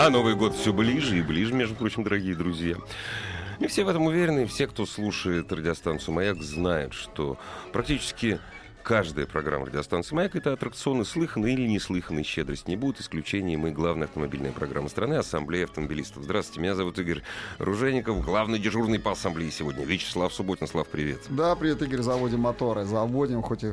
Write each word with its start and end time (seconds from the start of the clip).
А 0.00 0.10
Новый 0.10 0.36
год 0.36 0.54
все 0.54 0.72
ближе 0.72 1.18
и 1.18 1.22
ближе, 1.22 1.52
между 1.52 1.74
прочим, 1.74 2.04
дорогие 2.04 2.36
друзья. 2.36 2.76
И 3.58 3.66
все 3.66 3.82
в 3.82 3.88
этом 3.88 4.06
уверены, 4.06 4.46
все, 4.46 4.68
кто 4.68 4.86
слушает 4.86 5.50
радиостанцию 5.50 6.14
«Маяк», 6.14 6.40
знают, 6.40 6.94
что 6.94 7.36
практически 7.72 8.38
каждая 8.84 9.26
программа 9.26 9.66
радиостанции 9.66 10.14
«Маяк»— 10.14 10.36
это 10.36 10.52
аттракционы 10.52 11.04
слыханной 11.04 11.52
или 11.52 11.66
неслыханной 11.66 12.22
щедрости. 12.22 12.70
Не 12.70 12.76
будет 12.76 13.00
исключением 13.00 13.66
и 13.66 13.72
главная 13.72 14.06
автомобильная 14.06 14.52
программа 14.52 14.88
страны 14.88 15.14
«Ассамблея 15.14 15.64
автомобилистов». 15.64 16.22
Здравствуйте, 16.22 16.60
меня 16.60 16.76
зовут 16.76 16.96
Игорь 17.00 17.22
Ружеников, 17.58 18.24
главный 18.24 18.60
дежурный 18.60 19.00
по 19.00 19.10
ассамблее 19.10 19.50
сегодня. 19.50 19.84
Вячеслав 19.84 20.32
Субботин. 20.32 20.68
Слав, 20.68 20.86
привет. 20.86 21.22
Да, 21.28 21.56
привет, 21.56 21.82
Игорь, 21.82 22.02
заводим 22.02 22.38
моторы. 22.38 22.84
Заводим, 22.84 23.42
хоть 23.42 23.64
и 23.64 23.72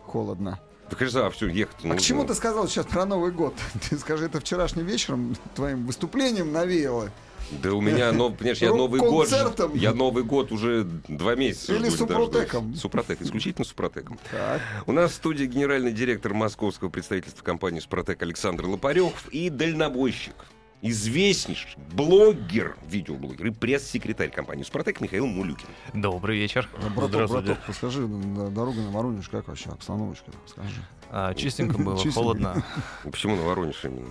холодно. 0.00 0.58
Да, 0.90 0.96
конечно, 0.96 1.26
а 1.26 1.30
все, 1.30 1.48
ехать 1.48 1.76
А 1.84 1.94
к 1.94 2.00
чему 2.00 2.24
ты 2.24 2.34
сказал 2.34 2.68
сейчас 2.68 2.86
про 2.86 3.04
Новый 3.06 3.32
год? 3.32 3.54
Ты 3.88 3.98
скажи, 3.98 4.26
это 4.26 4.40
вчерашним 4.40 4.86
вечером 4.86 5.36
твоим 5.54 5.86
выступлением 5.86 6.52
навеяло? 6.52 7.10
Да 7.50 7.72
у 7.72 7.80
меня, 7.80 8.12
но, 8.12 8.30
понимаешь, 8.30 8.58
я 8.58 8.74
Новый 8.74 9.00
год, 9.00 9.28
я 9.74 9.92
Новый 9.92 10.24
год 10.24 10.50
уже 10.50 10.84
два 11.06 11.36
месяца. 11.36 11.74
Или 11.74 11.88
Супротеком. 11.88 12.74
Супротек, 12.74 13.22
исключительно 13.22 13.64
Супротеком. 13.64 14.18
Так. 14.30 14.60
У 14.86 14.92
нас 14.92 15.12
в 15.12 15.14
студии 15.14 15.44
генеральный 15.44 15.92
директор 15.92 16.34
московского 16.34 16.88
представительства 16.88 17.44
компании 17.44 17.80
Супротек 17.80 18.20
Александр 18.22 18.66
Лопарев 18.66 19.28
и 19.30 19.48
дальнобойщик, 19.48 20.34
известнейший 20.82 21.70
блогер, 21.92 22.76
видеоблогер 22.88 23.46
и 23.46 23.50
пресс-секретарь 23.50 24.30
компании 24.30 24.62
Супротек 24.62 25.00
Михаил 25.00 25.26
Мулюкин. 25.26 25.68
Добрый 25.94 26.38
вечер. 26.38 26.68
Браток, 26.94 27.08
Здравствуйте. 27.10 27.46
браток, 27.48 27.66
подскажи, 27.66 28.06
дорога 28.06 28.80
на 28.80 28.90
Воронеж, 28.90 29.28
как 29.28 29.48
вообще 29.48 29.70
обстановочка? 29.70 30.30
Скажи. 30.46 30.80
А, 31.10 31.34
чистенько 31.34 31.78
было, 31.78 31.96
холодно. 32.12 32.64
Почему 33.04 33.36
на 33.36 33.42
Воронеж 33.42 33.84
именно? 33.84 34.08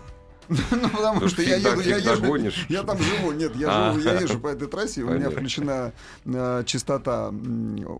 Ну, 0.71 0.89
потому 0.89 1.27
что 1.27 1.41
я 1.41 1.55
еду, 1.57 1.81
я 1.81 1.97
езжу, 1.97 2.61
я 2.69 2.83
там 2.83 2.97
живу, 2.97 3.31
нет, 3.31 3.55
я 3.55 3.91
живу, 3.93 3.99
я 3.99 4.19
езжу 4.19 4.39
по 4.39 4.47
этой 4.47 4.67
трассе, 4.67 5.03
у 5.03 5.09
меня 5.09 5.29
включена 5.29 5.91
э, 6.25 6.63
частота 6.65 7.33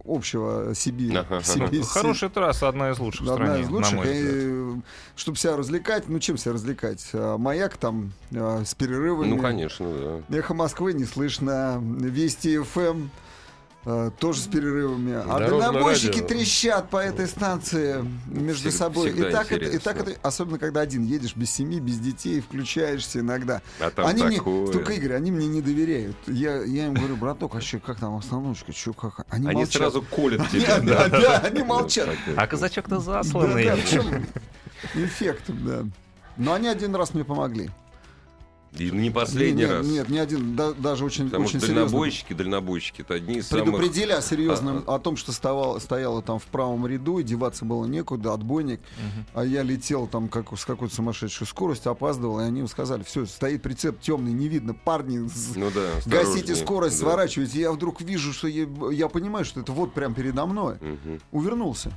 общего 0.05 0.73
Сибири. 0.75 1.17
Хорошая 1.87 2.29
трасса, 2.29 2.67
одна 2.67 2.91
из 2.91 2.99
лучших 2.99 3.27
в 3.27 3.31
Одна 3.31 3.59
из 3.59 3.69
лучших. 3.69 3.99
взгляд. 3.99 4.83
чтобы 5.15 5.37
себя 5.37 5.57
развлекать, 5.57 6.07
ну 6.07 6.19
чем 6.19 6.37
себя 6.37 6.53
развлекать? 6.53 7.09
А, 7.13 7.37
Маяк 7.37 7.77
там 7.77 8.13
с 8.31 8.73
перерывами. 8.75 9.29
Ну, 9.29 9.41
конечно, 9.41 10.21
да. 10.29 10.37
Эхо 10.37 10.53
Москвы 10.53 10.93
не 10.93 11.05
слышно. 11.05 11.79
Вести 11.81 12.57
ФМ 12.59 13.07
а, 13.85 14.09
тоже 14.11 14.41
с 14.41 14.47
перерывами. 14.47 15.13
А 15.13 15.39
Дорожное 15.39 15.71
дальнобойщики 15.71 16.19
радио. 16.21 16.27
трещат 16.27 16.89
по 16.89 16.97
этой 16.97 17.27
станции 17.27 18.03
между 18.27 18.69
Всег- 18.69 18.77
собой. 18.77 19.11
И 19.11 19.31
так, 19.31 19.51
это, 19.51 19.65
и 19.65 19.77
так 19.77 19.97
это, 19.99 20.17
особенно 20.23 20.57
когда 20.57 20.81
один 20.81 21.03
едешь 21.03 21.35
без 21.35 21.51
семьи, 21.51 21.79
без 21.79 21.99
детей, 21.99 22.41
включаешься 22.41 23.19
иногда. 23.19 23.61
А 23.79 23.91
там 23.91 24.07
они 24.07 24.23
мне, 24.23 24.37
такое. 24.37 24.67
только 24.67 24.93
Игорь, 24.93 25.13
они 25.13 25.31
мне 25.31 25.47
не 25.47 25.61
доверяют. 25.61 26.17
Я, 26.27 26.63
я 26.63 26.87
им 26.87 26.95
говорю, 26.95 27.15
браток, 27.15 27.55
а 27.55 27.61
что, 27.61 27.79
как 27.79 27.99
там 27.99 28.15
остановочка, 28.15 28.71
что, 28.73 28.93
как? 28.93 29.25
Они, 29.29 29.47
Они 29.47 29.55
молчат. 29.57 29.73
сразу 29.81 30.01
колят 30.01 30.49
тебя. 30.49 30.79
да, 30.81 31.07
да, 31.09 31.37
они 31.39 31.63
молчат. 31.63 32.09
А 32.35 32.47
казачок-то 32.47 32.95
Да, 32.97 32.99
засланный. 33.23 33.65
да, 33.65 33.75
в 33.75 33.89
чем 33.89 34.25
эффект, 34.95 35.43
да. 35.47 35.83
Но 36.37 36.53
они 36.53 36.67
один 36.67 36.93
раз 36.95 37.13
мне 37.13 37.23
помогли. 37.23 37.69
И 38.77 38.91
не 38.91 39.09
последний 39.09 39.61
нет, 39.63 39.71
раз. 39.71 39.87
Нет, 39.87 40.09
не 40.09 40.19
один, 40.19 40.55
да- 40.55 40.73
даже 40.73 41.05
очень, 41.05 41.25
Потому 41.25 41.45
очень 41.45 41.59
что 41.59 41.67
серьезно. 41.67 41.85
дальнобойщики, 41.85 42.33
дальнобойщики, 42.33 43.01
это 43.01 43.13
одни 43.15 43.35
из 43.35 43.47
самых... 43.47 43.65
Предупредили 43.65 44.11
о 44.11 44.21
серьезном, 44.21 44.83
А, 44.87 44.95
о 44.95 44.99
том, 44.99 45.15
что 45.17 45.31
стояло, 45.31 45.79
стояло 45.79 46.21
там 46.21 46.39
в 46.39 46.43
правом 46.45 46.85
ряду, 46.87 47.19
и 47.19 47.23
деваться 47.23 47.65
было 47.65 47.85
некуда, 47.85 48.33
отбойник. 48.33 48.81
А 49.33 49.43
я 49.45 49.63
летел 49.63 50.07
там 50.07 50.27
как, 50.27 50.57
с 50.57 50.65
какой-то 50.65 50.93
сумасшедшей 50.95 51.47
скоростью, 51.47 51.91
опаздывал, 51.91 52.39
и 52.39 52.43
они 52.43 52.65
сказали, 52.67 53.03
все, 53.03 53.25
стоит 53.25 53.61
прицеп 53.61 53.99
темный, 54.01 54.33
не 54.33 54.47
видно, 54.47 54.73
парни, 54.73 55.27
Ну 55.55 55.71
да, 55.73 55.89
гасите 56.05 56.55
скорость, 56.55 56.99
Да. 56.99 57.05
сворачивайте. 57.07 57.59
Я 57.59 57.71
вдруг 57.71 58.01
вижу, 58.01 58.33
что 58.33 58.47
я, 58.47 58.67
я 58.91 59.07
понимаю, 59.09 59.45
что 59.45 59.59
это 59.61 59.71
вот 59.71 59.93
прям 59.93 60.13
передо 60.13 60.45
мной. 60.45 60.75
Мгм. 60.81 61.19
Увернулся. 61.31 61.91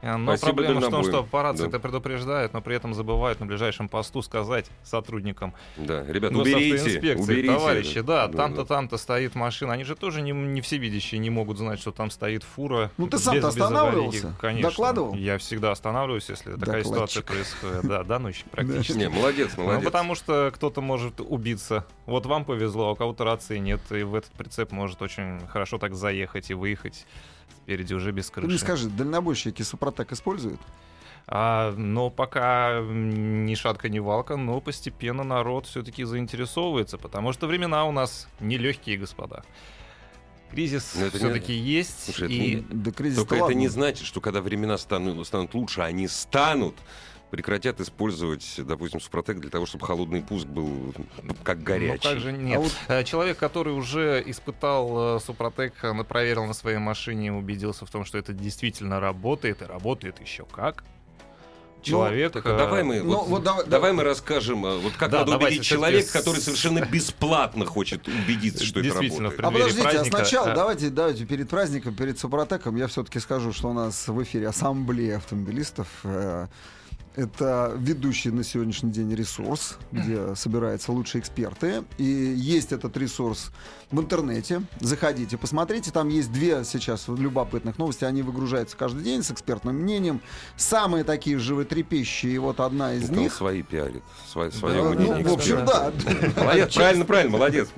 А, 0.00 0.16
Но 0.16 0.36
Спасибо 0.36 0.62
проблема 0.62 0.80
в 0.80 0.90
том, 0.90 1.02
что 1.02 1.24
по 1.24 1.42
рации 1.42 1.62
Да. 1.64 1.68
это 1.68 1.80
предупреждают, 1.80 2.52
но 2.52 2.60
при 2.60 2.76
этом 2.76 2.94
забывают 2.94 3.40
на 3.40 3.46
ближайшем 3.46 3.88
посту 3.88 4.22
сказать 4.22 4.70
сотрудникам 4.84 5.54
Да, 5.76 6.04
ребят, 6.06 6.30
Ну, 6.30 6.40
уберите, 6.40 6.72
госавтоинспекции, 6.72 7.32
уберите. 7.32 7.54
товарищи, 7.54 8.00
да, 8.00 8.26
Да, 8.28 8.36
там-то, 8.36 8.62
да. 8.62 8.64
там-то 8.64 8.96
стоит 8.96 9.34
машина. 9.34 9.72
Они 9.72 9.84
же 9.84 9.96
тоже 9.96 10.22
не, 10.22 10.30
не 10.32 10.60
всевидящие, 10.60 11.18
не 11.18 11.30
могут 11.30 11.58
знать, 11.58 11.80
что 11.80 11.90
там 11.90 12.10
стоит 12.10 12.44
фура. 12.44 12.90
Ну, 12.96 13.08
ты 13.08 13.18
сам-то 13.18 13.48
останавливался? 13.48 14.18
аварийки. 14.28 14.40
Конечно. 14.40 14.70
Докладывал? 14.70 15.14
Я 15.14 15.38
всегда 15.38 15.72
останавливаюсь, 15.72 16.28
если 16.28 16.54
такая 16.54 16.84
ситуация 16.84 17.22
Докладчик. 17.22 17.24
происходит. 17.24 17.82
Да, 17.88 18.04
доносчик 18.04 18.46
практически. 18.50 18.98
Не, 18.98 19.08
молодец, 19.08 19.52
Ну, 19.56 19.64
молодец. 19.64 19.84
потому 19.84 20.14
что 20.14 20.52
кто-то 20.54 20.80
может 20.80 21.20
убиться. 21.20 21.84
Вот 22.06 22.24
вам 22.26 22.44
повезло, 22.44 22.88
а 22.88 22.92
у 22.92 22.96
кого-то 22.96 23.24
рации 23.24 23.58
нет, 23.58 23.80
и 23.90 24.02
в 24.02 24.14
этот 24.14 24.30
прицеп 24.32 24.70
может 24.72 25.02
очень 25.02 25.46
хорошо 25.48 25.78
так 25.78 25.94
заехать 25.94 26.50
и 26.50 26.54
выехать 26.54 27.06
спереди 27.68 27.92
уже 27.92 28.12
без 28.12 28.26
Ты 28.28 28.32
крыши. 28.32 28.48
мне 28.48 28.58
скажи, 28.58 28.88
дальнобойщики 28.88 29.60
Супротек 29.60 30.12
используют? 30.12 30.58
А, 31.26 31.74
но 31.76 32.08
пока 32.08 32.80
ни 32.80 33.54
шатка, 33.54 33.90
ни 33.90 33.98
валка, 33.98 34.36
но 34.36 34.58
постепенно 34.62 35.22
народ 35.22 35.66
все-таки 35.66 36.04
заинтересовывается, 36.04 36.96
потому 36.96 37.34
что 37.34 37.46
времена 37.46 37.84
у 37.84 37.92
нас 37.92 38.26
нелегкие, 38.40 38.96
господа. 38.96 39.44
Кризис 40.50 40.96
это 40.96 41.12
не- 41.12 41.18
все-таки 41.18 41.52
есть. 41.52 42.04
Слушай, 42.06 42.24
это 42.24 42.32
и... 42.32 42.54
не- 42.54 42.66
Да 42.70 42.90
кризис 42.90 43.18
Только 43.18 43.34
это 43.34 43.52
не 43.52 43.68
значит, 43.68 44.06
что 44.06 44.22
когда 44.22 44.40
времена 44.40 44.78
станут, 44.78 45.26
станут 45.26 45.52
лучше, 45.52 45.82
они 45.82 46.08
станут, 46.08 46.74
прекратят 47.30 47.80
использовать, 47.80 48.54
допустим, 48.58 49.00
Супротек 49.00 49.38
для 49.38 49.50
того, 49.50 49.66
чтобы 49.66 49.86
холодный 49.86 50.22
пуск 50.22 50.46
был 50.46 50.94
как 51.44 51.62
горячий. 51.62 52.00
Ну, 52.04 52.10
как 52.14 52.20
же 52.20 52.32
нет. 52.32 52.56
А 52.56 52.60
вот- 52.60 52.72
Э, 52.88 53.04
Человек, 53.04 53.38
который 53.38 53.72
уже 53.74 54.22
испытал 54.26 55.16
э, 55.16 55.20
Супротек, 55.20 55.74
э, 55.82 55.92
на- 55.92 56.04
проверил 56.04 56.46
на 56.46 56.54
своей 56.54 56.78
машине, 56.78 57.32
убедился 57.32 57.84
в 57.86 57.90
том, 57.90 58.04
что 58.04 58.18
это 58.18 58.32
действительно 58.32 58.98
работает, 59.00 59.62
и 59.62 59.64
работает 59.66 60.20
еще 60.20 60.44
как. 60.44 60.84
Человек... 61.80 62.32
Так, 62.32 62.44
а 62.46 62.56
давай 62.58 62.82
мы, 62.82 63.00
Ну, 63.02 63.18
вот, 63.18 63.28
вот 63.28 63.42
давай- 63.44 63.66
давай 63.66 63.92
мы 63.92 64.02
расскажем, 64.02 64.62
вот 64.62 64.94
как 64.98 65.10
Да, 65.10 65.18
надо 65.20 65.32
давайте 65.32 65.58
убедить 65.58 65.64
человека, 65.68 66.08
с- 66.08 66.10
который 66.10 66.40
совершенно 66.40 66.80
бесплатно 66.90 67.64
хочет 67.66 68.08
убедиться, 68.08 68.64
что 68.64 68.80
это 68.80 68.88
работает. 68.94 69.12
в 69.36 69.40
А 69.44 69.50
подождите, 69.50 69.80
а 69.86 69.90
праздника, 69.90 70.16
сначала 70.16 70.50
а- 70.52 70.54
давайте, 70.56 70.90
давайте 70.90 71.24
перед 71.24 71.48
праздником, 71.48 71.94
перед 71.94 72.18
Супротеком 72.18 72.74
я 72.76 72.88
все-таки 72.88 73.20
скажу, 73.20 73.52
что 73.52 73.68
у 73.68 73.72
нас 73.74 74.08
в 74.08 74.22
эфире 74.24 74.48
ассамблея 74.48 75.18
автомобилистов. 75.18 75.86
Э, 76.02 76.48
Это 77.16 77.72
ведущий 77.76 78.30
на 78.30 78.44
сегодняшний 78.44 78.92
день 78.92 79.12
ресурс, 79.14 79.76
где 79.90 80.34
собираются 80.36 80.92
лучшие 80.92 81.20
эксперты. 81.20 81.82
И 81.96 82.04
есть 82.04 82.70
этот 82.72 82.96
ресурс 82.96 83.50
в 83.90 83.98
интернете. 84.00 84.62
Заходите, 84.78 85.36
посмотрите. 85.36 85.90
Там 85.90 86.08
есть 86.10 86.30
две 86.30 86.62
сейчас 86.64 87.08
любопытных 87.08 87.76
новости. 87.78 88.04
Они 88.04 88.22
выгружаются 88.22 88.76
каждый 88.76 89.02
день 89.02 89.24
с 89.24 89.32
экспертным 89.32 89.76
мнением. 89.76 90.20
Самые 90.56 91.02
такие 91.02 91.38
животрепещущие. 91.38 92.34
И 92.34 92.38
вот 92.38 92.60
одна 92.60 92.94
из 92.94 93.06
там 93.08 93.16
них. 93.18 93.32
свои 93.34 93.62
пиарит, 93.62 94.02
свое, 94.30 94.52
свое 94.52 94.80
Э, 94.80 94.88
мнение. 94.90 95.24
ну, 95.24 95.30
в 95.30 95.34
общем, 95.34 95.64
да. 95.66 95.90
Молодец, 96.36 96.74
правильно, 96.74 97.04
правильно, 97.04 97.32
молодец. 97.32 97.68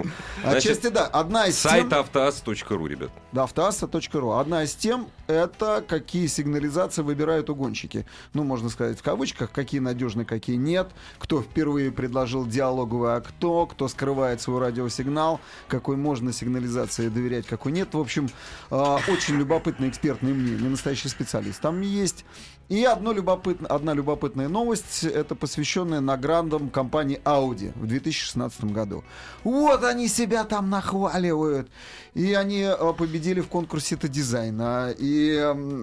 Отчасти 0.45 0.89
да. 0.89 1.07
Одна 1.07 1.47
из 1.47 1.57
Сайт 1.57 1.91
автоаз.ру, 1.93 2.87
ребят. 2.87 3.11
Да, 3.33 3.45
автоасса.ру. 3.45 4.33
Одна 4.33 4.65
из 4.65 4.75
тем— 4.75 5.09
это 5.29 5.83
какие 5.87 6.27
сигнализации 6.27 7.01
выбирают 7.03 7.49
угонщики. 7.49 8.05
Ну, 8.35 8.43
можно 8.45 8.69
сказать 8.69 8.99
в 8.99 9.03
кавычках, 9.03 9.20
какие 9.53 9.81
надежны, 9.81 10.25
какие 10.25 10.57
нет. 10.57 10.91
Кто 11.19 11.43
впервые 11.43 11.91
предложил 11.93 12.47
диалоговое 12.47 13.17
окно, 13.17 13.67
кто 13.67 13.89
скрывает 13.89 14.41
свой 14.41 14.61
радиосигнал, 14.61 15.41
какой 15.69 15.97
можно 15.97 16.33
сигнализации 16.33 17.09
доверять, 17.09 17.47
какой 17.47 17.73
нет. 17.73 17.95
В 17.95 18.01
общем, 18.01 18.29
э, 18.71 18.99
очень 19.09 19.37
любопытное 19.37 19.89
экспертное 19.89 20.33
мнение, 20.33 20.69
настоящий 20.69 21.09
специалист. 21.09 21.61
Там 21.61 21.81
есть 21.81 22.25
и 22.71 22.85
одно 22.85 23.13
любопытно, 23.13 23.67
одна 23.67 23.95
любопытная 23.95 24.49
новость, 24.49 25.03
это 25.03 25.35
посвященная 25.35 25.99
наградам 25.99 26.71
компании 26.71 27.21
Audi 27.25 27.73
в 27.75 27.85
2016 27.89 28.67
году. 28.67 29.03
Вот 29.43 29.83
они 29.83 30.07
себя 30.07 30.45
там 30.45 30.71
нахваливают. 30.71 31.69
И 32.15 32.33
они 32.33 32.61
э, 32.61 32.93
победили 32.97 33.41
в 33.41 33.49
конкурсе 33.49 33.97
это 33.97 34.07
дизайна. 34.07 34.95
И 34.97 35.37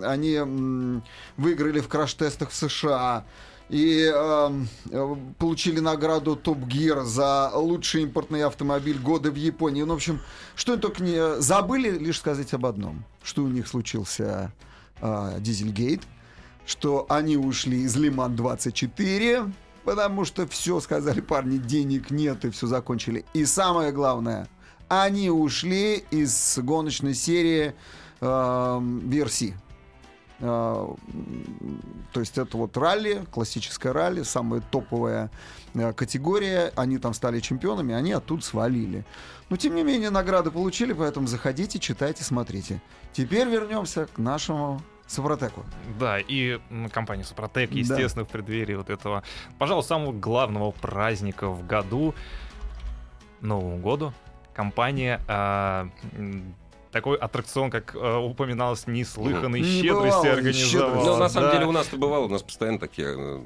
они 0.05 0.39
выиграли 1.35 1.81
в 1.81 1.89
краш-тестах 1.89 2.51
в 2.51 2.55
США. 2.55 3.25
и 3.67 4.03
эм, 4.05 4.69
э, 4.89 5.15
получили 5.39 5.81
награду 5.81 6.37
Топ 6.37 6.59
Гир 6.59 7.03
за 7.03 7.51
лучший 7.53 8.03
импортный 8.03 8.45
автомобиль 8.45 8.97
года 8.97 9.29
в 9.29 9.35
Японии. 9.35 9.83
Ну, 9.83 9.91
в 9.91 9.97
общем, 9.97 10.21
что 10.55 10.71
они 10.71 10.81
только 10.81 11.03
не 11.03 11.41
забыли 11.41 11.97
лишь 11.97 12.19
сказать 12.19 12.53
об 12.53 12.65
одном, 12.65 13.03
что 13.23 13.43
у 13.43 13.49
них 13.49 13.67
случился 13.67 14.53
э, 15.01 15.35
Дизельгейт, 15.41 16.03
что 16.67 17.05
они 17.09 17.37
ушли 17.37 17.81
из 17.83 17.95
Лиман 17.95 18.35
24, 18.35 19.51
потому 19.85 20.25
что 20.25 20.45
все 20.45 20.81
сказали 20.81 21.21
парни, 21.21 21.57
денег 21.57 22.11
нет 22.11 22.43
и 22.43 22.49
все 22.49 22.67
закончили. 22.67 23.23
И 23.33 23.45
самое 23.45 23.93
главное, 23.93 24.49
они 24.89 25.29
ушли 25.29 26.03
из 26.11 26.59
гоночной 26.59 27.13
серии 27.13 27.73
э, 28.19 28.25
VRC. 28.25 29.53
Э, 30.39 30.95
то 32.11 32.19
есть 32.19 32.37
это 32.37 32.57
вот 32.57 32.75
ралли, 32.75 33.25
классическое 33.31 33.93
ралли, 33.93 34.23
самая 34.23 34.59
топовая 34.59 35.31
э, 35.73 35.93
категория. 35.93 36.73
Они 36.75 36.97
там 36.97 37.13
стали 37.13 37.39
чемпионами, 37.39 37.95
они 37.95 38.11
оттуда 38.11 38.43
свалили. 38.43 39.05
Но 39.49 39.55
тем 39.55 39.73
не 39.73 39.83
менее 39.83 40.09
награды 40.09 40.51
получили, 40.51 40.91
поэтому 40.91 41.27
заходите, 41.27 41.79
читайте, 41.79 42.25
смотрите. 42.25 42.81
Теперь 43.13 43.47
вернемся 43.47 44.05
к 44.07 44.17
нашему 44.17 44.81
Супротеку. 45.07 45.63
Да, 45.99 46.19
и 46.19 46.59
компания 46.91 47.23
Супротек, 47.23 47.71
естественно, 47.71 48.25
в 48.25 48.27
преддверии 48.29 48.75
вот 48.75 48.89
этого, 48.89 49.23
пожалуй, 49.57 49.83
самого 49.83 50.11
главного 50.11 50.71
праздника 50.71 51.47
в 51.49 51.65
году, 51.65 52.13
Новому 53.41 53.77
году, 53.77 54.13
компания 54.53 55.21
а, 55.27 55.87
м, 56.17 56.55
такой 56.91 57.17
аттракцион, 57.17 57.69
как 57.69 57.95
а, 57.95 58.17
упоминалось, 58.19 58.87
неслыханной 58.87 59.61
Не 59.61 59.81
щедрости 59.81 60.07
бывало 60.17 60.31
организовала. 60.33 60.89
щедрости. 60.89 61.07
Ну, 61.09 61.17
на 61.17 61.29
самом 61.29 61.47
Да. 61.49 61.53
деле 61.53 61.65
у 61.67 61.71
нас-то 61.71 61.97
бывало, 61.97 62.25
у 62.25 62.29
нас 62.29 62.41
постоянно 62.41 62.79
такие 62.79 63.07
э, 63.15 63.41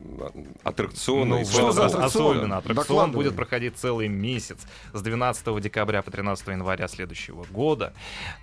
аттракционы. 0.63 1.39
Ну, 1.39 1.45
что 1.45 1.71
за 1.73 1.85
аттракцион? 1.87 2.05
Особенно 2.37 2.57
аттракцион 2.57 3.11
будет 3.11 3.35
проходить 3.35 3.75
целый 3.77 4.07
месяц 4.07 4.59
с 4.93 5.01
12 5.01 5.59
декабря 5.59 6.01
по 6.01 6.09
13 6.09 6.47
января 6.47 6.87
следующего 6.87 7.43
года. 7.51 7.93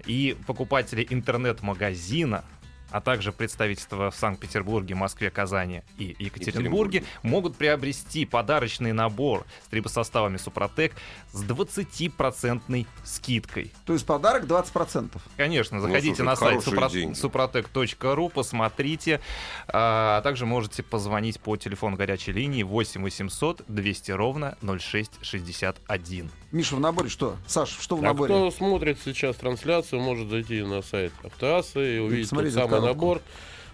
И 0.05 0.37
покупатели 0.47 1.07
интернет-магазина 1.09 2.45
а 2.91 3.01
также 3.01 3.33
представительства 3.33 4.11
в 4.11 4.15
Санкт-Петербурге, 4.17 4.95
Москве, 4.95 5.31
Казани 5.31 5.83
и 5.99 6.17
Екатеринбурге 6.19 7.05
могут 7.23 7.57
приобрести 7.57 8.25
подарочный 8.25 8.93
набор 8.93 9.45
с 9.65 9.69
трибосоставами 9.69 10.37
Супротек 10.37 10.95
с 11.33 11.43
20% 11.45 12.87
скидкой. 13.05 13.73
То 13.87 13.93
есть 13.93 14.07
подарок 14.07 14.45
20%. 14.45 15.11
Конечно, 15.37 15.77
Ну, 15.79 15.83
заходите 15.83 16.17
слушай, 16.17 16.27
на 16.27 16.37
сайт 16.37 16.67
suprotec.ru, 16.67 18.31
посмотрите, 18.31 19.21
а 19.69 20.21
также 20.23 20.47
можете 20.47 20.83
позвонить 20.83 21.41
по 21.41 21.57
телефону 21.57 21.97
горячей 21.97 22.33
линии 22.33 22.63
8 22.63 23.03
800 23.03 23.63
200 23.69 24.11
ровно 24.13 24.57
0661. 24.63 26.31
Миша, 26.51 26.77
в 26.77 26.81
наборе 26.81 27.09
что? 27.11 27.37
Саш, 27.47 27.69
что 27.79 27.97
в 27.97 28.01
А 28.01 28.03
наборе? 28.05 28.33
кто 28.33 28.51
смотрит 28.51 28.99
сейчас 29.05 29.37
трансляцию, 29.37 30.01
может 30.01 30.29
зайти 30.31 30.63
на 30.63 30.81
сайт 30.83 31.13
Автоассы 31.23 31.97
и 31.97 31.99
увидеть 31.99 32.31
тот 32.31 32.39
посмотреть 32.39 32.55
самый 32.55 32.78
коробку. 32.81 33.01
набор. 33.07 33.23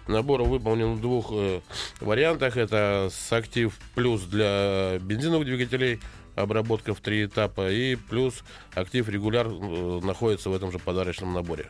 Набор 0.07 0.43
выполнен 0.43 0.93
в 0.93 1.01
двух 1.01 1.27
э, 1.31 1.61
вариантах. 1.99 2.57
Это 2.57 3.09
с 3.11 3.33
актив 3.33 3.75
плюс 3.95 4.21
для 4.21 4.99
бензиновых 5.01 5.45
двигателей, 5.45 5.99
обработка 6.35 6.93
в 6.93 6.99
три 6.99 7.25
этапа, 7.25 7.71
и 7.71 7.95
плюс 7.95 8.43
актив 8.75 9.07
регуляр 9.09 9.47
э, 9.47 9.99
находится 10.03 10.49
в 10.49 10.55
этом 10.55 10.71
же 10.71 10.77
подарочном 10.77 11.33
наборе. 11.33 11.69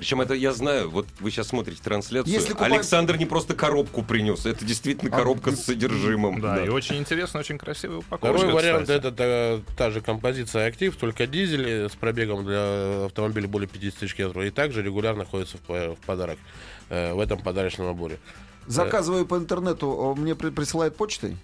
Причем 0.00 0.22
это 0.22 0.32
я 0.32 0.54
знаю, 0.54 0.88
вот 0.88 1.06
вы 1.20 1.30
сейчас 1.30 1.48
смотрите 1.48 1.82
трансляцию. 1.82 2.32
Если 2.32 2.54
купать- 2.54 2.72
Александр 2.72 3.18
не 3.18 3.26
просто 3.26 3.52
коробку 3.54 4.02
принес, 4.02 4.46
это 4.46 4.64
действительно 4.64 5.14
А, 5.14 5.18
коробка 5.18 5.50
ну, 5.50 5.56
с 5.58 5.60
содержимым. 5.60 6.40
Да, 6.40 6.56
Да. 6.56 6.64
и 6.64 6.70
очень 6.70 6.96
интересно, 6.96 7.40
очень 7.40 7.58
красивая 7.58 7.98
упаковка. 7.98 8.34
Второй 8.38 8.54
вариант 8.54 8.84
кстати. 8.84 8.98
это 8.98 9.12
та, 9.12 9.74
та 9.76 9.90
же 9.90 10.00
композиция 10.00 10.66
актив, 10.68 10.96
только 10.96 11.26
дизель 11.26 11.90
с 11.90 11.92
пробегом 11.96 12.46
для 12.46 13.04
автомобиля 13.04 13.46
более 13.46 13.68
50 13.68 13.98
тысяч 14.00 14.14
километров. 14.14 14.44
И 14.46 14.50
также 14.50 14.82
регулярно 14.82 15.24
находится 15.24 15.58
в, 15.58 15.60
по- 15.60 15.94
в 15.94 15.98
подарок 16.06 16.38
э, 16.88 17.12
в 17.12 17.20
этом 17.20 17.38
подарочном 17.38 17.88
наборе. 17.88 18.18
Заказываю 18.66 19.26
по 19.26 19.36
интернету, 19.36 20.14
мне 20.16 20.34
при- 20.34 20.48
присылают 20.48 20.96
почтой? 20.96 21.36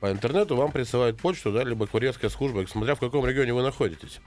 По 0.00 0.10
интернету 0.10 0.56
вам 0.56 0.72
присылают 0.72 1.18
почту, 1.20 1.52
да, 1.52 1.62
либо 1.62 1.86
курьерская 1.86 2.30
служба, 2.30 2.64
смотря 2.66 2.94
в 2.94 3.00
каком 3.00 3.26
регионе 3.26 3.52
вы 3.52 3.60
находитесь. 3.60 4.18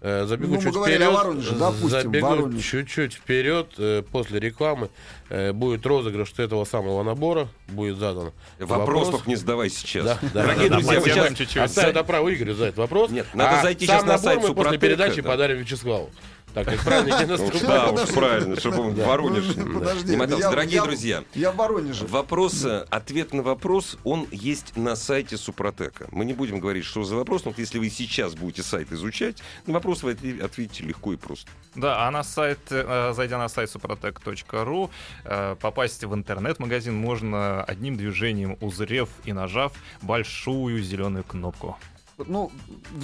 Э, 0.00 0.26
Забегу 0.26 0.52
Ну, 0.54 0.56
мы 0.58 0.62
чуть 0.62 0.72
говорили 0.74 0.98
вперед. 0.98 1.12
о 1.14 1.16
Воронеже, 1.16 1.54
допустим, 1.54 1.88
забегу 1.88 2.26
Воронеж. 2.26 2.64
чуть-чуть 2.64 3.14
вперед. 3.14 3.68
э, 3.78 4.02
После 4.10 4.38
рекламы 4.40 4.90
э, 5.30 5.52
будет 5.52 5.86
розыгрыш 5.86 6.32
этого 6.36 6.64
самого 6.64 7.02
набора. 7.02 7.48
Будет 7.68 7.96
задан 7.98 8.32
Вопрос 8.58 9.10
только 9.10 9.28
не 9.28 9.36
задавай 9.36 9.70
сейчас. 9.70 10.04
Да, 10.04 10.18
да, 10.20 10.42
Дорогие 10.42 10.68
да, 10.68 10.76
друзья, 10.76 10.92
вы 10.92 11.00
подождем 11.00 11.24
сейчас... 11.24 11.38
чуть-чуть. 11.38 11.62
Оставь 11.62 11.88
это 11.90 12.04
право 12.04 12.34
Игорю 12.34 12.54
задать 12.54 12.76
вопрос. 12.76 13.10
Нет, 13.10 13.26
надо 13.34 13.60
а 13.60 13.62
зайти 13.62 13.86
сейчас 13.86 14.02
на 14.02 14.08
набор 14.08 14.24
сайт 14.24 14.42
мы 14.42 14.54
после 14.54 14.78
передачи 14.78 15.22
да. 15.22 15.28
подарим 15.30 15.58
Вячеславу. 15.58 16.10
Так 16.54 16.66
как 16.66 16.84
праздники 16.84 17.22
Ну, 17.22 17.36
наступают. 17.36 17.94
Да, 17.96 18.02
уж 18.02 18.08
правильно, 18.10 18.56
чтобы 18.60 18.80
он 18.82 18.90
в 18.94 19.04
Воронеж 19.04 19.44
Ну, 19.56 19.74
подожди, 19.80 20.10
не 20.12 20.16
мотался. 20.16 20.44
я- 20.44 20.50
Дорогие 20.50 20.82
друзья, 20.82 21.24
Я 21.34 21.50
в 21.50 21.56
Воронеже. 21.56 22.06
Вопрос, 22.06 22.64
э, 22.64 22.86
ответ 22.90 23.32
на 23.32 23.42
вопрос, 23.42 23.98
он 24.04 24.26
есть 24.30 24.76
на 24.76 24.94
сайте 24.94 25.36
Супротека. 25.36 26.06
Мы 26.12 26.24
не 26.24 26.32
будем 26.32 26.60
говорить, 26.60 26.84
что 26.84 27.02
за 27.02 27.16
вопрос, 27.16 27.44
но 27.44 27.50
вот 27.50 27.58
если 27.58 27.78
вы 27.78 27.90
сейчас 27.90 28.34
будете 28.34 28.62
сайт 28.62 28.92
изучать, 28.92 29.42
на 29.66 29.74
вопрос 29.74 30.02
вы 30.04 30.12
отве- 30.12 30.40
ответите 30.44 30.84
легко 30.84 31.12
и 31.12 31.16
просто. 31.16 31.50
Да, 31.74 32.06
а 32.06 32.10
на 32.12 32.22
сайт, 32.22 32.60
э, 32.70 33.12
зайдя 33.16 33.38
на 33.38 33.48
сайт 33.48 33.68
suprotec.ru, 33.74 34.90
э, 35.24 35.56
попасть 35.60 36.04
в 36.04 36.14
интернет-магазин 36.14 36.94
можно 36.94 37.64
одним 37.64 37.96
движением, 37.96 38.56
узрев 38.60 39.08
и 39.24 39.32
нажав 39.32 39.72
большую 40.02 40.82
зеленую 40.82 41.24
кнопку. 41.24 41.76
Ну, 42.18 42.52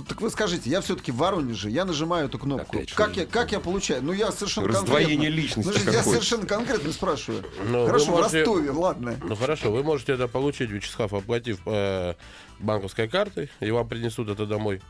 так 0.08 0.20
вы 0.20 0.30
скажите, 0.30 0.70
я 0.70 0.80
все-таки 0.80 1.10
в 1.10 1.16
Воронеже, 1.16 1.68
я 1.70 1.84
нажимаю 1.84 2.26
эту 2.28 2.38
кнопку. 2.38 2.76
Опять 2.76 2.92
Как 2.92 3.16
я, 3.16 3.26
как 3.26 3.50
я 3.52 3.58
получаю? 3.60 4.02
Ну, 4.02 4.12
я 4.12 4.30
совершенно 4.30 4.68
Раздвоение 4.68 5.16
конкретно... 5.16 5.34
личности 5.36 5.68
Подождите, 5.68 5.96
я 5.96 6.02
совершенно 6.04 6.46
конкретно 6.46 6.92
спрашиваю. 6.92 7.44
Ну, 7.68 7.80
вы 7.80 7.86
Хорошо, 7.86 8.10
можете- 8.12 8.38
Ростове, 8.38 8.70
ладно. 8.70 9.16
Ну 9.22 9.34
хорошо, 9.34 9.72
вы 9.72 9.82
можете 9.82 10.12
это 10.12 10.28
получить, 10.28 10.70
Вячеслав, 10.70 11.12
оплатив 11.12 11.58
э, 11.66 12.14
банковской 12.60 13.08
картой, 13.08 13.50
и 13.60 13.70
вам 13.70 13.88
принесут 13.88 14.28
это 14.28 14.46
домой. 14.46 14.80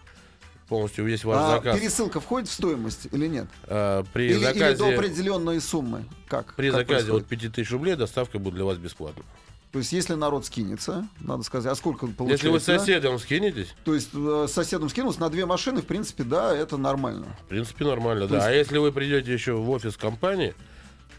Полностью 0.68 1.04
весь 1.04 1.24
ваш 1.24 1.36
А 1.38 1.50
заказ. 1.56 1.78
пересылка 1.80 2.20
входит 2.20 2.48
в 2.48 2.52
стоимость 2.52 3.08
или 3.10 3.26
нет? 3.26 3.46
Э, 3.64 4.04
при 4.12 4.26
Или, 4.26 4.34
или 4.34 4.44
заказе, 4.44 4.76
до 4.76 4.88
определенной 4.94 5.60
суммы? 5.60 6.04
Как? 6.28 6.54
при 6.54 6.70
Как 6.70 6.80
заказе 6.80 7.06
происходит? 7.06 7.24
от 7.24 7.28
5000 7.30 7.70
рублей 7.72 7.96
доставка 7.96 8.38
будет 8.38 8.54
для 8.54 8.64
вас 8.64 8.76
бесплатна. 8.78 9.24
То 9.72 9.78
есть, 9.78 9.92
если 9.92 10.14
народ 10.14 10.44
скинется, 10.46 11.06
надо 11.20 11.44
сказать, 11.44 11.70
а 11.70 11.76
сколько 11.76 12.08
получается? 12.08 12.46
Если 12.46 12.48
вы 12.48 12.58
с 12.60 12.64
да? 12.66 12.78
соседом 12.78 13.18
скинетесь, 13.20 13.68
То 13.84 13.94
есть, 13.94 14.08
э, 14.12 14.46
с 14.48 14.52
соседом 14.52 14.88
скинулся 14.88 15.20
на 15.20 15.30
две 15.30 15.46
машины, 15.46 15.80
в 15.80 15.86
принципе, 15.86 16.24
да, 16.24 16.54
это 16.56 16.76
нормально. 16.76 17.26
в 17.44 17.48
принципе, 17.48 17.84
нормально, 17.84 18.22
То 18.26 18.30
да. 18.30 18.36
есть- 18.36 18.46
А 18.48 18.52
если 18.52 18.78
вы 18.78 18.90
придете 18.90 19.32
еще 19.32 19.52
в 19.52 19.70
офис 19.70 19.96
компании, 19.96 20.54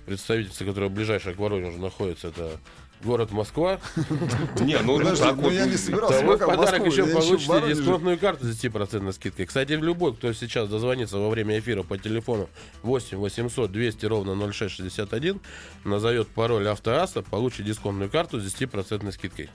представительство, 0.06 0.66
которое 0.66 0.90
ближайшее 0.90 1.34
к 1.34 1.40
Воронежу 1.40 1.80
находится, 1.80 2.28
это 2.28 2.60
город 3.04 3.32
Москва, 3.32 3.80
Не, 4.60 4.80
ну 4.80 5.00
так 5.00 5.36
ну 5.36 5.44
вот. 5.44 5.54
я 5.54 5.66
не 5.66 5.78
собирался 5.78 6.24
вы 6.26 6.36
в 6.36 6.46
подарок 6.46 6.86
еще 6.86 7.06
получите 7.06 7.62
дисконтную 7.68 8.18
карту 8.18 8.46
с 8.46 8.64
10% 8.64 9.12
скидкой. 9.14 9.46
Кстати, 9.46 9.74
любой, 9.74 10.14
кто 10.16 10.32
сейчас 10.34 10.70
дозвонится 10.70 11.18
во 11.18 11.30
время 11.30 11.60
эфира 11.60 11.84
по 11.84 11.98
телефону 11.98 12.50
8 12.84 13.18
800 13.18 13.72
200 13.72 14.06
ровно 14.06 14.52
0661, 14.52 15.40
назовет 15.84 16.28
пароль 16.30 16.68
автоаса, 16.68 17.22
получит 17.22 17.66
дисконтную 17.66 18.10
карту 18.10 18.40
с 18.40 18.46
10% 18.46 19.12
скидкой. 19.12 19.50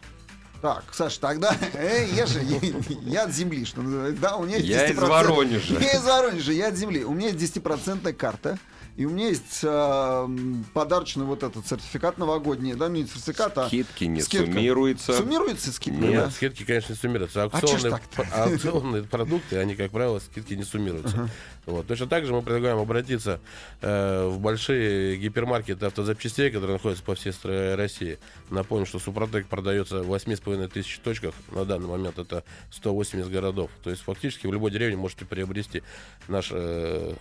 Так, 0.63 0.85
Саш, 0.93 1.19
тогда, 1.19 1.55
эй, 1.75 2.11
я 2.13 2.27
же, 2.27 2.41
я, 2.43 2.59
я 3.03 3.25
от 3.25 3.33
земли, 3.33 3.65
что 3.65 3.83
называется. 3.83 4.21
Да, 4.21 4.37
у 4.37 4.45
меня 4.45 4.57
есть 4.57 4.69
Я 4.69 4.87
из 4.87 4.97
10%. 4.99 5.07
Воронежа. 5.07 5.79
Я 5.79 5.93
из 5.93 6.05
Воронежа, 6.05 6.53
я 6.53 6.69
от 6.69 6.77
земли. 6.77 7.05
У 7.05 7.13
меня 7.13 7.29
есть 7.29 7.57
10% 7.57 8.13
карта. 8.15 8.59
И 8.97 9.05
у 9.05 9.11
меня 9.11 9.29
есть 9.29 9.61
э, 9.63 10.29
подарочный 10.73 11.27
вот 11.27 11.43
этот 11.43 11.67
сертификат 11.67 12.17
новогодний, 12.17 12.73
да, 12.75 12.89
не 12.89 13.05
сертификат, 13.07 13.59
а 13.59 13.67
Скидки 13.69 14.05
не 14.05 14.23
скидка. 14.23 14.47
суммируется. 14.47 15.13
Суммируется 15.13 15.71
скидка, 15.71 16.01
Нет. 16.01 16.25
да? 16.25 16.31
Скидки, 16.31 16.65
конечно, 16.65 16.93
не 16.95 16.99
суммируются. 16.99 17.43
А 17.43 17.45
Аукционные, 17.45 18.01
п- 18.15 18.23
аукционные 18.33 19.03
продукты, 19.03 19.59
они, 19.59 19.77
как 19.77 19.91
правило, 19.91 20.19
скидки 20.19 20.55
не 20.55 20.65
суммируются. 20.65 21.29
Вот. 21.67 21.87
Точно 21.87 22.07
так 22.07 22.25
же 22.25 22.33
мы 22.33 22.41
предлагаем 22.41 22.79
обратиться 22.79 23.41
э, 23.83 24.27
в 24.29 24.39
большие 24.39 25.17
гипермаркеты 25.19 25.85
автозапчастей, 25.85 26.51
которые 26.51 26.77
находятся 26.77 27.05
по 27.05 27.15
всей 27.15 27.33
России. 27.75 28.19
Напомню, 28.49 28.87
что 28.87 28.99
Супротек 28.99 29.47
продается 29.47 30.03
в 30.03 30.15
8,5 30.15 30.69
тысяч 30.69 31.01
точках. 31.01 31.35
На 31.51 31.67
данный 31.67 31.89
момент 31.89 32.19
это 32.19 32.45
180 32.71 33.31
городов. 33.31 33.71
То 33.85 33.91
есть 33.91 34.01
фактически 34.03 34.47
в 34.47 34.53
любой 34.55 34.71
деревне 34.71 34.97
можете 34.97 35.27
приобрести 35.27 35.83
наш, 36.29 36.49
э, 36.51 37.15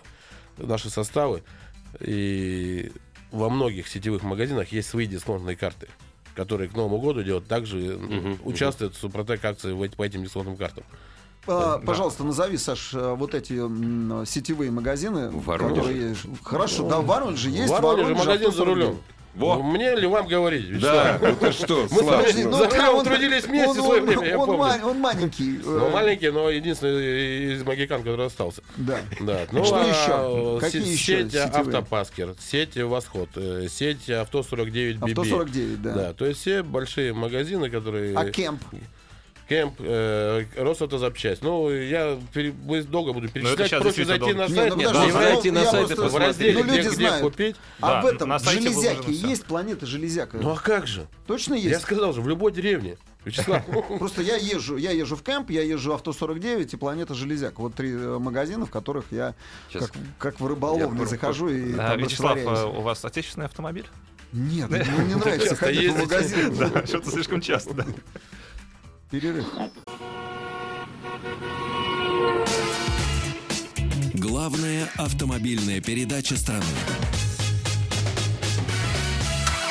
наши 0.56 0.88
составы. 0.88 1.42
И 2.00 2.92
во 3.32 3.48
многих 3.48 3.88
сетевых 3.88 4.22
магазинах 4.22 4.72
есть 4.72 4.88
свои 4.88 5.06
дисконтные 5.06 5.56
карты 5.56 5.88
которые 6.36 6.68
к 6.68 6.74
Новому 6.74 6.98
году 7.00 7.22
делают, 7.22 7.48
также 7.48 7.76
Мгм, 7.76 8.38
участвуют 8.44 8.94
в 8.94 8.98
Супротек 9.00 9.42
акции 9.44 9.72
по 9.88 10.02
этим 10.04 10.22
дисконтным 10.22 10.56
картам. 10.56 10.84
А, 11.46 11.78
Да. 11.78 11.86
Пожалуйста, 11.86 12.24
назови, 12.24 12.56
Саш, 12.58 12.92
э, 12.92 13.14
вот 13.14 13.34
эти 13.34 13.54
сетевые 14.26 14.70
магазины. 14.70 15.30
В 15.30 15.44
Воронеже? 15.46 15.74
которые 15.80 16.08
есть. 16.10 16.26
Хорошо, 16.42 16.88
да, 16.88 17.00
в 17.00 17.06
Воронеже 17.06 17.50
есть. 17.50 17.72
В 17.72 17.80
Воронеже 17.80 18.14
магазин 18.14 18.52
за 18.52 18.64
рулем. 18.64 18.98
49. 19.36 19.40
Во. 19.40 19.56
Ну, 19.56 19.62
Мне 19.62 19.94
ли 19.94 20.06
вам 20.06 20.26
говорить, 20.26 20.78
Да, 20.80 21.18
ну 21.20 21.34
ты 21.36 21.52
что, 21.52 21.82
Мы 21.90 21.98
Слав, 22.00 22.16
Подожди, 22.20 22.42
за 22.42 22.48
ну, 22.48 22.68
хлебом 22.68 22.94
он- 22.96 23.04
трудились 23.04 23.44
вместе 23.44 23.68
он- 23.80 23.86
свое 23.86 24.02
он- 24.02 24.24
я 24.24 24.38
он 24.38 24.46
помню. 24.46 24.58
ма- 24.62 24.80
Он 24.90 24.98
маленький. 25.00 25.58
Ну, 25.64 25.86
э, 25.86 25.90
маленький, 25.90 26.30
но 26.30 26.50
единственный 26.50 27.54
из 27.54 27.62
магикан, 27.64 28.02
который 28.02 28.26
остался. 28.26 28.62
Да. 28.76 28.98
Да. 29.20 29.40
Ну, 29.52 29.64
Что 29.64 29.76
а, 29.76 29.84
еще? 29.84 30.58
Какие 30.60 30.82
се- 30.82 30.92
еще 30.92 31.30
Сеть? 31.30 31.36
Автопаскер, 31.36 32.34
сеть 32.40 32.76
Восход, 32.76 33.28
э, 33.36 33.66
сеть 33.70 34.08
Авто 34.10 34.42
49 34.42 34.96
BB. 34.96 35.10
Авто 35.10 35.24
49, 35.24 35.82
да. 35.82 35.92
Да, 35.92 36.12
то 36.12 36.24
есть 36.26 36.40
все 36.40 36.62
большие 36.62 37.12
магазины, 37.12 37.68
которые... 37.70 38.16
А 38.16 38.30
кемп? 38.30 38.62
Кемп, 39.48 39.74
э, 39.78 40.44
Росавтозапчасть. 40.56 41.40
Ну, 41.42 41.70
я 41.70 42.18
пере- 42.32 42.52
долго 42.82 43.12
буду 43.12 43.28
перечислять. 43.28 43.70
Проще 43.80 44.04
зайти 44.04 44.32
на 44.34 44.48
долго. 44.48 44.54
сайт. 44.54 44.70
ну, 44.74 44.76
Нет, 44.80 44.88
подожди, 44.88 45.12
да, 45.12 45.18
ну, 45.20 45.24
зайти 45.34 45.50
на 45.52 45.58
я 45.60 45.70
сайт 45.70 45.90
и 45.90 45.94
просто- 45.94 46.16
в 46.18 46.20
разделе, 46.20 46.52
Ну, 46.52 46.58
люди 46.64 46.80
где, 46.80 46.88
где 46.88 46.90
знают. 46.90 47.22
купить. 47.22 47.56
А 47.80 47.88
Да, 47.88 48.02
в 48.02 48.06
этом 48.06 48.28
на 48.30 48.38
всё. 48.38 48.50
есть 49.08 49.44
планета 49.44 49.86
железяка? 49.86 50.38
Ну 50.38 50.50
а 50.50 50.56
как 50.56 50.86
же? 50.88 51.06
Точно 51.28 51.54
Я 51.54 51.70
есть? 51.70 51.82
сказал 51.82 52.12
же, 52.12 52.20
в 52.22 52.28
любой 52.28 52.50
деревне. 52.52 52.96
Вячеслав. 53.24 53.62
Просто 53.98 54.22
я 54.22 54.36
езжу, 54.36 54.76
я 54.76 54.90
езжу 54.92 55.16
в 55.16 55.22
кемп, 55.22 55.50
я 55.50 55.62
езжу 55.62 55.92
авто 55.92 56.12
49 56.12 56.74
и 56.74 56.76
планета 56.76 57.14
Железяк. 57.14 57.58
Вот 57.58 57.74
три 57.74 57.92
э, 57.92 58.18
магазина, 58.18 58.66
в 58.66 58.70
которых 58.70 59.06
я 59.10 59.34
как, 59.72 59.90
как 60.18 60.40
в 60.40 60.46
рыболовный 60.46 61.00
Я 61.00 61.06
захожу 61.06 61.48
и 61.48 61.72
А, 61.74 61.90
там 61.90 61.98
Вячеслав, 61.98 62.38
а 62.46 62.66
у 62.66 62.82
вас 62.82 63.04
отечественный 63.04 63.46
автомобиль? 63.46 63.86
Нет, 64.32 64.68
мне 64.70 64.84
не 65.08 65.14
нравится 65.14 65.54
ходить 65.56 65.92
в 65.92 65.98
магазин. 65.98 66.56
Да, 66.56 66.86
что-то 66.86 67.10
слишком 67.10 67.40
часто, 67.40 67.74
да. 67.74 67.84
Перерыв. 69.10 69.46
Главная 74.14 74.88
автомобильная 74.96 75.80
передача 75.80 76.36
страны. 76.36 76.64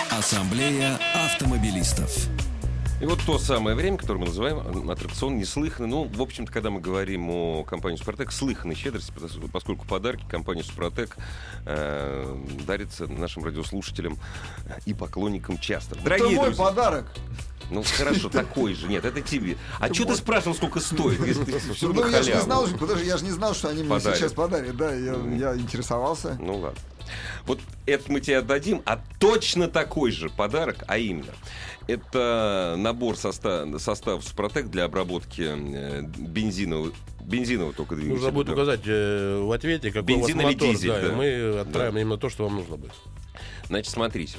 Ассамблея 0.10 0.98
автомобилистов. 1.14 2.30
И 3.02 3.06
вот 3.06 3.20
то 3.26 3.38
самое 3.38 3.76
время, 3.76 3.98
которое 3.98 4.20
мы 4.20 4.28
называем 4.28 4.90
аттракцион 4.90 5.38
неслыханный. 5.38 5.90
Ну, 5.90 6.06
в 6.06 6.22
общем-то, 6.22 6.50
когда 6.50 6.70
мы 6.70 6.80
говорим 6.80 7.30
о 7.30 7.66
компании 7.66 7.98
«Супротек», 7.98 8.32
слыханной 8.32 8.76
щедрости, 8.76 9.12
поскольку 9.52 9.86
подарки 9.86 10.24
компании 10.30 10.62
«Супротек» 10.62 11.18
э, 11.66 12.38
дарятся 12.66 13.08
нашим 13.08 13.44
радиослушателям 13.44 14.18
и 14.86 14.94
поклонникам 14.94 15.58
часто. 15.58 15.96
Это 15.96 16.06
Дорогие 16.06 16.38
мой 16.38 16.46
друзья, 16.46 16.64
подарок. 16.64 17.12
Ну 17.70 17.84
хорошо, 17.84 18.30
такой 18.30 18.74
же. 18.74 18.88
Нет, 18.88 19.06
это 19.06 19.22
тебе. 19.22 19.58
А 19.80 19.94
что 19.94 20.06
ты 20.06 20.16
спрашивал, 20.16 20.56
сколько 20.56 20.80
стоит, 20.80 21.26
если 21.26 21.44
ты 21.44 21.60
все 21.60 21.88
Ну, 21.88 22.08
я 22.10 22.22
же 22.22 22.34
не 22.34 22.42
знал, 22.42 22.68
подожди, 22.80 23.06
я 23.06 23.18
же 23.18 23.26
не 23.26 23.32
знал, 23.32 23.54
что 23.54 23.70
они 23.70 23.84
мне 23.84 24.00
сейчас 24.00 24.34
подарят. 24.34 24.76
Да, 24.78 24.94
я, 24.94 25.16
я 25.38 25.56
интересовался. 25.56 26.38
Ну 26.40 26.58
ладно. 26.58 26.80
Вот 27.46 27.60
это 27.86 28.12
мы 28.12 28.20
тебе 28.20 28.40
отдадим, 28.40 28.82
а 28.86 29.00
точно 29.20 29.68
такой 29.68 30.12
же 30.12 30.30
подарок, 30.30 30.84
а 30.88 30.98
именно, 30.98 31.34
это 31.88 32.76
набор 32.78 33.16
состав, 33.16 33.80
состав 33.80 34.24
Супротек 34.24 34.68
для 34.68 34.86
обработки 34.86 35.44
э, 35.46 36.02
бензинового, 36.02 36.92
бензинового 37.22 37.74
только 37.74 37.96
двигателя. 37.96 38.16
Нужно 38.16 38.32
будет 38.32 38.48
да. 38.48 38.54
указать 38.54 38.82
э, 38.86 39.40
в 39.40 39.52
ответе, 39.52 39.92
какой 39.92 40.16
Бензин 40.16 40.40
у 40.40 40.44
вас 40.44 40.52
или 40.52 40.56
мотор. 40.56 40.70
дизель, 40.70 40.90
да, 40.90 41.02
да. 41.02 41.14
мы 41.14 41.60
отправим 41.60 41.98
именно 41.98 42.18
то, 42.18 42.30
что 42.30 42.46
вам 42.46 42.56
нужно 42.56 42.78
будет. 42.78 42.94
Значит, 43.68 43.92
смотрите. 43.92 44.38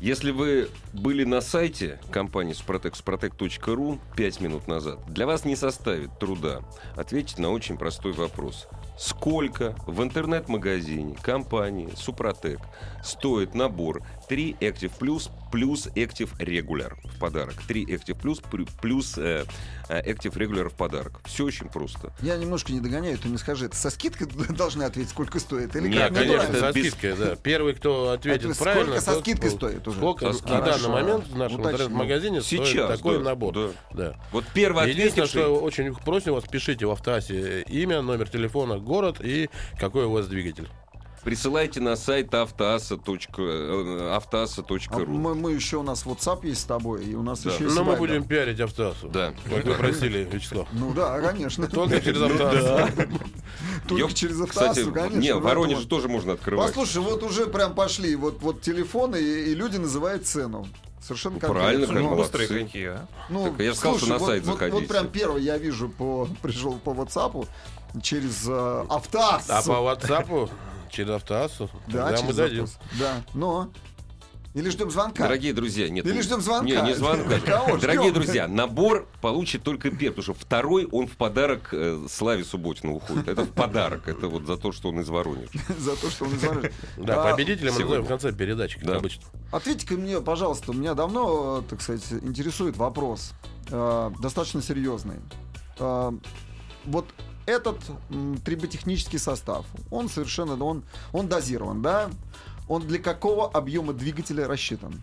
Если 0.00 0.30
вы 0.30 0.68
были 0.92 1.24
на 1.24 1.40
сайте 1.40 1.98
компании 2.10 2.52
Супротек, 2.52 2.92
suprotec.ru 2.92 3.98
5 4.14 4.40
минут 4.42 4.68
назад, 4.68 4.98
для 5.08 5.26
вас 5.26 5.46
не 5.46 5.56
составит 5.56 6.18
труда 6.18 6.60
ответить 6.96 7.38
на 7.38 7.50
очень 7.50 7.78
простой 7.78 8.12
вопрос. 8.12 8.68
Сколько 8.98 9.74
в 9.86 10.02
интернет-магазине 10.02 11.16
компании 11.22 11.88
Супротек 11.96 12.60
стоит 13.02 13.54
набор 13.54 14.02
3 14.28 14.56
Active 14.60 14.92
Plus 14.98 15.30
плюс 15.52 15.86
Active 15.94 16.30
Regular 16.38 16.94
в 17.04 17.18
подарок? 17.18 17.54
3 17.68 17.84
Active 17.86 18.20
Plus 18.20 18.42
плю- 18.50 18.68
плюс 18.80 19.16
э, 19.18 19.44
э, 19.88 20.12
Active 20.12 20.32
Regular 20.34 20.68
в 20.68 20.74
подарок. 20.74 21.20
Все 21.24 21.44
очень 21.44 21.68
просто. 21.68 22.12
Я 22.20 22.36
немножко 22.36 22.72
не 22.72 22.80
догоняю, 22.80 23.16
ты 23.18 23.28
мне 23.28 23.38
скажи, 23.38 23.66
это 23.66 23.76
со 23.76 23.90
скидкой 23.90 24.26
должны 24.50 24.82
ответить, 24.82 25.10
сколько 25.10 25.38
стоит? 25.38 25.74
Или 25.76 25.88
Нет, 25.88 25.98
как? 25.98 26.10
Ну, 26.10 26.16
Конечно, 26.18 26.42
это 26.52 26.60
со 26.60 26.72
без- 26.72 26.86
скидкой, 26.90 27.16
да. 27.16 27.36
Первый, 27.36 27.74
кто 27.74 28.10
ответит 28.10 28.50
Это 28.50 28.58
правильно... 28.58 28.84
сколько 28.84 29.00
со 29.00 29.12
тот- 29.12 29.20
скидкой 29.22 29.50
стоит 29.50 29.88
уже? 29.88 29.98
Сколько 29.98 30.32
Со 30.32 30.48
на 30.48 30.60
данный 30.60 30.88
момент 30.88 31.26
в 31.28 31.36
нашем 31.36 31.60
интернет-магазине 31.60 32.42
стоит 32.42 32.66
Сейчас, 32.66 32.96
такой 32.98 33.18
да, 33.18 33.24
набор. 33.24 33.54
да. 33.54 33.68
Да. 33.92 34.16
Вот 34.32 34.44
первый 34.54 34.90
Единственное, 34.90 35.26
ответивший... 35.26 35.42
что 35.42 35.60
очень 35.60 35.94
просим 35.94 36.32
вас, 36.34 36.44
пишите 36.44 36.86
в 36.86 36.90
автоассе 36.90 37.62
имя, 37.62 38.02
номер 38.02 38.28
телефона, 38.28 38.78
город 38.78 39.18
и 39.22 39.48
какой 39.78 40.04
у 40.04 40.10
вас 40.10 40.26
двигатель. 40.26 40.68
Присылайте 41.26 41.80
на 41.80 41.96
сайт 41.96 42.32
автоасса.ру. 42.32 43.18
А 43.36 44.14
автоасса.ру. 44.16 45.06
мы, 45.08 45.34
мы 45.34 45.50
еще 45.54 45.78
у 45.78 45.82
нас 45.82 46.06
WhatsApp 46.06 46.46
есть 46.46 46.60
с 46.60 46.64
тобой, 46.66 47.04
и 47.04 47.16
у 47.16 47.22
нас 47.24 47.40
Да. 47.40 47.50
еще 47.50 47.64
Но 47.64 47.66
есть 47.66 47.76
Ну, 47.76 47.84
мы 47.84 47.96
будем 47.96 48.22
пиарить 48.22 48.60
автоассу. 48.60 49.08
Да. 49.08 49.34
Как 49.52 49.64
вы 49.64 49.74
просили, 49.74 50.28
Вячеслав. 50.30 50.68
Ну 50.70 50.92
да, 50.94 51.20
конечно. 51.20 51.66
Только 51.66 52.00
через 52.00 52.22
автоассу. 52.22 52.92
Только 53.88 54.02
Ёп, 54.02 54.14
через 54.14 54.36
Кстати, 54.40 54.68
автоассу, 54.78 54.92
конечно. 54.92 55.18
не, 55.18 55.34
в 55.34 55.38
в 55.38 55.42
Воронеже 55.42 55.80
этом- 55.80 55.88
тоже 55.88 56.06
можно 56.08 56.34
открывать. 56.34 56.68
Послушай, 56.68 57.02
вот 57.02 57.24
уже 57.24 57.46
прям 57.46 57.74
пошли 57.74 58.14
вот, 58.14 58.40
вот 58.40 58.60
телефоны, 58.60 59.16
и, 59.16 59.50
и 59.50 59.54
люди 59.56 59.78
называют 59.78 60.28
цену. 60.28 60.68
Совершенно 61.06 61.38
Ну, 61.40 61.48
правильно, 61.48 61.86
как 61.86 61.96
Ну. 61.96 62.16
Быстрые 62.16 62.48
какие, 62.48 62.86
а? 62.88 63.06
Ну, 63.28 63.44
Так 63.50 63.60
я 63.60 63.70
же 63.70 63.76
сказал, 63.76 63.98
что 63.98 64.08
на 64.08 64.18
вот- 64.18 64.26
сайт 64.28 64.44
вот, 64.44 64.52
заходите. 64.54 64.76
Вот 64.78 64.88
прям 64.88 65.08
первый 65.08 65.42
я 65.42 65.56
вижу 65.56 65.88
по 65.88 66.28
пришел 66.42 66.78
по 66.78 66.90
WhatsApp 66.90 67.46
через 68.02 68.44
э, 68.48 68.84
автоассу. 68.88 69.52
А 69.52 69.62
по 69.62 69.70
WhatsApp 69.72 70.50
через 70.90 71.10
автоассу? 71.10 71.70
да, 71.86 72.10
Да, 72.10 72.16
через 72.16 72.28
мы 72.28 72.32
дадим. 72.34 72.64
автоассу. 72.64 72.90
Да, 72.98 73.22
но 73.34 73.70
или 74.56 74.70
ждем 74.70 74.90
звонка. 74.90 75.24
Дорогие 75.24 75.52
друзья, 75.52 75.90
нет. 75.90 76.06
Или 76.06 76.22
ждем 76.22 76.40
звонка. 76.40 76.64
Не, 76.64 76.80
не 76.88 76.94
звонка. 76.94 77.38
Дорогие 77.80 78.10
друзья, 78.10 78.48
набор 78.48 79.06
получит 79.20 79.62
только 79.62 79.90
первый, 79.90 80.16
потому 80.16 80.22
что 80.22 80.46
второй 80.46 80.86
он 80.86 81.06
в 81.06 81.16
подарок 81.18 81.68
э, 81.72 82.06
Славе 82.08 82.42
Субботину 82.42 82.96
уходит. 82.96 83.28
Это 83.28 83.44
в 83.44 83.50
подарок. 83.52 84.08
Это 84.08 84.28
вот 84.28 84.46
за 84.46 84.56
то, 84.56 84.72
что 84.72 84.88
он 84.88 85.00
из 85.00 85.10
Воронежа. 85.10 85.50
за 85.78 85.94
то, 85.96 86.08
что 86.10 86.24
он 86.24 86.32
не 86.32 86.38
звонит. 86.38 86.72
Да, 86.96 87.22
А, 87.22 87.32
победителя 87.32 87.70
мы 87.70 87.80
назовем 87.80 88.04
в 88.04 88.08
конце 88.08 88.32
передачи, 88.32 88.78
как 88.78 88.88
Да. 88.88 88.96
обычно. 88.96 89.24
Ответьте-ка 89.52 89.92
мне, 89.94 90.22
пожалуйста, 90.22 90.72
меня 90.72 90.94
давно, 90.94 91.62
так 91.68 91.82
сказать, 91.82 92.10
интересует 92.22 92.78
вопрос, 92.78 93.32
э, 93.70 94.10
достаточно 94.20 94.62
серьезный. 94.62 95.16
Э, 95.78 96.12
вот 96.86 97.04
этот 97.44 97.78
триботехнический 98.42 99.18
состав, 99.18 99.66
он 99.90 100.08
совершенно, 100.08 100.62
он, 100.64 100.82
он 101.12 101.28
дозирован, 101.28 101.82
да? 101.82 102.08
Он 102.68 102.86
для 102.86 102.98
какого 102.98 103.48
объема 103.50 103.92
двигателя 103.92 104.46
рассчитан? 104.48 105.02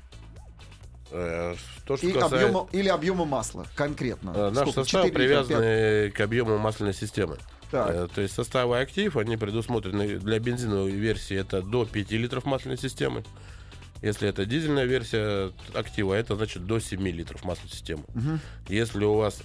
Э, 1.12 1.56
То, 1.86 1.98
что 1.98 2.08
И 2.08 2.12
касается... 2.12 2.38
объема, 2.38 2.68
или 2.72 2.90
объема 2.90 3.26
масла 3.26 3.66
конкретно? 3.76 4.32
Э, 4.36 4.50
Наш 4.50 4.70
Сколько? 4.70 4.84
состав 4.84 5.04
4 5.12 5.26
литра, 5.28 5.38
пять? 5.40 5.48
привязан 5.48 6.12
к 6.12 6.20
объему 6.22 6.58
масляной 6.58 6.94
системы. 6.94 7.38
Так. 7.72 7.90
Э, 7.90 8.08
То 8.14 8.22
есть 8.22 8.34
составы 8.34 8.80
актив, 8.80 9.16
они 9.18 9.38
предусмотрены 9.38 10.18
для 10.20 10.40
бензиновой 10.40 10.92
версии 10.92 11.38
это 11.38 11.62
до 11.62 11.86
5 11.86 12.12
литров 12.12 12.46
масляной 12.46 12.78
системы. 12.78 13.24
Если 14.02 14.28
это 14.28 14.46
дизельная 14.46 14.86
версия 14.86 15.52
актива, 15.74 16.14
это 16.14 16.36
значит 16.36 16.66
до 16.66 16.80
7 16.80 17.08
литров 17.08 17.44
масляной 17.46 17.72
системы. 17.72 18.04
Мгм. 18.14 18.40
Если 18.68 19.06
у 19.06 19.14
вас 19.16 19.40
э, 19.40 19.44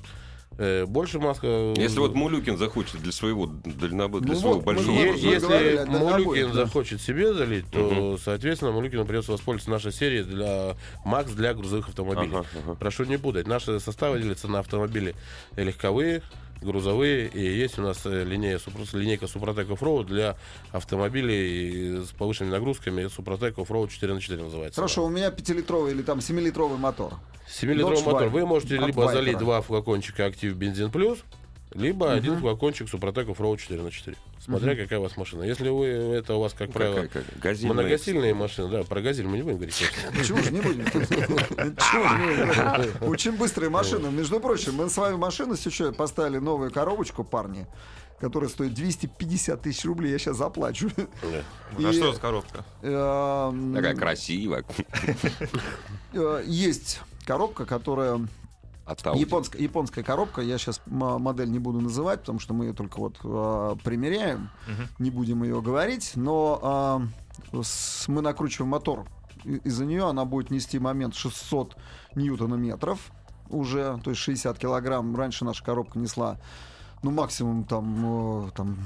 больше 0.86 1.18
маска... 1.18 1.74
Если 1.76 1.98
вот 1.98 2.14
Мулюкин 2.14 2.58
захочет 2.58 3.00
для 3.00 3.12
своего 3.12 3.46
дальнобой, 3.46 4.20
для 4.20 4.34
Ну 4.34 4.40
своего 4.40 4.56
вот, 4.56 4.66
мы 4.66 4.74
большого... 4.74 4.94
Е- 4.96 5.10
уже 5.12 5.26
Если 5.26 5.46
говорили 5.46 5.84
Мулюкин 5.86 6.46
да. 6.48 6.64
захочет 6.64 7.00
себе 7.00 7.32
залить, 7.32 7.70
то, 7.70 8.18
соответственно, 8.22 8.72
Мулюкину 8.72 9.04
придется 9.04 9.32
воспользоваться 9.32 9.70
нашей 9.70 9.92
серией 9.92 10.24
для 10.24 10.76
МАКС 11.04 11.32
для 11.32 11.54
грузовых 11.54 11.88
автомобилей. 11.88 12.34
Ага, 12.34 12.46
ага. 12.64 12.74
Прошу 12.74 13.04
не 13.04 13.18
путать. 13.18 13.46
Наши 13.46 13.78
составы 13.80 14.20
делятся 14.20 14.48
на 14.48 14.58
автомобили 14.58 15.14
легковые, 15.56 16.22
грузовые, 16.62 17.28
и 17.28 17.40
есть 17.40 17.78
у 17.78 17.82
нас 17.82 18.04
э, 18.04 18.24
Супро- 18.24 18.98
линейка 18.98 19.26
Супротек 19.26 19.68
Offroad 19.68 20.04
для 20.04 20.36
автомобилей 20.72 22.04
с 22.04 22.08
повышенными 22.10 22.52
нагрузками. 22.52 23.08
Супротек 23.08 23.56
Offroad 23.58 23.88
4 23.88 24.14
на 24.14 24.20
4 24.20 24.42
называется. 24.42 24.80
Хорошо, 24.80 25.04
у 25.04 25.08
меня 25.08 25.28
5-литровый 25.28 25.92
или 25.92 26.02
там 26.02 26.18
7-литровый 26.18 26.78
мотор. 26.78 27.14
7-литровый 27.48 27.96
Dodge 27.96 28.04
мотор. 28.04 28.28
Вы 28.28 28.46
можете 28.46 28.76
либо 28.76 29.08
залить 29.08 29.38
два 29.38 29.60
флакончика 29.62 30.26
Актив 30.26 30.54
Бензин 30.54 30.90
Плюс, 30.90 31.18
либо 31.74 32.12
один 32.12 32.38
флакончик 32.38 32.88
Супротек 32.88 33.28
Offroad 33.28 33.58
4 33.58 33.82
на 33.82 33.90
4 33.90 34.16
Смотря 34.40 34.74
какая 34.76 34.98
у 34.98 35.02
вас 35.02 35.16
машина. 35.18 35.42
Если 35.42 35.68
вы 35.68 35.86
это 35.86 36.34
у 36.36 36.40
вас, 36.40 36.54
как 36.54 36.72
правило, 36.72 37.02
Какая- 37.02 37.22
какая? 37.24 37.40
Газельная. 37.40 37.74
многосильные 37.74 38.34
машины, 38.34 38.68
да, 38.70 38.82
про 38.84 39.02
газель 39.02 39.26
мы 39.26 39.36
не 39.36 39.42
будем 39.42 39.56
говорить. 39.56 39.76
Чего 40.26 40.38
же 40.38 40.50
не 40.52 40.60
будем? 40.62 40.86
Очень 43.02 43.32
быстрые 43.32 43.68
машины. 43.70 44.10
Между 44.10 44.40
прочим, 44.40 44.74
мы 44.74 44.84
на 44.84 44.90
свою 44.90 45.18
машину 45.18 45.56
сейчас 45.56 45.94
поставили 45.94 46.38
новую 46.38 46.70
коробочку, 46.70 47.24
парни, 47.24 47.66
которая 48.20 48.48
стоит 48.48 48.72
250 48.74 49.60
тысяч 49.60 49.84
рублей. 49.84 50.12
Я 50.12 50.18
сейчас 50.18 50.36
заплачу. 50.38 50.88
Да. 50.96 51.06
А 51.76 51.90
И, 51.90 51.92
что 51.92 52.12
за 52.12 52.20
коробка? 52.20 52.64
эм, 52.82 53.74
Такая 53.74 53.94
красивая. 53.94 54.64
э, 56.14 56.42
Есть 56.46 57.00
коробка, 57.26 57.66
которая 57.66 58.20
От 58.88 59.00
Audi. 59.06 59.18
японская, 59.20 59.60
японская 59.62 60.02
коробка. 60.04 60.40
Я 60.40 60.56
сейчас 60.58 60.80
модель 60.86 61.50
не 61.50 61.58
буду 61.58 61.80
называть, 61.80 62.20
потому 62.20 62.38
что 62.40 62.54
мы 62.54 62.66
ее 62.66 62.72
только 62.72 62.98
вот 62.98 63.16
э, 63.22 63.76
примеряем. 63.84 64.50
Не 64.98 65.10
будем 65.10 65.42
ее 65.42 65.60
говорить. 65.60 66.12
Но 66.16 67.08
э, 67.52 67.62
с- 67.62 68.08
мы 68.08 68.22
накручиваем 68.22 68.70
мотор 68.70 69.06
из-за 69.44 69.84
нее 69.84 70.08
она 70.08 70.24
будет 70.24 70.50
нести 70.50 70.78
момент 70.80 71.14
600 71.14 71.76
ньютонометров 72.16 72.98
уже, 73.48 73.98
то 74.02 74.10
есть 74.10 74.20
60 74.20 74.58
килограмм. 74.58 75.14
Раньше 75.16 75.44
наша 75.44 75.64
коробка 75.64 75.98
несла, 75.98 76.38
ну, 77.02 77.10
максимум 77.12 77.64
там, 77.64 78.50
там 78.56 78.76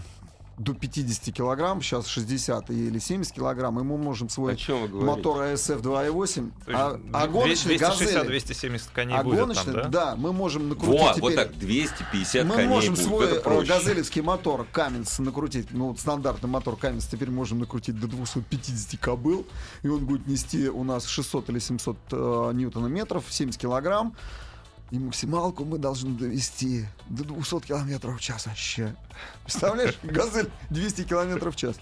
до 0.58 0.74
50 0.74 1.34
килограмм, 1.34 1.80
сейчас 1.80 2.06
60 2.06 2.70
или 2.70 2.98
70 2.98 3.32
килограмм, 3.32 3.80
и 3.80 3.82
мы 3.82 3.96
можем 3.96 4.28
свой 4.28 4.54
говорите? 4.54 5.04
мотор 5.04 5.42
ASF 5.42 5.80
2.8, 5.80 5.82
То 5.82 6.70
есть 6.70 6.80
а, 6.80 7.00
а 7.12 7.26
гоночный 7.26 7.76
«Газели», 7.78 8.38
260-270 8.38 8.82
коней 8.92 9.16
а 9.16 9.22
будет 9.22 9.38
гоночный, 9.38 9.72
там, 9.72 9.82
да? 9.82 9.88
да, 9.88 10.16
мы 10.16 10.32
можем 10.32 10.68
накрутить 10.68 11.00
Во, 11.00 11.08
теперь... 11.10 11.22
вот 11.22 11.34
так, 11.34 11.58
250 11.58 12.44
Мы 12.44 12.54
коней 12.54 12.68
можем 12.68 12.94
будет, 12.94 13.04
свой 13.04 13.26
э, 13.26 13.64
газелевский 13.64 14.22
мотор 14.22 14.66
Каменс 14.70 15.18
накрутить, 15.18 15.68
ну, 15.70 15.88
вот 15.88 16.00
стандартный 16.00 16.50
мотор 16.50 16.76
Каменс 16.76 17.06
теперь 17.06 17.30
можем 17.30 17.60
накрутить 17.60 17.98
до 17.98 18.06
250 18.06 19.00
кобыл, 19.00 19.46
и 19.82 19.88
он 19.88 20.04
будет 20.04 20.26
нести 20.26 20.68
у 20.68 20.84
нас 20.84 21.06
600 21.06 21.48
или 21.50 21.58
700 21.58 21.96
э, 22.10 22.50
ньютонометров, 22.54 23.24
70 23.28 23.60
килограмм, 23.60 24.14
и 24.92 24.98
максималку 24.98 25.64
мы 25.64 25.78
должны 25.78 26.10
довести 26.18 26.84
до 27.08 27.24
200 27.24 27.60
километров 27.60 28.18
в 28.18 28.20
час 28.20 28.46
вообще. 28.46 28.94
Представляешь, 29.42 29.94
газель 30.02 30.50
200 30.68 31.04
километров 31.04 31.54
в 31.56 31.58
час. 31.58 31.76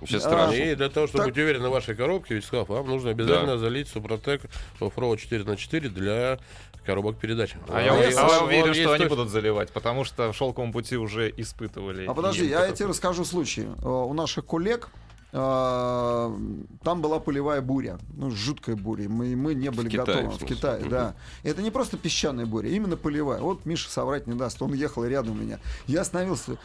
Сейчас 0.00 0.24
А, 0.24 0.28
страшно. 0.30 0.54
И 0.54 0.74
для 0.74 0.88
того, 0.88 1.06
чтобы 1.06 1.24
Так. 1.24 1.34
быть 1.34 1.42
уверены 1.42 1.68
в 1.68 1.72
вашей 1.72 1.94
коробке, 1.94 2.34
Вячеслав, 2.34 2.68
вам 2.68 2.86
нужно 2.88 3.10
обязательно 3.10 3.58
залить 3.58 3.88
Супротек 3.88 4.40
Offroad 4.80 5.18
4 5.18 5.44
на 5.44 5.56
4 5.56 5.88
для 5.90 6.38
коробок 6.86 7.18
передач. 7.18 7.54
А 7.68 7.80
я, 7.82 7.92
а 7.92 7.94
он- 7.94 8.00
я 8.10 8.38
он 8.40 8.44
уверен, 8.46 8.68
есть 8.68 8.80
что 8.80 8.92
они 8.94 9.04
точно. 9.04 9.16
будут 9.16 9.30
заливать, 9.30 9.70
потому 9.72 10.04
что 10.04 10.32
в 10.32 10.36
шелковом 10.36 10.72
пути 10.72 10.96
уже 10.96 11.30
испытывали. 11.36 12.06
А 12.06 12.14
подожди, 12.14 12.46
я 12.46 12.70
тебе 12.72 12.88
расскажу 12.88 13.24
случай. 13.26 13.66
Э, 13.82 13.86
У 13.88 14.12
наших 14.14 14.46
коллег 14.46 14.88
там 15.34 17.00
была 17.02 17.18
полевая 17.18 17.60
буря, 17.60 17.98
ну, 18.16 18.30
жуткая 18.30 18.76
буря. 18.76 19.08
Мы, 19.08 19.34
мы 19.34 19.54
не 19.54 19.70
были 19.70 19.88
Китае, 19.88 20.06
готовы 20.22 20.30
в 20.30 20.40
в? 20.42 20.46
Китае, 20.46 20.80
Мгм. 20.82 20.90
да. 20.90 21.14
Это 21.42 21.60
не 21.60 21.70
просто 21.72 21.96
песчаная 21.96 22.46
буря, 22.46 22.68
именно 22.70 22.96
полевая. 22.96 23.40
Вот 23.40 23.66
Миша 23.66 23.90
соврать 23.90 24.26
не 24.28 24.34
даст. 24.34 24.62
Он 24.62 24.72
ехал 24.74 25.04
рядом 25.04 25.32
у 25.32 25.34
меня. 25.42 25.58
Я 25.88 26.02
остановился. 26.02 26.56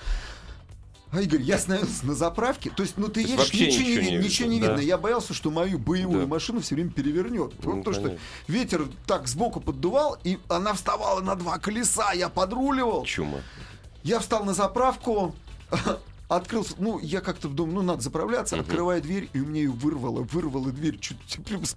А, 1.12 1.20
Игорь, 1.22 1.42
я 1.42 1.56
остановился 1.56 2.06
на 2.06 2.14
заправке. 2.14 2.70
То 2.70 2.84
есть, 2.84 2.96
ну 2.98 3.08
ты 3.08 3.22
едешь, 3.22 3.52
ничего, 3.52 3.66
не, 3.66 3.78
ничего 3.96 4.02
ви- 4.02 4.12
не 4.12 4.24
ничего 4.24 4.48
не 4.50 4.60
видно, 4.60 4.76
да. 4.76 4.82
Я 4.84 5.00
боялся, 5.00 5.34
что 5.34 5.50
мою 5.50 5.80
боевую 5.80 6.22
Да. 6.22 6.28
машину 6.28 6.60
все 6.60 6.76
время 6.76 6.92
перевернет. 6.92 7.52
Ну, 7.64 7.78
Вот 7.78 7.84
то, 7.86 7.94
что 7.94 8.16
ветер 8.48 8.88
так 9.08 9.28
сбоку 9.28 9.60
поддувал, 9.60 10.20
и 10.24 10.38
она 10.48 10.74
вставала 10.74 11.22
на 11.22 11.34
два 11.34 11.58
колеса. 11.58 12.12
Я 12.14 12.30
подруливал. 12.30 13.04
Чума. 13.06 13.40
Я 14.04 14.20
встал 14.20 14.46
на 14.46 14.54
заправку, 14.54 15.34
открыл, 16.30 16.66
ну, 16.78 17.00
я 17.00 17.20
как-то 17.22 17.50
думаю, 17.50 17.76
ну, 17.76 17.82
надо 17.82 18.02
заправляться, 18.02 18.58
открываю 18.58 19.02
дверь, 19.02 19.30
и 19.34 19.40
у 19.42 19.46
меня 19.46 19.64
ее 19.64 19.72
вырвало, 19.72 20.22
вырвало 20.22 20.72
дверь 20.72 20.98
чуть, 21.00 21.18
чуть 21.28 21.44
прям 21.44 21.66
с- 21.66 21.76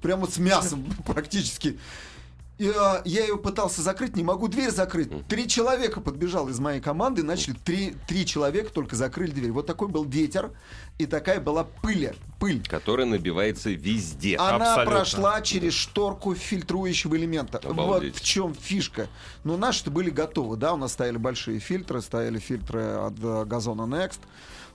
прямо 0.00 0.26
с 0.28 0.38
мясом 0.38 0.84
практически. 1.06 1.78
И, 2.56 2.68
а, 2.68 3.02
я 3.04 3.22
ее 3.22 3.36
пытался 3.36 3.82
закрыть, 3.82 4.14
не 4.14 4.22
могу 4.22 4.46
дверь 4.46 4.70
закрыть. 4.70 5.26
Три 5.26 5.48
человека 5.48 6.00
подбежал 6.00 6.48
из 6.48 6.60
моей 6.60 6.80
команды, 6.80 7.24
начали, 7.24 7.56
три, 7.64 7.96
три 8.06 8.24
человека 8.24 8.70
только 8.72 8.94
закрыли 8.94 9.32
дверь. 9.32 9.50
Вот 9.50 9.66
такой 9.66 9.88
был 9.88 10.04
ветер, 10.04 10.52
и 10.98 11.06
такая 11.06 11.40
была 11.40 11.64
пыль, 11.64 12.14
пыль. 12.38 12.62
Которая 12.66 13.06
набивается 13.06 13.70
везде. 13.70 14.36
Она 14.36 14.72
Абсолютно. 14.72 14.84
прошла 14.84 15.40
через 15.40 15.72
шторку 15.72 16.34
фильтрующего 16.34 17.16
элемента. 17.16 17.58
Обалдеть. 17.58 18.12
Вот 18.12 18.22
в 18.22 18.24
чем 18.24 18.54
фишка. 18.54 19.08
Но 19.42 19.56
наши-то 19.56 19.90
были 19.90 20.10
готовы, 20.10 20.56
да, 20.56 20.72
у 20.74 20.76
нас 20.76 20.92
стояли 20.92 21.16
большие 21.16 21.58
фильтры, 21.58 22.00
стояли 22.00 22.38
фильтры 22.38 22.82
от 22.82 23.14
э, 23.20 23.44
Газона 23.44 23.82
Next. 23.82 24.20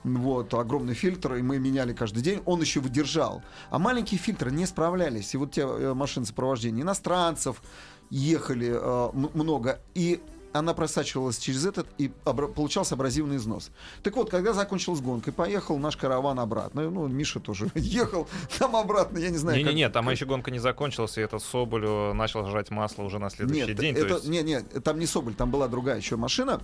Вот, 0.04 0.54
огромный 0.54 0.94
фильтр, 0.94 1.36
и 1.36 1.42
мы 1.42 1.60
меняли 1.60 1.94
каждый 1.94 2.24
день, 2.24 2.42
он 2.46 2.62
еще 2.62 2.80
выдержал. 2.80 3.42
А 3.70 3.80
маленькие 3.80 4.20
фильтры 4.20 4.50
не 4.50 4.66
справлялись. 4.66 5.34
И 5.34 5.38
вот 5.38 5.52
те 5.52 5.62
э, 5.62 5.94
машины 5.94 6.26
сопровождения 6.26 6.84
иностранцев 6.84 7.62
ехали 8.10 8.72
э, 8.74 9.10
много, 9.14 9.80
и 9.94 10.22
она 10.52 10.74
просачивалась 10.74 11.38
через 11.38 11.66
этот, 11.66 11.88
и 11.98 12.12
обра- 12.26 12.52
получался 12.52 12.96
абразивный 12.96 13.38
износ. 13.38 13.70
Так 14.04 14.16
вот, 14.16 14.30
когда 14.30 14.54
закончилась 14.54 15.00
гонка, 15.00 15.30
и 15.30 15.34
поехал 15.34 15.78
наш 15.78 15.96
караван 15.96 16.40
обратно, 16.40 16.90
ну, 16.90 17.08
Миша 17.08 17.40
тоже 17.40 17.70
ехал 17.76 18.28
там 18.58 18.76
обратно, 18.76 19.20
я 19.20 19.30
не 19.30 19.38
знаю, 19.38 19.58
как- 19.58 19.66
Не-не-не, 19.74 19.90
там 19.90 20.10
еще 20.10 20.26
гонка 20.26 20.50
не 20.52 20.60
закончилась, 20.60 21.18
и 21.18 21.22
этот 21.22 21.44
Соболь 21.44 21.86
э, 21.86 22.14
начал 22.14 22.46
жрать 22.48 22.72
масло 22.72 23.04
уже 23.04 23.20
на 23.20 23.30
следующий 23.30 23.68
Нет, 23.68 23.78
день. 23.78 23.96
то 23.96 24.02
это, 24.02 24.14
есть- 24.16 24.28
не, 24.28 24.42
не, 24.42 24.62
там 24.62 24.98
не 25.00 25.06
Соболь, 25.06 25.34
там 25.36 25.52
была 25.52 25.68
другая 25.68 25.98
еще 25.98 26.16
машина, 26.16 26.62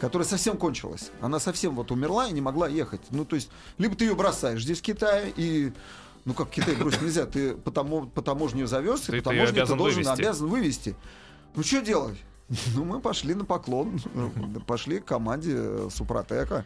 которая 0.00 0.28
совсем 0.28 0.56
кончилась. 0.56 1.10
Она 1.20 1.40
совсем 1.40 1.74
вот 1.74 1.90
умерла 1.90 2.28
и 2.28 2.32
не 2.32 2.40
могла 2.40 2.68
ехать. 2.68 3.00
Ну, 3.10 3.24
то 3.24 3.36
есть, 3.36 3.50
либо 3.78 3.94
ты 3.96 4.04
ее 4.04 4.14
бросаешь 4.14 4.62
здесь 4.62 4.78
в 4.80 4.82
Китае 4.82 5.32
и 5.36 5.72
ну 6.24 6.34
как 6.34 6.48
в 6.48 6.50
Китай 6.50 6.76
бросить 6.76 7.02
нельзя, 7.02 7.26
ты 7.26 7.54
по, 7.56 7.70
тамо- 7.70 8.08
по 8.08 8.22
таможне 8.22 8.66
завез, 8.66 9.08
и 9.08 9.12
ты 9.12 9.18
по 9.22 9.30
таможне 9.30 9.64
ты 9.64 9.74
должен 9.74 10.02
вывести. 10.02 10.20
обязан 10.22 10.48
вывести. 10.48 10.96
Ну 11.56 11.62
что 11.62 11.80
делать? 11.82 12.16
Ну 12.74 12.84
мы 12.84 13.00
пошли 13.00 13.34
на 13.34 13.44
поклон, 13.44 14.00
пошли 14.66 15.00
к 15.00 15.04
команде 15.04 15.52
э, 15.54 15.88
Супротека. 15.90 16.64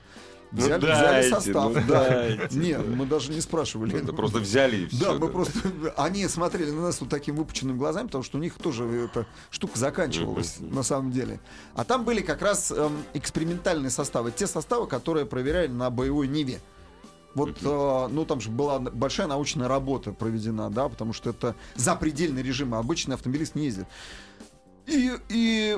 Ну 0.53 0.59
Взяли, 0.61 0.81
дайте, 0.81 0.97
взяли 0.97 1.31
состав. 1.31 1.75
ну 1.75 1.81
да. 1.89 2.09
дайте. 2.09 2.57
Нет, 2.57 2.87
мы 2.87 3.05
даже 3.05 3.33
не 3.33 3.41
спрашивали. 3.41 4.01
Это 4.01 4.12
просто 4.12 4.39
взяли 4.39 4.77
и 4.77 4.97
Да, 4.97 5.11
все. 5.11 5.19
мы 5.19 5.29
просто... 5.29 5.59
Они 5.97 6.27
смотрели 6.29 6.71
на 6.71 6.83
нас 6.83 7.01
вот 7.01 7.11
такими 7.11 7.37
выпученными 7.37 7.77
глазами, 7.77 8.07
потому 8.07 8.23
что 8.23 8.39
у 8.39 8.41
них 8.41 8.55
тоже 8.55 8.85
эта 8.85 9.27
штука 9.51 9.79
заканчивалась 9.79 10.57
на 10.61 10.85
самом 10.85 11.11
деле. 11.11 11.41
А 11.75 11.85
там 11.85 12.05
были 12.05 12.21
как 12.21 12.43
раз 12.43 12.71
эм, 12.71 12.97
экспериментальные 13.15 13.91
составы. 13.91 14.31
Те 14.31 14.47
составы, 14.47 14.87
которые 14.87 15.27
проверяли 15.27 15.69
на 15.69 15.91
боевой 15.91 16.29
Ниве. 16.29 16.61
Вот, 17.35 17.59
э, 17.62 18.09
ну, 18.11 18.25
там 18.25 18.41
же 18.41 18.49
была 18.49 18.79
большая 18.79 19.27
научная 19.27 19.69
работа 19.69 20.12
проведена, 20.12 20.71
да, 20.71 20.89
потому 20.89 21.12
что 21.12 21.31
это 21.31 21.55
запредельный 21.75 22.43
режим, 22.43 22.75
а 22.75 22.79
обычный 22.79 23.15
автомобилист 23.15 23.57
не 23.57 23.67
ездит. 23.67 23.87
И, 24.87 25.12
и, 25.29 25.77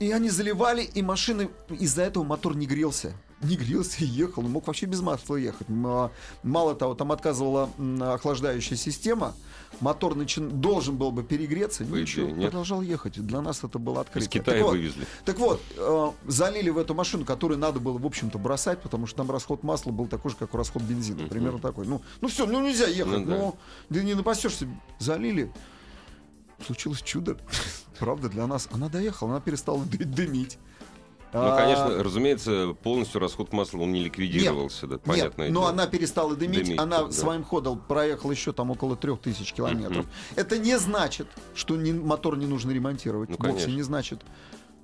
и 0.00 0.10
они 0.10 0.30
заливали, 0.30 0.82
и 0.82 1.02
машины, 1.02 1.48
из-за 1.70 2.02
этого 2.02 2.24
мотор 2.24 2.56
не 2.56 2.66
грелся. 2.66 3.12
Не 3.40 3.54
грелся 3.54 4.02
и 4.02 4.06
ехал, 4.06 4.44
он 4.44 4.50
мог 4.50 4.66
вообще 4.66 4.86
без 4.86 5.00
масла 5.00 5.36
ехать. 5.36 5.68
А, 5.70 6.10
Мало 6.42 6.74
того, 6.74 6.94
там 6.96 7.12
отказывала 7.12 7.70
охлаждающая 8.00 8.76
система, 8.76 9.32
мотор 9.80 10.16
начин- 10.16 10.60
должен 10.60 10.96
был 10.96 11.12
бы 11.12 11.22
перегреться, 11.22 11.84
По 11.84 11.94
ничего, 11.94 12.28
нет. 12.30 12.50
продолжал 12.50 12.82
ехать. 12.82 13.24
Для 13.24 13.40
нас 13.40 13.62
это 13.62 13.78
было 13.78 14.00
открытие. 14.00 14.26
Из 14.26 14.32
Китая 14.32 14.56
Так 14.58 14.64
вот, 14.66 14.70
вывезли. 14.72 15.06
так 15.24 15.38
вот, 15.38 15.62
э, 15.76 16.10
залили 16.26 16.70
в 16.70 16.78
эту 16.78 16.94
машину, 16.94 17.24
которую 17.24 17.58
надо 17.60 17.78
было, 17.78 17.96
в 17.96 18.06
общем-то, 18.06 18.38
бросать, 18.38 18.82
потому 18.82 19.06
что 19.06 19.18
там 19.18 19.30
расход 19.30 19.62
масла 19.62 19.92
был 19.92 20.08
такой 20.08 20.32
же, 20.32 20.36
как 20.36 20.52
расход 20.54 20.82
бензина. 20.82 21.28
Примерно 21.28 21.60
такой. 21.60 21.86
Ну, 21.86 22.02
ну 22.20 22.26
все, 22.26 22.44
ну 22.44 22.60
нельзя 22.66 22.88
ехать. 22.88 23.20
Ну 23.20 23.24
да. 23.24 23.36
Ну, 23.36 23.58
да 23.88 24.02
не 24.02 24.14
напасешься. 24.14 24.66
Залили. 24.98 25.52
Случилось 26.64 27.02
чудо. 27.02 27.36
Правда, 27.98 28.28
для 28.28 28.46
нас. 28.46 28.68
Она 28.72 28.88
доехала, 28.88 29.32
она 29.32 29.40
перестала 29.40 29.84
ды- 29.84 30.04
дымить. 30.04 30.58
Ну, 31.32 31.40
А, 31.42 31.56
конечно, 31.58 32.02
разумеется, 32.02 32.74
полностью 32.82 33.20
расход 33.20 33.52
масла 33.52 33.80
он 33.80 33.92
не 33.92 34.02
ликвидировался, 34.02 34.86
да, 34.86 34.96
понятное 34.98 35.48
Нет, 35.48 35.54
но 35.54 35.60
дело. 35.60 35.70
она 35.72 35.86
перестала 35.86 36.34
дымить, 36.34 36.64
Дымить, 36.64 36.80
она 36.80 37.02
да. 37.02 37.12
своим 37.12 37.44
ходом 37.44 37.78
проехала 37.80 38.30
еще 38.32 38.52
там 38.54 38.70
около 38.70 38.96
трех 38.96 39.20
тысяч 39.20 39.52
километров. 39.52 40.06
Это 40.36 40.56
не 40.58 40.78
значит, 40.78 41.28
что 41.54 41.76
не- 41.76 41.92
мотор 41.92 42.38
не 42.38 42.46
нужно 42.46 42.70
ремонтировать. 42.70 43.28
Ну, 43.28 43.36
Вовсе 43.36 43.50
конечно. 43.52 43.70
не 43.76 43.82
значит. 43.82 44.22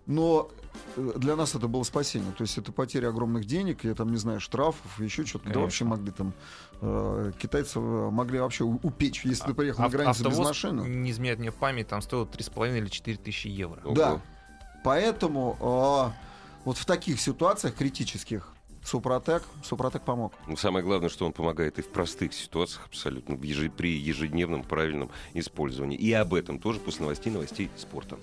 Но 0.04 0.50
для 0.96 1.37
нас 1.37 1.54
это 1.54 1.68
было 1.68 1.82
спасение. 1.82 2.32
То 2.32 2.42
есть 2.42 2.58
это 2.58 2.72
потеря 2.72 3.08
огромных 3.08 3.44
денег, 3.44 3.84
я 3.84 3.94
там 3.94 4.10
не 4.10 4.16
знаю, 4.16 4.40
штрафов, 4.40 5.00
еще 5.00 5.24
что-то. 5.24 5.50
Да 5.50 5.60
вообще 5.60 5.84
могли 5.84 6.10
там 6.10 6.32
э, 6.80 7.32
китайцев 7.38 7.76
э, 7.76 8.10
могли 8.10 8.38
вообще 8.40 8.64
упечь, 8.64 9.24
если 9.24 9.46
ты 9.46 9.54
приехал 9.54 9.80
на 9.82 9.87
Ав- 9.87 9.92
границу 9.92 10.28
без 10.28 10.38
машины. 10.38 10.82
не 10.82 11.10
изменяет 11.10 11.38
мне 11.38 11.52
память, 11.52 11.88
там 11.88 12.00
стоило 12.02 12.24
3,5 12.24 12.78
или 12.78 12.88
4 12.88 13.16
тысячи 13.18 13.48
евро. 13.48 13.80
Ого. 13.84 13.94
Да. 13.94 14.20
Поэтому 14.84 15.56
э, 15.60 16.60
вот 16.64 16.78
в 16.78 16.84
таких 16.84 17.20
ситуациях 17.20 17.74
критических 17.74 18.53
Супротек, 18.85 19.42
Супротек 19.62 20.03
помог. 20.03 20.35
Ну, 20.47 20.57
самое 20.57 20.85
главное, 20.85 21.09
что 21.09 21.25
он 21.25 21.33
помогает 21.33 21.79
и 21.79 21.83
в 21.83 21.88
простых 21.88 22.35
ситуациях 22.35 22.87
абсолютно, 22.87 23.35
в 23.35 23.42
еже- 23.42 23.70
при 23.70 23.97
ежедневном 23.97 24.62
правильном 24.62 25.11
использовании. 25.33 25.97
И 25.97 26.12
об 26.12 26.35
этом 26.35 26.59
тоже 26.59 26.81
после 26.81 27.03
новостей 27.03 27.33
новостей 27.33 27.70
спорта. 27.77 28.18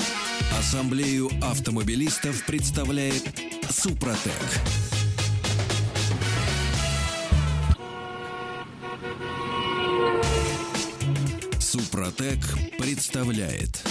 Ассамблею 0.59 1.29
автомобилистов 1.41 2.45
представляет 2.45 3.23
Супротек. 3.71 4.31
Супротек 11.59 12.39
представляет 12.77 13.83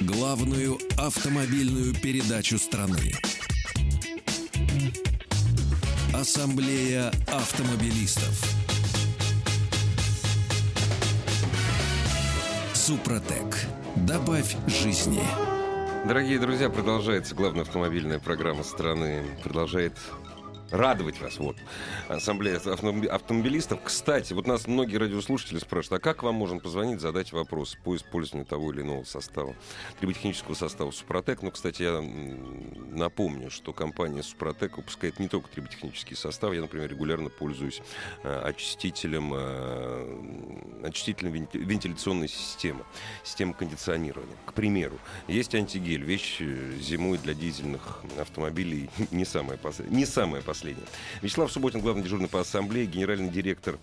главную 0.00 0.78
автомобильную 0.96 1.94
передачу 1.94 2.58
страны. 2.58 3.12
Ассамблея 6.20 7.10
автомобилистов. 7.26 8.40
Супротек. 12.72 13.66
Добавь 13.96 14.56
жизни. 14.68 15.20
Дорогие 16.06 16.38
друзья, 16.38 16.70
продолжается 16.70 17.34
главная 17.34 17.62
автомобильная 17.62 18.20
программа 18.20 18.62
страны. 18.62 19.24
Продолжает 19.42 19.94
радовать 20.74 21.20
вас. 21.20 21.38
Вот. 21.38 21.56
Ассамблея 22.08 22.58
автомоби- 22.58 23.06
автомобилистов. 23.06 23.80
Кстати, 23.84 24.32
вот 24.32 24.46
нас 24.46 24.66
многие 24.66 24.96
радиослушатели 24.96 25.58
спрашивают, 25.58 26.00
а 26.00 26.04
как 26.04 26.22
вам 26.22 26.34
можно 26.34 26.58
позвонить, 26.58 27.00
задать 27.00 27.32
вопрос 27.32 27.76
по 27.84 27.94
использованию 27.96 28.46
того 28.46 28.72
или 28.72 28.82
иного 28.82 29.04
состава, 29.04 29.54
триботехнического 30.00 30.54
состава 30.54 30.90
Супротек? 30.90 31.42
Ну, 31.42 31.50
кстати, 31.50 31.82
я 31.82 32.00
напомню, 32.90 33.50
что 33.50 33.72
компания 33.72 34.22
Супротек 34.22 34.76
выпускает 34.76 35.20
не 35.20 35.28
только 35.28 35.48
триботехнический 35.48 36.16
состав. 36.16 36.52
Я, 36.52 36.60
например, 36.60 36.90
регулярно 36.90 37.30
пользуюсь 37.30 37.80
э, 38.24 38.40
очистителем, 38.40 39.32
э, 39.34 40.86
очистителем 40.86 41.32
венти- 41.32 41.58
вентиляционной 41.58 42.28
системы, 42.28 42.84
системы 43.22 43.54
кондиционирования. 43.54 44.36
К 44.46 44.52
примеру, 44.52 44.98
есть 45.28 45.54
антигель, 45.54 46.02
вещь 46.02 46.38
э, 46.40 46.72
зимой 46.80 47.18
для 47.18 47.34
дизельных 47.34 48.02
автомобилей 48.18 48.90
не 49.12 49.24
самая, 49.24 49.58
не 49.88 50.04
самая 50.04 50.42
последняя. 50.42 50.63
Вячеслав 51.22 51.52
Субботин, 51.52 51.80
главный 51.80 52.02
дежурный 52.02 52.28
по 52.28 52.40
ассамблее, 52.40 52.86
генеральный 52.86 53.28
директор 53.28 53.78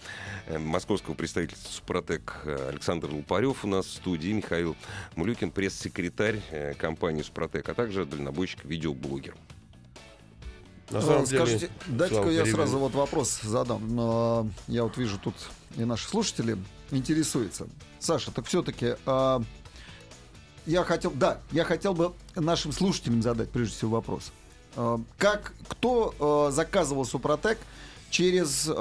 э, 0.47 0.57
московского 0.57 1.13
представительства 1.13 1.69
Супротек 1.69 2.41
э, 2.45 2.69
Александр 2.69 3.11
Лупарев 3.11 3.63
у 3.63 3.67
нас 3.67 3.85
в 3.85 3.93
студии, 3.93 4.31
Михаил 4.31 4.75
Мулюкин, 5.15 5.51
пресс-секретарь 5.51 6.41
э, 6.51 6.73
компании 6.73 7.21
Супротек, 7.21 7.69
а 7.69 7.73
также 7.73 8.05
дальнобойщик, 8.05 8.65
видеоблогер. 8.65 9.35
На 10.89 11.01
самом 11.01 11.23
А, 11.23 11.25
деле, 11.25 11.45
Скажите, 11.45 11.69
дайте-ка 11.87 12.21
Слава, 12.21 12.29
я 12.31 12.41
перебью. 12.43 12.55
сразу 12.55 12.79
вот 12.79 12.93
вопрос 12.93 13.39
задам. 13.41 13.95
Но 13.95 14.49
я 14.67 14.83
вот 14.83 14.97
вижу 14.97 15.17
тут 15.19 15.35
и 15.77 15.85
наши 15.85 16.07
слушатели 16.07 16.57
интересуются. 16.91 17.67
Саша, 17.99 18.31
так 18.31 18.45
все-таки 18.45 18.95
я 20.65 20.83
хотел, 20.83 21.11
да, 21.11 21.39
я 21.51 21.63
хотел 21.63 21.93
бы 21.93 22.13
нашим 22.35 22.71
слушателям 22.71 23.21
задать 23.21 23.49
прежде 23.49 23.73
всего 23.75 23.91
вопрос. 23.91 24.31
А, 24.75 24.99
как, 25.17 25.53
кто 25.67 26.47
э, 26.49 26.51
заказывал 26.53 27.05
Супротек 27.05 27.57
через 28.09 28.67
э, 28.67 28.73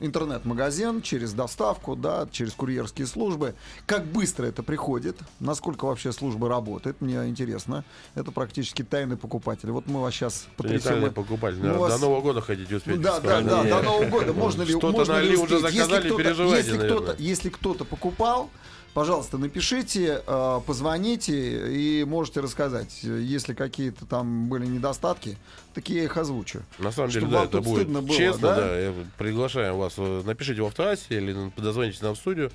интернет-магазин, 0.00 1.02
через 1.02 1.32
доставку, 1.32 1.94
да, 1.96 2.26
через 2.32 2.52
курьерские 2.52 3.06
службы? 3.06 3.54
Как 3.86 4.04
быстро 4.06 4.46
это 4.46 4.62
приходит? 4.62 5.16
Насколько 5.38 5.84
вообще 5.84 6.12
служба 6.12 6.48
работает? 6.48 7.00
Мне 7.00 7.28
интересно. 7.28 7.84
Это 8.14 8.32
практически 8.32 8.82
тайный 8.82 9.16
покупатель. 9.16 9.70
Вот 9.70 9.86
мы 9.86 10.00
вас 10.00 10.14
сейчас 10.14 10.46
Потенциальный 10.56 11.10
покупатель. 11.12 11.58
Ну, 11.58 11.62
наверное, 11.64 11.80
вас- 11.80 12.00
До 12.00 12.06
Нового 12.06 12.20
года 12.22 12.40
хотите 12.40 12.76
успеть. 12.76 13.00
да, 13.00 13.20
да, 13.20 13.40
да, 13.40 13.62
до 13.64 13.82
Нового 13.82 14.04
года. 14.06 14.32
Можно 14.32 14.62
ли, 14.62 14.74
можно 14.74 15.00
ли 15.02 15.08
налили, 15.08 15.36
уже 15.36 15.56
успеть? 15.56 15.74
заказали, 15.74 16.56
если 16.56 16.78
кто-то, 16.78 17.16
если 17.18 17.48
кто-то 17.50 17.84
покупал, 17.84 18.50
пожалуйста, 18.94 19.38
напишите, 19.38 20.22
э, 20.26 20.60
позвоните 20.66 21.72
и 21.72 22.04
можете 22.04 22.40
рассказать, 22.40 23.02
если 23.02 23.54
какие-то 23.54 24.06
там 24.06 24.48
были 24.48 24.66
недостатки, 24.66 25.36
такие 25.74 26.00
я 26.00 26.04
их 26.04 26.16
озвучу. 26.16 26.62
На 26.78 26.92
самом 26.92 27.10
деле, 27.10 27.26
да, 27.26 27.44
это 27.44 27.60
будет 27.60 27.82
стыдно 27.82 28.02
было, 28.02 28.16
честно, 28.16 28.48
да? 28.48 28.56
да? 28.56 28.78
я 28.78 28.94
приглашаем 29.18 29.76
вас. 29.76 29.94
э, 29.96 30.22
Напишите 30.24 30.62
в 30.62 30.66
автоассе 30.66 31.16
или 31.16 31.52
дозвонитесь 31.56 32.02
нам 32.02 32.14
в 32.14 32.18
студию 32.18 32.50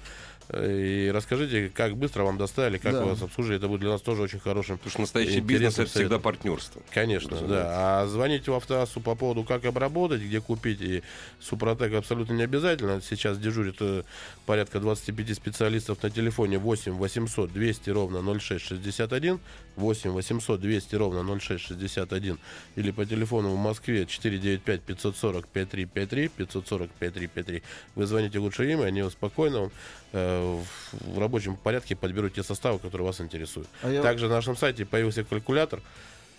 и 0.54 1.12
расскажите, 1.14 1.70
как 1.74 1.96
быстро 1.98 2.24
вам 2.24 2.38
доставили, 2.38 2.78
как 2.78 2.94
Да. 2.94 3.06
вас 3.06 3.22
обслужили. 3.22 3.58
Это 3.58 3.68
будет 3.68 3.82
для 3.82 3.90
нас 3.90 4.02
тоже 4.02 4.22
очень 4.22 4.40
хорошим. 4.40 4.78
Потому 4.78 4.92
что 4.92 5.02
настоящий 5.02 5.40
бизнес 5.40 5.80
это 5.80 5.90
всегда 5.90 6.20
партнерство. 6.20 6.82
Конечно, 6.92 7.32
Разумеется. 7.32 7.64
да. 7.64 8.02
А 8.04 8.08
звоните 8.08 8.52
в 8.52 8.54
автоассу 8.56 9.02
по 9.02 9.16
поводу, 9.16 9.44
как 9.44 9.66
обработать, 9.66 10.22
где 10.22 10.42
купить. 10.42 10.82
И 10.82 11.04
Супротек 11.40 11.94
абсолютно 11.94 12.34
не 12.34 12.44
обязательно. 12.44 13.02
Сейчас 13.02 13.38
дежурит 13.40 13.78
э, 13.80 14.04
порядка 14.46 14.80
25 14.80 15.36
специалистов 15.36 16.02
на 16.04 16.10
телефоне 16.10 16.58
8 16.60 16.94
800 16.94 17.52
200 17.52 17.90
ровно 17.90 18.22
0661. 18.40 19.40
8 19.76 20.12
800 20.12 20.60
200 20.60 20.96
ровно 20.96 21.24
0661. 21.40 22.38
Или 22.76 22.92
по 22.92 23.06
телефону 23.06 23.50
в 23.50 23.58
Москве 23.58 24.06
495 24.06 24.82
540 24.82 25.48
5353 25.48 26.28
540 26.30 26.90
5353. 26.92 27.64
Вы 27.96 28.06
звоните 28.06 28.40
лучше 28.40 28.70
им, 28.72 28.82
и 28.82 28.86
они 28.86 29.10
спокойно 29.10 29.60
вам, 29.62 29.72
э, 30.14 30.58
в, 30.92 31.16
в 31.16 31.20
рабочем 31.20 31.56
порядке 31.56 31.96
подберут 31.96 32.34
те 32.34 32.44
составы, 32.44 32.80
которые 32.80 33.06
вас 33.08 33.22
интересуют. 33.22 33.68
А 33.82 33.90
я- 33.90 34.02
Также 34.02 34.28
на 34.28 34.36
нашем 34.36 34.56
сайте 34.56 34.86
появился 34.86 35.24
калькулятор. 35.24 35.82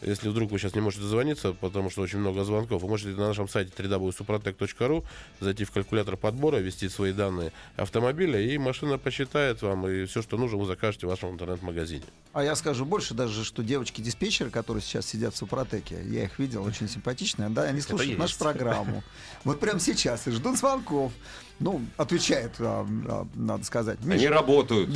Если 0.03 0.29
вдруг 0.29 0.51
вы 0.51 0.59
сейчас 0.59 0.75
не 0.75 0.81
можете 0.81 1.03
дозвониться, 1.03 1.53
потому 1.53 1.91
что 1.91 2.03
очень 2.03 2.19
много 2.19 2.45
звонков, 2.45 2.83
вы 2.83 2.89
можете 2.89 3.11
на 3.11 3.29
нашем 3.29 3.49
сайте 3.49 3.73
www.suprotec.ru 3.77 5.05
зайти 5.41 5.65
в 5.65 5.71
калькулятор 5.71 6.17
подбора, 6.17 6.59
ввести 6.59 6.89
свои 6.89 7.13
данные 7.13 7.53
автомобиля, 7.77 8.41
и 8.41 8.59
машина 8.59 8.99
посчитает 8.99 9.63
вам, 9.63 9.89
и 9.89 10.05
все, 10.05 10.21
что 10.23 10.37
нужно, 10.37 10.59
вы 10.59 10.67
закажете 10.67 11.07
в 11.07 11.11
вашем 11.11 11.31
интернет-магазине. 11.31 12.05
А 12.35 12.45
я 12.45 12.55
скажу 12.55 12.85
больше 12.85 13.15
даже, 13.15 13.45
что 13.45 13.63
девочки-диспетчеры, 13.63 14.51
которые 14.51 14.83
сейчас 14.83 15.07
сидят 15.07 15.35
в 15.35 15.39
Супротеке, 15.39 16.03
я 16.05 16.25
их 16.25 16.39
видел, 16.39 16.63
очень 16.65 16.89
симпатичные, 16.89 17.49
да, 17.49 17.63
они 17.63 17.81
слушают 17.81 18.19
нашу 18.19 18.39
программу. 18.39 19.03
Вот 19.45 19.61
прямо 19.61 19.81
сейчас 19.81 20.27
и 20.29 20.31
ждут 20.31 20.59
звонков. 20.59 21.13
Ну, 21.59 21.81
отвечает, 21.97 22.53
а, 22.59 22.87
а, 23.09 23.27
надо 23.35 23.65
сказать. 23.65 23.99
Они 24.03 24.15
Миша, 24.15 24.29
работают, 24.29 24.91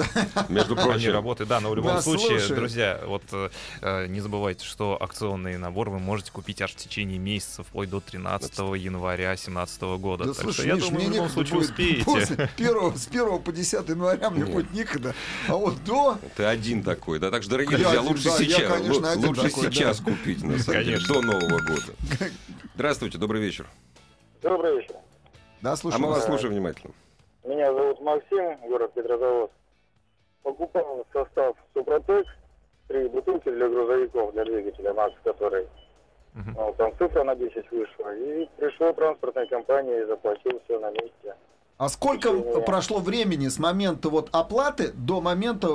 между 0.50 0.74
Они 0.76 0.84
прочим. 0.84 1.12
работают, 1.12 1.48
да, 1.48 1.58
но 1.60 1.70
в 1.70 1.74
любом 1.76 1.94
Нас 1.94 2.04
случае, 2.04 2.38
слушают. 2.38 2.54
друзья, 2.56 3.00
вот 3.06 3.22
э, 3.32 3.48
э, 3.80 4.06
не 4.08 4.20
забывайте, 4.20 4.66
что 4.66 4.98
акционный 5.00 5.56
набор 5.56 5.88
вы 5.88 5.98
можете 5.98 6.32
купить 6.32 6.60
аж 6.60 6.72
в 6.72 6.76
течение 6.76 7.18
месяца, 7.18 7.62
вплоть 7.62 7.88
до 7.88 8.00
13 8.00 8.58
января 8.76 9.28
2017 9.28 9.82
года. 9.98 10.24
Да 10.24 10.34
так 10.34 10.42
слушай, 10.42 10.58
что 10.58 10.66
я 10.68 10.74
Миш, 10.74 10.84
думаю, 10.84 11.00
мне 11.00 11.08
в 11.08 11.14
любом 11.14 11.28
случае 11.30 11.54
будет 11.54 11.70
успеете. 11.70 12.04
После 12.04 12.50
первого, 12.58 12.94
с 12.94 13.08
1 13.08 13.38
по 13.38 13.52
10 13.52 13.88
января 13.88 14.28
мне 14.30 14.42
Нет. 14.42 14.52
будет 14.52 14.72
некогда. 14.74 15.14
А 15.48 15.56
вот 15.56 15.82
до... 15.84 16.18
Ты 16.36 16.44
один 16.44 16.82
такой, 16.82 17.18
да? 17.20 17.30
Так 17.30 17.42
что, 17.42 17.52
дорогие 17.52 17.78
Я 17.78 17.84
друзья, 17.84 18.00
один, 18.00 18.10
лучше 18.12 18.24
да, 18.24 18.30
я, 18.30 18.36
сейчас, 18.38 18.72
конечно, 18.72 18.92
лу- 19.06 19.08
один 19.12 19.28
лучше 19.28 19.42
такой, 19.42 19.64
да. 19.64 19.70
сейчас 19.72 20.00
купить, 20.00 20.42
на 20.42 20.58
самом 20.58 20.84
деле, 20.84 20.96
Конечно. 20.98 21.14
до 21.14 21.22
Нового 21.22 21.58
года. 21.60 22.30
Здравствуйте, 22.74 23.16
добрый 23.16 23.40
вечер. 23.40 23.66
Добрый 24.42 24.76
вечер. 24.76 24.96
Да, 25.62 25.72
А 25.72 25.76
слушай, 25.76 26.00
мы 26.00 26.08
вас 26.08 26.24
слушаем 26.24 26.52
внимательно. 26.54 26.92
Меня 27.44 27.72
зовут 27.72 28.00
Максим, 28.00 28.56
город 28.68 28.92
Петрозаводск. 28.94 29.52
Покупал 30.42 31.06
состав 31.12 31.56
Супротек, 31.74 32.26
три 32.88 33.08
бутылки 33.08 33.50
для 33.50 33.68
грузовиков, 33.68 34.32
для 34.32 34.44
двигателя 34.44 34.94
МАКС, 34.94 35.14
который 35.24 35.66
Мгм. 36.32 36.54
ну, 36.56 36.74
там 36.78 36.92
цифра 36.96 37.24
на 37.24 37.34
10 37.34 37.70
вышла. 37.72 38.14
И 38.14 38.48
пришел 38.56 38.94
транспортная 38.94 39.46
компания 39.46 40.02
и 40.02 40.06
заплатил 40.06 40.60
все 40.64 40.78
на 40.78 40.90
месте. 40.90 41.34
а 41.76 41.88
сколько 41.88 42.30
Не. 42.30 42.60
прошло 42.62 42.98
времени 42.98 43.48
с 43.48 43.58
момента 43.58 44.10
вот 44.10 44.28
оплаты 44.32 44.92
до 44.92 45.20
момента, 45.22 45.68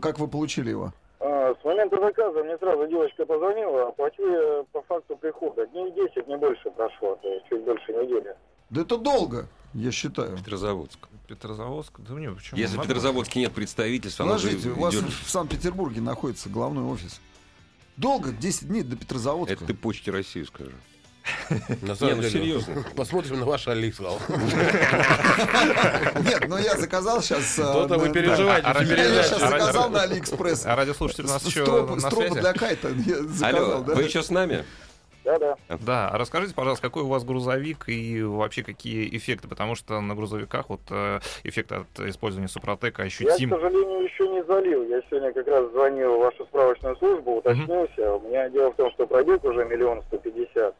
как 0.00 0.18
вы 0.20 0.28
получили 0.28 0.70
его? 0.70 0.92
А, 1.18 1.54
с 1.60 1.64
момента 1.64 2.00
заказа 2.00 2.42
мне 2.44 2.56
сразу 2.58 2.86
девочка 2.86 3.26
позвонила, 3.26 3.88
оплатил 3.88 4.30
я 4.30 4.64
по 4.72 4.80
факту 4.82 5.16
прихода. 5.16 5.66
Дней 5.66 5.90
10, 5.90 6.28
не 6.28 6.36
больше 6.36 6.70
прошло, 6.70 7.16
то 7.20 7.28
есть 7.28 7.46
чуть 7.48 7.62
больше 7.64 7.92
недели. 7.92 8.34
Да 8.70 8.82
это 8.82 8.96
долго, 8.98 9.48
я 9.74 9.90
считаю. 9.90 10.36
Петрозаводск. 10.36 11.08
Петрозаводск? 11.26 11.92
Да 11.98 12.14
не, 12.14 12.30
почему? 12.30 12.58
Если 12.58 12.76
в. 12.76 12.82
Петрозаводске 12.82 13.40
нет 13.40 13.52
представительства, 13.52 14.24
Положите, 14.24 14.70
у 14.70 14.80
вас 14.80 14.94
идет... 14.94 15.10
в 15.12 15.30
Санкт-Петербурге 15.30 16.00
находится 16.00 16.48
главный 16.48 16.82
офис. 16.82 17.20
Долго, 17.96 18.32
10 18.32 18.68
дней 18.68 18.82
до 18.82 18.96
Петрозаводска. 18.96 19.54
Это 19.54 19.66
ты 19.66 19.74
почте 19.74 20.10
России 20.10 20.42
скажи. 20.44 20.72
На 21.82 21.94
самом 21.94 22.16
ну 22.16 22.22
деле, 22.22 22.30
серьезно. 22.32 22.84
посмотрим 22.96 23.40
на 23.40 23.46
ваш 23.46 23.68
Алик, 23.68 23.94
сказал. 23.94 24.18
Нет, 26.24 26.48
но 26.48 26.58
я 26.58 26.76
заказал 26.76 27.22
сейчас... 27.22 27.58
э, 27.58 27.62
То-то 27.62 27.98
вы 27.98 28.08
на- 28.08 28.14
переживаете, 28.14 28.66
а- 28.66 28.72
а- 28.72 28.82
Я 28.82 29.22
сейчас 29.22 29.42
А- 29.42 29.50
заказал 29.50 29.90
на 29.90 30.02
Алиэкспресс. 30.02 30.64
А 30.64 30.74
радиослушатель 30.76 31.24
у 31.24 31.28
нас 31.28 31.44
еще 31.44 31.64
на 31.94 32.10
связи? 32.10 32.40
для 32.40 32.52
кайта 32.54 32.90
заказал, 33.28 33.84
да? 33.84 33.94
вы 33.94 34.02
еще 34.02 34.22
с 34.22 34.30
нами? 34.30 34.64
Да-да. 35.24 35.56
Да, 35.68 36.08
а 36.08 36.18
расскажите, 36.18 36.54
пожалуйста, 36.54 36.86
какой 36.86 37.02
у 37.02 37.08
вас 37.08 37.24
грузовик 37.24 37.88
и 37.88 38.22
вообще 38.22 38.62
какие 38.62 39.14
эффекты, 39.16 39.48
потому 39.48 39.74
что 39.74 40.00
на 40.00 40.14
грузовиках 40.14 40.68
вот 40.68 40.80
э, 40.90 41.20
эффект 41.44 41.72
от 41.72 42.00
использования 42.00 42.48
Супротека 42.48 43.02
Я, 43.02 43.08
к 43.08 43.12
ощутим. 43.12 43.50
сожалению, 43.50 44.02
еще 44.04 44.28
не 44.28 44.42
залил. 44.44 44.84
Я 44.84 45.02
сегодня 45.10 45.32
как 45.32 45.46
раз 45.46 45.70
звонил 45.70 46.16
в 46.16 46.20
вашу 46.20 46.44
справочную 46.46 46.96
службу, 46.96 47.36
уточнился. 47.36 48.14
У 48.14 48.20
меня 48.28 48.48
дело 48.48 48.72
в 48.72 48.76
том, 48.76 48.90
что 48.92 49.06
пробег 49.06 49.44
уже 49.44 49.64
миллион 49.64 50.02
сто 50.08 50.18
пятьдесят. 50.18 50.74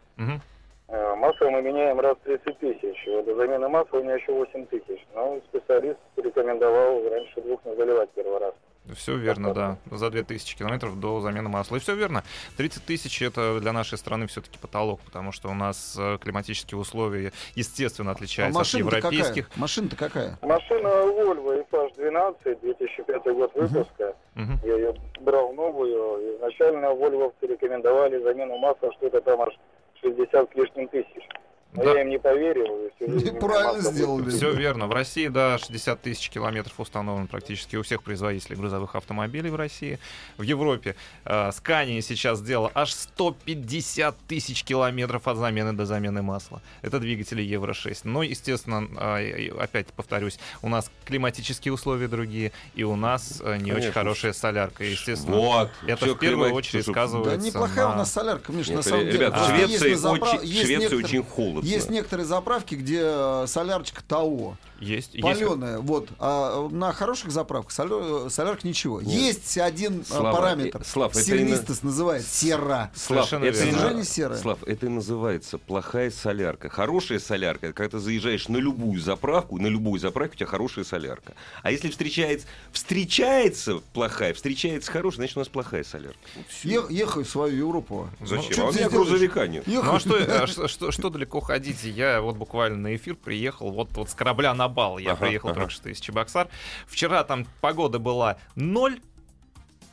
Э, 0.89 1.15
Масло 1.15 1.51
мы 1.51 1.63
меняем 1.63 2.01
раз 2.01 2.17
в 2.17 2.21
30 2.25 2.59
тысяч. 2.59 3.05
До 3.25 3.35
замены 3.37 3.69
масла 3.69 3.99
у 3.99 4.03
меня 4.03 4.15
еще 4.15 4.33
8 4.33 4.67
тысяч. 4.67 5.07
Но 5.15 5.41
специалист 5.49 5.99
рекомендовал 6.17 7.09
раньше 7.09 7.41
двух 7.43 7.65
не 7.65 7.77
заливать 7.77 8.11
первый 8.17 8.41
раз. 8.41 8.55
Все 8.95 9.17
верно, 9.17 9.55
да. 9.55 9.79
За 9.91 10.11
2000 10.11 10.57
километров 10.57 10.99
до 10.99 11.21
замены 11.21 11.49
масла. 11.49 11.77
И 11.77 11.79
все 11.79 11.95
верно. 11.95 12.25
30 12.57 12.85
тысяч 12.85 13.23
это 13.23 13.61
для 13.61 13.73
нашей 13.73 13.99
страны 13.99 14.27
все-таки 14.27 14.59
потолок, 14.59 15.01
потому 15.01 15.33
что 15.33 15.49
у 15.49 15.55
нас 15.55 15.97
э, 15.99 16.19
климатические 16.21 16.79
условия, 16.79 17.33
естественно, 17.55 18.11
А 18.11 18.15
отличаются 18.15 18.59
от 18.59 18.67
машина-то 18.67 18.97
какая? 18.97 19.13
европейских. 19.13 19.57
Машина-то 19.57 19.97
какая? 19.97 20.39
Машина 20.43 20.89
Volvo 20.89 21.65
FH12, 21.71 22.61
2005 22.63 23.25
год 23.35 23.53
выпуска. 23.55 24.17
Мгм. 24.35 24.59
Я 24.65 24.75
ее 24.77 24.95
брал 25.21 25.53
новую. 25.53 26.37
Изначально 26.37 26.87
Volvo 26.87 27.33
рекомендовали 27.43 28.21
замену 28.23 28.59
масла 28.59 28.93
что-то 28.95 29.21
там 29.21 29.43
аж 29.43 29.55
60 30.01 30.51
с 30.51 30.55
лишним 30.57 30.89
тысяч. 30.89 31.29
Но 31.73 31.85
Да. 31.85 31.93
я 31.95 32.03
им 32.03 32.09
не 32.09 32.19
поверил. 32.19 32.89
и 32.99 33.31
Правильно 33.41 33.81
сделали. 33.93 34.29
Все 34.31 34.53
верно. 34.53 34.89
В 34.89 34.93
России, 34.93 35.29
да, 35.29 35.57
60 35.57 36.01
тысяч 36.03 36.29
километров 36.29 36.75
установлен 36.79 37.29
практически 37.29 37.77
у 37.77 37.83
всех 37.83 38.03
производителей 38.03 38.57
грузовых 38.57 38.97
автомобилей 38.97 39.51
в 39.51 39.55
России. 39.55 40.01
В 40.37 40.43
Европе 40.43 40.97
э, 41.25 41.51
Scania 41.51 42.01
сейчас 42.01 42.41
сделала 42.41 42.73
аж 42.75 42.93
150 42.93 44.17
тысяч 44.27 44.65
километров 44.65 45.29
от 45.29 45.37
замены 45.37 45.73
до 45.73 45.87
замены 45.87 46.23
масла. 46.23 46.61
Это 46.83 46.99
двигатели 46.99 47.41
Евро-6. 47.43 48.01
Но, 48.05 48.23
естественно, 48.25 48.89
э, 49.19 49.29
и 49.39 49.49
опять 49.51 49.87
повторюсь, 49.89 50.39
у 50.63 50.69
нас 50.69 50.91
климатические 51.05 51.73
условия 51.73 52.09
другие, 52.09 52.51
и 52.75 52.83
у 52.83 52.97
нас 52.97 53.41
э, 53.45 53.57
не 53.59 53.71
очень 53.71 53.75
Конечно. 53.75 53.93
хорошая 53.93 54.33
солярка. 54.33 54.83
Естественно, 54.85 55.37
Вот. 55.37 55.71
это 55.87 56.07
в 56.07 56.19
первую 56.19 56.47
климат- 56.49 56.53
очередь 56.53 56.85
Слушай, 56.85 56.97
Да 56.97 57.07
сказывается 57.07 57.47
неплохая 57.47 57.87
на- 57.87 57.93
у 57.95 57.97
нас 57.99 58.13
солярка, 58.13 58.53
Миш, 58.53 58.69
на 58.69 58.83
самом 58.83 59.05
деле. 59.07 59.13
ребят, 59.19 59.33
в 59.35 59.37
Просто 59.37 59.55
Швеции, 59.57 59.95
очень, 59.95 60.39
Швеции 60.39 60.75
некоторые- 60.75 61.05
очень 61.05 61.23
холодно. 61.25 61.60
Есть 61.63 61.91
некоторые 61.91 62.27
заправки, 62.27 62.75
где 62.75 63.01
э, 63.03 63.45
солярочка 63.47 64.03
ТАО, 64.07 64.57
Есть, 64.81 65.15
есть 65.15 65.23
паленая, 65.23 65.79
вот. 65.79 66.09
А 66.19 66.69
на 66.71 66.93
хороших 66.93 67.31
заправках 67.31 67.73
солё- 67.73 68.29
солярка 68.31 68.67
ничего. 68.67 69.01
Есть 69.01 69.59
один 69.59 70.01
э, 70.01 70.05
Слава, 70.07 70.33
параметр. 70.37 70.81
э, 70.81 70.85
Слав, 70.85 71.13
это 71.13 71.23
Сернистость 71.23 71.83
называется. 71.83 72.29
Сера. 72.31 72.91
Слав, 72.95 73.27
Совершенно 73.29 73.45
это, 73.45 73.65
верно. 73.65 74.05
серое. 74.05 74.39
Слав, 74.39 74.59
это 74.65 74.87
и 74.87 74.89
называется 74.89 75.59
плохая 75.59 76.11
солярка. 76.11 76.69
Хорошая 76.69 77.19
солярка, 77.19 77.67
это 77.69 77.75
когда 77.75 77.99
ты 77.99 77.99
заезжаешь 77.99 78.49
на 78.49 78.57
любую 78.57 79.01
заправку, 79.01 79.59
на 79.59 79.67
любую 79.67 80.01
заправку 80.01 80.35
у 80.35 80.37
тебя 80.37 80.47
хорошая 80.47 80.85
солярка. 80.85 81.35
А 81.63 81.71
если 81.71 81.89
встречается, 81.91 82.47
встречается 82.73 83.81
плохая, 83.95 84.35
встречается 84.35 84.91
хорошая, 84.91 85.19
значит 85.21 85.37
у 85.37 85.41
нас 85.41 85.49
плохая 85.49 85.85
солярка. 85.85 86.19
Ну. 86.65 86.71
Е- 86.71 86.83
ехай 86.91 87.25
в 87.25 87.29
свою 87.31 87.57
Европу. 87.57 88.09
Зачем? 88.21 88.53
Чё 88.55 88.67
а 88.67 88.69
у 88.71 88.73
меня 88.73 88.89
грузовика 88.89 89.47
нет. 89.47 89.65
Ну 89.67 89.81
а 89.83 89.99
что, 90.01 90.17
а 90.17 90.47
что, 90.47 90.69
что, 90.69 90.91
что 90.91 91.09
далеко 91.11 91.41
ходить? 91.51 91.83
Я 91.83 92.21
вот 92.21 92.37
буквально 92.37 92.79
на 92.79 92.95
эфир 92.95 93.17
приехал, 93.17 93.73
вот, 93.73 93.91
вот 93.97 94.09
с 94.09 94.15
корабля 94.15 94.55
на 94.55 94.69
бал. 94.69 94.99
Я 94.99 95.13
Ага, 95.13 95.27
приехал 95.27 95.49
ага. 95.49 95.61
только 95.61 95.73
что 95.73 95.89
из 95.89 95.99
Чебоксар. 95.99 96.49
Вчера 96.87 97.25
там 97.25 97.45
погода 97.61 97.99
была 97.99 98.37
0, 98.55 99.01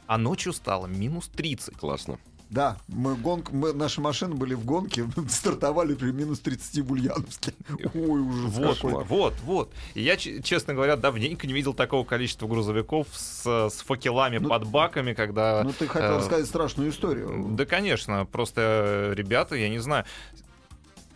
а 0.05 0.17
ночью 0.19 0.53
стало 0.53 0.85
минус 0.85 1.29
30. 1.29 1.75
Классно. 1.75 2.19
Да, 2.49 2.77
мы 2.87 3.15
гонк, 3.15 3.51
мы, 3.51 3.73
наши 3.73 3.99
машины 3.99 4.33
были 4.35 4.53
в 4.53 4.63
гонке, 4.63 5.05
стартовали 5.29 5.95
при 5.95 6.11
минус 6.11 6.39
30 6.39 6.79
в 6.85 6.91
Ульяновске. 6.93 7.51
Ой, 7.93 8.21
ужас 8.21 8.53
Вот, 8.53 8.75
какой. 8.77 9.03
вот, 9.03 9.33
вот. 9.43 9.71
И 9.95 10.01
я, 10.01 10.15
честно 10.15 10.73
говоря, 10.73 10.95
давненько 10.95 11.45
не 11.45 11.53
видел 11.53 11.73
такого 11.73 12.05
количества 12.05 12.47
грузовиков 12.47 13.07
с, 13.11 13.69
с 13.69 13.81
факелами 13.81 14.37
Ну, 14.37 14.47
под 14.47 14.65
баками, 14.67 15.13
когда... 15.13 15.63
Ну, 15.63 15.73
ты 15.73 15.87
хотел 15.87 16.11
э, 16.11 16.17
рассказать 16.19 16.45
страшную 16.45 16.91
историю. 16.91 17.47
Да, 17.49 17.65
конечно. 17.65 18.25
Просто 18.25 18.61
э, 18.61 19.13
ребята, 19.15 19.55
я 19.55 19.67
не 19.67 19.79
знаю. 19.79 20.05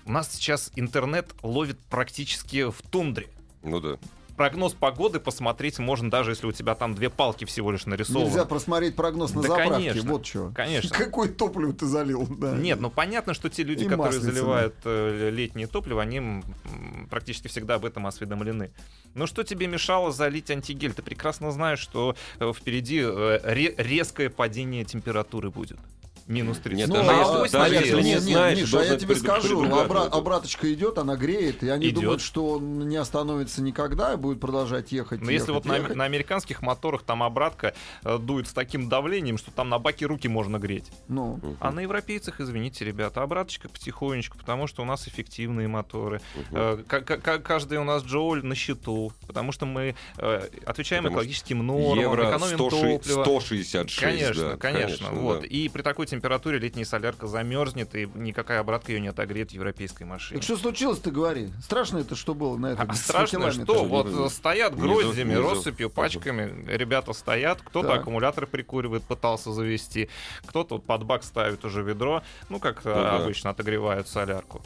У 0.05 0.11
нас 0.11 0.31
сейчас 0.31 0.71
интернет 0.75 1.33
ловит 1.43 1.79
практически 1.89 2.69
в 2.69 2.81
тундре. 2.89 3.27
Ну 3.63 3.79
да. 3.79 3.97
Прогноз 4.37 4.73
погоды 4.73 5.19
посмотреть 5.19 5.77
можно, 5.77 6.09
даже 6.09 6.31
если 6.31 6.47
у 6.47 6.51
тебя 6.51 6.73
там 6.73 6.95
две 6.95 7.11
палки 7.11 7.45
всего 7.45 7.69
лишь 7.71 7.85
нарисованы. 7.85 8.25
Нельзя 8.25 8.45
просмотреть 8.45 8.95
прогноз 8.95 9.33
на 9.35 9.41
Да, 9.43 9.49
заправке. 9.49 9.73
конечно. 9.89 10.09
Вот 10.11 10.25
что. 10.25 10.51
Конечно. 10.55 10.89
Какое 10.89 11.29
топливо 11.29 11.73
ты 11.73 11.85
залил? 11.85 12.25
Да. 12.27 12.55
Нет, 12.55 12.79
ну 12.79 12.89
понятно, 12.89 13.35
что 13.35 13.49
те 13.49 13.61
люди, 13.61 13.83
И 13.83 13.87
которые 13.87 14.07
маслица, 14.17 14.25
заливают 14.33 14.75
э, 14.85 15.29
летнее 15.31 15.67
топливо, 15.67 16.01
они 16.01 16.41
практически 17.11 17.49
всегда 17.49 17.75
об 17.75 17.85
этом 17.85 18.07
осведомлены. 18.07 18.71
Но 19.13 19.27
что 19.27 19.43
тебе 19.43 19.67
мешало 19.67 20.11
залить 20.11 20.49
антигель? 20.49 20.93
Ты 20.93 21.03
прекрасно 21.03 21.51
знаешь, 21.51 21.79
что 21.79 22.15
э, 22.39 22.51
впереди 22.55 23.01
э, 23.03 23.39
ре- 23.43 23.75
резкое 23.77 24.29
падение 24.31 24.85
температуры 24.85 25.51
будет. 25.51 25.77
Минус 26.27 26.59
30. 26.59 26.77
Нет, 26.77 26.87
Ну, 26.89 26.95
даже 26.95 27.09
а, 27.09 27.13
если- 27.19 27.37
вот, 27.37 27.51
даже 27.51 27.75
если 27.75 28.01
не 28.01 28.17
знаешь, 28.19 28.57
Миша, 28.59 28.79
а 28.79 28.83
я 28.83 28.97
тебе 28.97 29.15
скажу, 29.15 29.63
обра- 29.63 30.07
обраточка 30.09 30.71
идет, 30.73 30.97
она 30.97 31.15
греет, 31.15 31.63
и 31.63 31.69
они 31.69 31.87
Идет. 31.87 32.01
думают, 32.01 32.21
что 32.21 32.45
он 32.51 32.87
не 32.87 32.97
остановится 32.97 33.61
никогда 33.61 34.13
и 34.13 34.17
будет 34.17 34.39
продолжать 34.39 34.91
ехать. 34.91 35.21
Но 35.21 35.31
если 35.31 35.51
вот 35.51 35.65
ехать, 35.65 35.79
на, 35.79 35.83
ехать. 35.83 35.95
на 35.97 36.03
американских 36.05 36.61
моторах 36.61 37.03
там 37.03 37.23
обратка 37.23 37.73
э, 38.03 38.17
дует 38.17 38.47
с 38.47 38.53
таким 38.53 38.89
давлением, 38.89 39.37
что 39.37 39.51
там 39.51 39.69
на 39.69 39.79
баке 39.79 40.05
руки 40.05 40.27
можно 40.27 40.57
греть. 40.59 40.91
Ну, 41.07 41.39
А 41.59 41.71
на 41.71 41.81
европейцах, 41.81 42.39
извините, 42.39 42.85
ребята, 42.85 43.21
обраточка 43.23 43.69
потихонечку, 43.69 44.37
потому 44.37 44.67
что 44.67 44.81
у 44.81 44.85
нас 44.85 45.07
эффективные 45.07 45.67
моторы. 45.67 46.21
Э, 46.51 46.77
ка- 46.87 47.01
ка- 47.01 47.39
каждый 47.39 47.77
у 47.77 47.83
нас 47.83 48.03
джоуль 48.03 48.43
на 48.45 48.55
счету, 48.55 49.11
потому 49.27 49.51
что 49.51 49.65
мы 49.65 49.95
э, 50.17 50.47
отвечаем 50.65 51.03
Потому 51.03 51.15
экологическим 51.19 51.65
нормам, 51.65 51.99
Евро 51.99 52.29
экономим 52.29 52.55
100 52.55 52.69
топливо. 52.69 53.23
166. 53.23 53.99
Конечно, 53.99 54.49
да, 54.51 54.57
конечно, 54.57 55.09
вот. 55.11 55.41
да. 55.41 55.47
И 55.47 55.67
при 55.69 55.81
такой 55.81 56.07
температуре 56.11 56.59
летняя 56.59 56.85
солярка 56.85 57.25
замерзнет, 57.27 57.95
и 57.95 58.07
никакая 58.13 58.59
обратка 58.59 58.91
ее 58.91 58.99
не 58.99 59.07
отогреет 59.07 59.51
в 59.51 59.53
европейской 59.53 60.03
машине. 60.03 60.39
так 60.39 60.43
что 60.43 60.57
случилось, 60.57 60.99
ты 60.99 61.09
говори. 61.09 61.49
Страшно 61.63 61.99
это 61.99 62.15
что 62.15 62.35
было 62.35 62.57
на 62.57 62.67
этом? 62.67 62.89
А 62.89 62.93
страшно, 62.93 63.51
что 63.51 63.85
вот 63.85 64.31
стоят 64.31 64.77
гроздями, 64.77 65.35
внизу. 65.35 65.49
россыпью, 65.49 65.89
пачками, 65.89 66.65
ребята 66.67 67.13
стоят, 67.13 67.61
кто-то 67.61 67.87
Так. 67.87 68.01
аккумуляторы 68.01 68.45
прикуривает, 68.45 69.03
пытался 69.03 69.51
завести, 69.51 70.09
кто-то 70.45 70.75
вот 70.75 70.85
под 70.85 71.03
бак 71.05 71.23
ставит 71.23 71.65
уже 71.65 71.81
ведро, 71.81 72.21
ну 72.49 72.59
как 72.59 72.81
э, 72.85 72.93
да. 72.93 73.17
обычно 73.17 73.51
отогревают 73.51 74.07
солярку. 74.07 74.61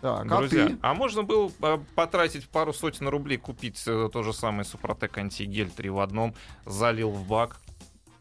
Так, 0.00 0.30
а 0.30 0.36
Друзья, 0.38 0.66
ты? 0.66 0.78
а 0.82 0.92
можно 0.92 1.22
было 1.22 1.50
э, 1.62 1.78
потратить 1.94 2.46
пару 2.48 2.74
сотен 2.74 3.08
рублей, 3.08 3.38
купить 3.38 3.82
э, 3.86 4.10
то 4.12 4.22
же 4.22 4.34
самое 4.34 4.64
Супротек 4.64 5.16
антигель 5.16 5.70
3 5.70 5.88
в 5.88 6.00
одном, 6.00 6.34
залил 6.66 7.10
в 7.10 7.26
бак 7.26 7.58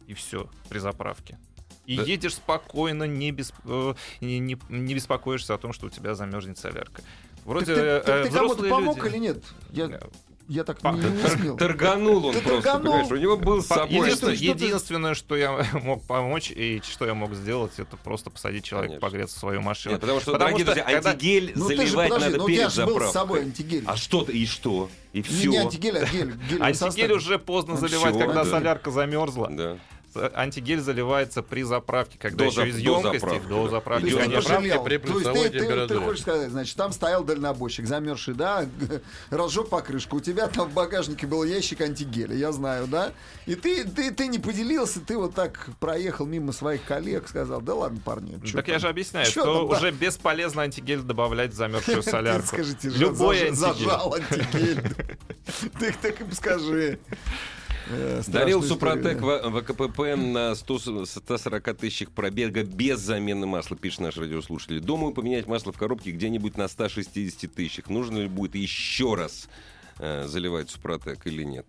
и 0.08 0.13
все 0.13 0.49
при 0.69 0.80
заправке. 0.80 1.38
И 1.86 1.98
Да. 1.98 2.04
едешь 2.04 2.36
спокойно, 2.36 3.04
не, 3.04 3.32
без, 3.32 3.54
э, 3.65 3.93
не, 4.22 4.39
не- 4.39 4.58
не 4.69 4.93
беспокоишься 4.96 5.54
о 5.54 5.58
том, 5.58 5.74
что 5.74 5.88
у 5.88 5.89
тебя 5.89 6.15
замерзнет 6.15 6.58
солярка. 6.58 7.02
Так 7.02 7.06
Вроде 7.46 7.76
ты, 7.76 7.82
э, 7.82 8.00
так 8.06 8.28
ты 8.28 8.32
кому-то 8.34 8.63
помог 8.63 8.98
люди- 9.04 9.08
или 9.15 9.17
нет? 9.22 9.43
Я, 9.72 9.86
Э, 9.88 10.00
я 10.48 10.63
так 10.63 10.80
Па- 10.80 10.93
не, 10.93 11.02
не 11.02 11.28
смел. 11.28 11.58
Торганул 11.58 12.26
он 12.28 12.34
Ты 12.36 12.39
просто, 12.39 12.62
торганул. 12.62 12.93
понимаешь, 12.93 13.12
у 13.12 13.15
него 13.17 13.36
был 13.36 13.62
с 13.62 13.65
По- 13.65 13.76
собой... 13.76 13.96
Единственное, 13.98 14.36
что 14.36 14.43
единственное, 14.46 15.13
что 15.13 15.36
я 15.36 15.52
мог 15.74 16.02
помочь 16.04 16.52
и 16.52 16.82
что 16.89 17.06
я 17.06 17.13
мог 17.15 17.34
сделать, 17.34 17.74
это 17.78 17.98
просто 17.98 18.30
посадить 18.30 18.63
человека 18.63 18.91
Конечно. 18.93 19.10
погреться 19.10 19.36
в 19.36 19.39
свою 19.39 19.62
машину. 19.62 19.96
Нет, 19.96 20.02
потому 20.02 20.22
что, 20.22 20.32
Потому 20.32 20.52
дорогие 20.58 20.65
что, 20.65 20.76
друзья, 20.76 20.96
когда- 20.96 21.10
антигель 21.12 21.52
Ну 21.56 21.67
ты 21.67 21.76
же 21.76 21.82
заливать 21.88 22.10
подожди, 22.12 22.26
надо 22.28 22.38
ну 22.38 22.43
у 22.46 22.48
тебя 22.48 22.58
перед 22.60 22.72
же 22.74 22.82
был 22.86 22.88
с 22.88 22.93
заправкой. 22.93 23.13
собой 23.13 23.41
антигель. 23.41 23.84
А 23.88 23.98
что-то 23.98 24.32
и 24.32 24.46
что? 24.46 24.89
И 25.12 25.17
Не, 25.17 25.24
все. 25.24 25.50
не 25.50 25.58
антигель, 25.58 25.98
а 25.98 26.06
гель. 26.06 26.34
гелевый 26.50 26.62
Антигель 26.62 27.12
уже 27.12 27.39
поздно 27.39 27.74
Ну, 27.74 27.80
заливать, 27.82 28.15
всё, 28.15 28.19
когда 28.26 28.46
да. 28.46 28.50
солярка 28.50 28.89
замерзла. 28.89 29.50
Да. 29.52 29.78
Антигель 30.34 30.80
заливается 30.80 31.41
при 31.43 31.63
заправке, 31.63 32.17
когда 32.19 32.38
До 32.38 32.43
еще 32.45 32.62
зап- 32.62 32.67
из 32.69 32.76
до 32.76 32.80
емкости 32.82 33.19
заправки, 33.19 33.47
до 33.47 33.63
да. 33.65 33.69
заправки. 33.69 34.02
То 34.02 34.08
есть 34.08 34.17
ты 34.17 34.23
Идёт 34.23 34.32
конечно. 34.34 34.49
заправки 34.49 34.67
пожалел. 34.69 34.84
при 34.84 34.97
То 34.97 35.19
есть 35.19 35.52
ты, 35.52 35.60
ты- 35.60 35.88
ты 35.88 35.99
хочешь 35.99 36.21
сказать, 36.21 36.52
значит, 36.52 36.76
там 36.78 36.91
стоял 36.91 37.23
дальнобойщик, 37.23 37.86
замерзший, 37.88 38.34
да, 38.34 38.65
разжег 39.30 39.69
покрышку, 39.69 40.17
у 40.17 40.19
тебя 40.19 40.47
там 40.47 40.69
в 40.69 40.73
багажнике 40.73 41.28
был 41.28 41.43
ящик 41.43 41.82
антигеля, 41.82 42.36
я 42.36 42.52
знаю, 42.52 42.88
да? 42.88 43.12
И 43.45 43.56
ты, 43.56 43.84
ты, 43.86 44.12
ты 44.12 44.28
не 44.28 44.39
поделился, 44.39 44.99
ты 44.99 45.17
вот 45.17 45.34
так 45.36 45.67
проехал 45.80 46.26
мимо 46.26 46.52
своих 46.52 46.84
коллег, 46.84 47.28
сказал, 47.28 47.62
да 47.62 47.73
ладно, 47.76 47.99
парни. 48.04 48.39
чё 48.45 48.58
Так 48.58 48.67
я 48.67 48.73
там? 48.76 48.82
же 48.82 48.88
объясняю, 48.89 49.26
Чё 49.26 49.41
что 49.41 49.43
там, 49.60 49.69
да? 49.69 49.76
уже 49.78 49.91
бесполезно 49.91 50.62
антигель 50.63 51.02
добавлять 51.02 51.52
в 51.52 51.56
замерзшую 51.56 52.04
солярку. 52.04 52.47
Скажите, 52.47 52.89
Любой 52.89 53.52
зажал 53.52 54.15
антигель. 54.15 54.82
Ты 55.80 55.93
так 56.02 56.21
им 56.21 56.32
скажи. 56.32 56.99
Э, 57.89 58.22
Дарил 58.28 58.63
Супротек 58.63 59.22
в 59.22 59.62
ВКПП 59.62 60.15
на 60.15 60.56
100 60.56 61.06
140 61.06 61.78
тысячах 61.78 62.12
пробега 62.12 62.63
без 62.63 63.00
замены 63.00 63.46
масла, 63.46 63.76
пишет 63.78 64.02
наш 64.02 64.17
радиослушатель. 64.17 64.80
Думаю, 64.80 65.13
поменять 65.13 65.48
масло 65.48 65.72
в 65.72 65.78
коробке 65.78 66.12
где-нибудь 66.12 66.58
на 66.58 66.67
160 66.67 67.54
тысячах. 67.54 67.89
Нужно 67.89 68.19
ли 68.19 68.28
будет 68.28 68.56
еще 68.56 69.15
раз 69.15 69.50
э, 70.00 70.26
заливать 70.28 70.69
Супротек 70.69 71.26
или 71.28 71.43
нет? 71.43 71.65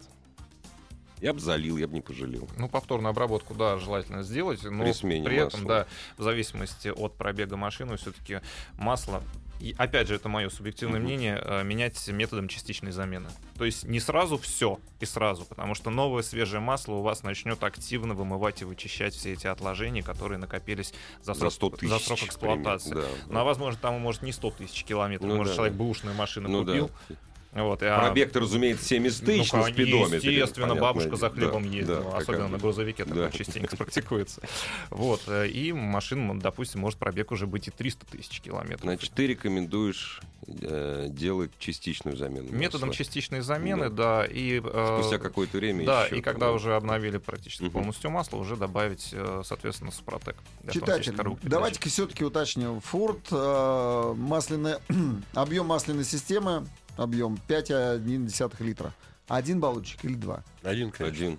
Я 1.20 1.32
бы 1.32 1.40
залил, 1.40 1.78
я 1.78 1.88
бы 1.88 1.94
не 1.94 2.00
пожалел. 2.02 2.48
Ну, 2.58 2.68
повторную 2.68 3.10
обработку, 3.10 3.54
да, 3.54 3.78
желательно 3.78 4.22
сделать, 4.22 4.62
но 4.62 4.84
При 4.84 4.92
смене 4.92 5.24
при 5.24 5.36
этом, 5.36 5.60
масла. 5.62 5.68
да, 5.68 5.86
в 6.18 6.22
зависимости 6.22 6.88
от 6.88 7.14
пробега 7.14 7.56
машины, 7.56 7.96
все-таки 7.96 8.40
масло, 8.76 9.22
и 9.60 9.74
опять 9.78 10.08
же, 10.08 10.14
это 10.16 10.28
мое 10.28 10.48
субъективное 10.48 10.98
Мгм. 11.00 11.06
мнение, 11.08 11.40
э, 11.42 11.62
менять 11.64 12.06
методом 12.08 12.48
частичной 12.48 12.92
замены. 12.92 13.28
То 13.56 13.64
есть 13.64 13.84
не 13.84 14.00
сразу 14.00 14.36
все 14.38 14.78
и 15.00 15.06
сразу, 15.06 15.44
потому 15.44 15.74
что 15.74 15.90
новое 15.90 16.22
свежее 16.22 16.60
масло 16.60 16.94
у 16.94 17.02
вас 17.02 17.22
начнет 17.22 17.62
активно 17.62 18.14
вымывать 18.14 18.62
и 18.62 18.64
вычищать 18.64 19.14
все 19.14 19.32
эти 19.32 19.46
отложения, 19.46 20.02
которые 20.02 20.38
накопились 20.38 20.92
за 21.22 21.34
За 21.34 21.40
срок, 21.40 21.52
100 21.52 21.70
тысяч. 21.70 21.88
за 21.90 21.98
срок 21.98 22.22
эксплуатации. 22.24 22.90
примерно, 22.90 23.10
да, 23.26 23.32
Ну, 23.32 23.38
а 23.40 23.44
возможно, 23.44 23.78
там, 23.80 24.00
может, 24.00 24.22
не 24.22 24.32
100 24.32 24.50
тысяч 24.50 24.84
километров, 24.84 25.28
Ну 25.28 25.36
может, 25.36 25.52
да. 25.52 25.56
человек 25.56 25.76
бэушную 25.76 26.14
машину 26.16 26.48
Ну 26.48 26.64
купил, 26.64 26.90
да. 27.08 27.16
Вот, 27.54 27.82
а- 27.84 28.00
Пробег-то, 28.00 28.40
разумеется, 28.40 28.84
70 28.84 29.20
Ну, 29.22 29.26
тысяч 29.28 29.52
на 29.52 29.62
конечно, 29.62 29.84
спидометре. 29.84 30.32
Естественно, 30.32 30.74
бабушка 30.74 31.14
за 31.16 31.30
хлебом 31.30 31.62
Да, 31.62 31.68
ездила, 31.68 32.02
да, 32.10 32.16
особенно 32.16 32.48
на 32.48 32.58
грузовике 32.58 33.04
такое 33.04 33.30
Да. 33.30 33.36
частенько 33.38 33.76
практикуется. 33.76 34.42
Вот, 34.90 35.22
э, 35.28 35.46
и 35.48 35.72
машина, 35.72 36.38
допустим, 36.40 36.80
может 36.80 36.98
пробег 36.98 37.30
уже 37.30 37.46
быть 37.46 37.68
и 37.68 37.70
300 37.70 38.06
тысяч 38.06 38.40
километров. 38.40 38.80
Значит, 38.82 39.12
ты 39.12 39.28
рекомендуешь 39.28 40.20
э, 40.62 41.06
делать 41.10 41.52
частичную 41.60 42.16
замену 42.16 42.50
Методом 42.50 42.88
масла. 42.88 43.04
частичной 43.04 43.40
замены, 43.40 43.88
да, 43.88 44.26
и... 44.26 44.60
э, 44.62 44.96
Спустя 44.98 45.18
какое-то 45.18 45.56
время 45.58 45.86
Да, 45.86 46.06
еще 46.06 46.18
и 46.18 46.20
когда 46.22 46.46
там, 46.46 46.56
уже 46.56 46.74
обновили 46.74 47.18
практически 47.18 47.62
Мгм. 47.62 47.70
полностью 47.72 48.10
масло, 48.10 48.36
уже 48.38 48.56
добавить, 48.56 49.10
э, 49.12 49.42
соответственно, 49.44 49.92
Супротек. 49.92 50.34
Читатель, 50.72 51.14
давайте-ка 51.44 51.88
все-таки 51.88 52.24
уточним. 52.24 52.80
Форд, 52.80 53.28
э, 53.30 54.14
масляная, 54.16 54.80
объем 55.34 55.66
масляной 55.66 56.04
системы, 56.04 56.66
объем 56.96 57.38
5,1 57.48 58.62
литра. 58.64 58.94
Один 59.28 59.60
баллончик 59.60 60.04
или 60.04 60.14
два? 60.14 60.44
Один, 60.62 60.90
конечно. 60.90 61.26
Один. 61.26 61.38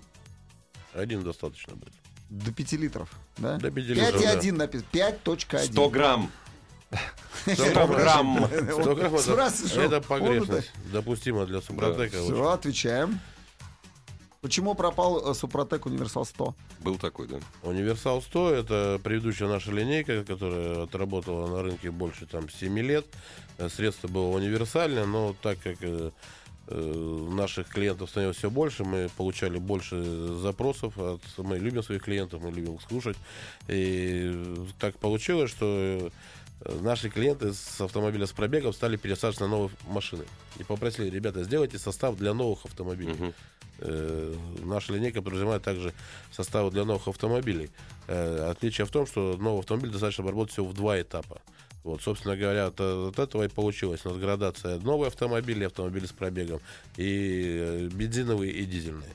Один 0.93 1.23
достаточно 1.23 1.75
будет. 1.75 1.93
До 2.29 2.51
5 2.51 2.71
литров, 2.73 3.09
да? 3.37 3.57
До 3.57 3.69
5 3.69 3.85
литров, 3.85 4.21
5,1 4.21 4.51
написано. 4.53 4.87
5.1. 4.91 5.71
100 5.71 5.89
грамм. 5.89 6.31
100 7.45 7.87
грамм. 7.87 8.47
100 8.81 8.95
грамм 8.95 9.15
это, 9.15 9.81
это 9.81 10.01
погрешность. 10.01 10.71
Допустимо 10.91 11.45
для 11.45 11.61
Супротека. 11.61 12.15
очень. 12.17 12.33
Все, 12.33 12.49
отвечаем. 12.49 13.19
Почему 14.45 14.75
пропал 14.75 15.31
э, 15.31 15.33
Супротек 15.33 15.87
Универсал 15.87 16.23
100? 16.23 16.53
Был 16.81 16.99
такой, 16.99 17.27
да. 17.27 17.39
Универсал 17.63 18.21
100 18.21 18.51
это 18.51 19.01
предыдущая 19.03 19.47
наша 19.47 19.71
линейка, 19.71 20.23
которая 20.23 20.83
отработала 20.83 21.47
на 21.47 21.63
рынке 21.63 21.89
больше 21.89 22.27
там 22.27 22.47
7 22.47 22.77
лет. 22.77 23.07
Э, 23.57 23.69
Средство 23.69 24.07
было 24.07 24.27
универсальное, 24.27 25.07
но 25.07 25.35
так 25.41 25.57
как 25.63 25.77
э, 25.81 26.11
наших 26.67 27.69
клиентов 27.69 28.11
становилось 28.11 28.37
все 28.37 28.51
больше, 28.51 28.83
мы 28.83 29.09
получали 29.17 29.57
больше 29.57 30.03
запросов. 30.37 30.95
От, 30.99 31.21
мы 31.39 31.57
любим 31.57 31.81
своих 31.81 32.03
клиентов, 32.03 32.43
мы 32.43 32.51
любим 32.51 32.75
их 32.75 32.81
слушать. 32.83 33.17
И 33.67 34.63
так 34.77 34.95
получилось, 34.99 35.49
что 35.49 36.11
наши 36.81 37.09
клиенты 37.09 37.51
с 37.51 37.81
автомобиля 37.81 38.27
с 38.27 38.31
пробегом 38.31 38.73
стали 38.73 38.95
пересаживать 38.95 39.41
на 39.41 39.47
новые 39.47 39.71
машины. 39.87 40.25
И 40.59 40.63
попросили, 40.63 41.09
ребята, 41.09 41.43
сделайте 41.43 41.79
состав 41.79 42.15
для 42.15 42.35
новых 42.35 42.65
автомобилей. 42.65 43.13
Мгм. 43.13 43.33
Э, 43.79 44.35
наша 44.63 44.93
линейка 44.93 45.21
подразумевает 45.21 45.63
также 45.63 45.93
составы 46.31 46.71
для 46.71 46.85
новых 46.85 47.07
автомобилей. 47.07 47.69
Э, 48.07 48.49
отличие 48.51 48.85
в 48.85 48.91
том, 48.91 49.05
что 49.05 49.37
новый 49.37 49.59
автомобиль 49.59 49.91
достаточно 49.91 50.23
обработать 50.23 50.53
всего 50.53 50.67
в 50.67 50.73
два 50.73 51.01
этапа. 51.01 51.41
Вот, 51.83 52.01
собственно 52.01 52.35
говоря, 52.35 52.67
от, 52.67 52.79
от 52.79 53.19
этого 53.19 53.43
и 53.43 53.47
получилось. 53.47 54.05
У 54.05 54.09
нас 54.09 54.17
градация 54.17 54.79
новые 54.79 55.07
автомобили, 55.07 55.65
автомобили 55.65 56.05
с 56.05 56.11
пробегом, 56.11 56.59
и 56.97 57.57
э, 57.59 57.87
бензиновые, 57.91 58.51
и 58.51 58.65
дизельные. 58.65 59.11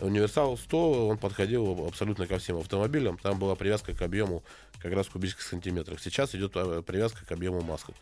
Универсал 0.00 0.56
100, 0.56 1.08
он 1.08 1.18
подходил 1.18 1.86
абсолютно 1.86 2.26
ко 2.26 2.38
всем 2.38 2.56
автомобилям. 2.56 3.18
Там 3.18 3.38
была 3.38 3.54
привязка 3.54 3.94
к 3.94 4.02
объему 4.02 4.42
как 4.80 4.92
раз 4.92 5.06
в 5.06 5.12
кубических 5.12 5.42
сантиметрах. 5.42 6.00
Сейчас 6.00 6.34
идет 6.34 6.52
привязка 6.52 7.24
к 7.24 7.30
объему 7.30 7.60
масла. 7.60 7.94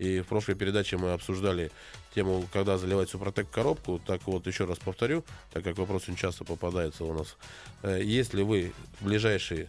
И 0.00 0.20
в 0.20 0.26
прошлой 0.28 0.54
передаче 0.54 0.96
мы 0.96 1.12
обсуждали 1.12 1.70
тему, 2.14 2.48
когда 2.54 2.78
заливать 2.78 3.10
Супротек 3.10 3.50
коробку. 3.50 4.00
Так 4.06 4.22
вот, 4.26 4.46
еще 4.46 4.64
раз 4.64 4.78
повторю, 4.78 5.24
так 5.52 5.62
как 5.62 5.76
вопрос 5.76 6.04
очень 6.04 6.16
часто 6.16 6.42
попадается 6.42 7.04
у 7.04 7.12
нас. 7.12 7.36
Э, 7.82 8.00
Если 8.02 8.40
вы 8.42 8.72
в 8.98 9.04
ближайшие 9.04 9.68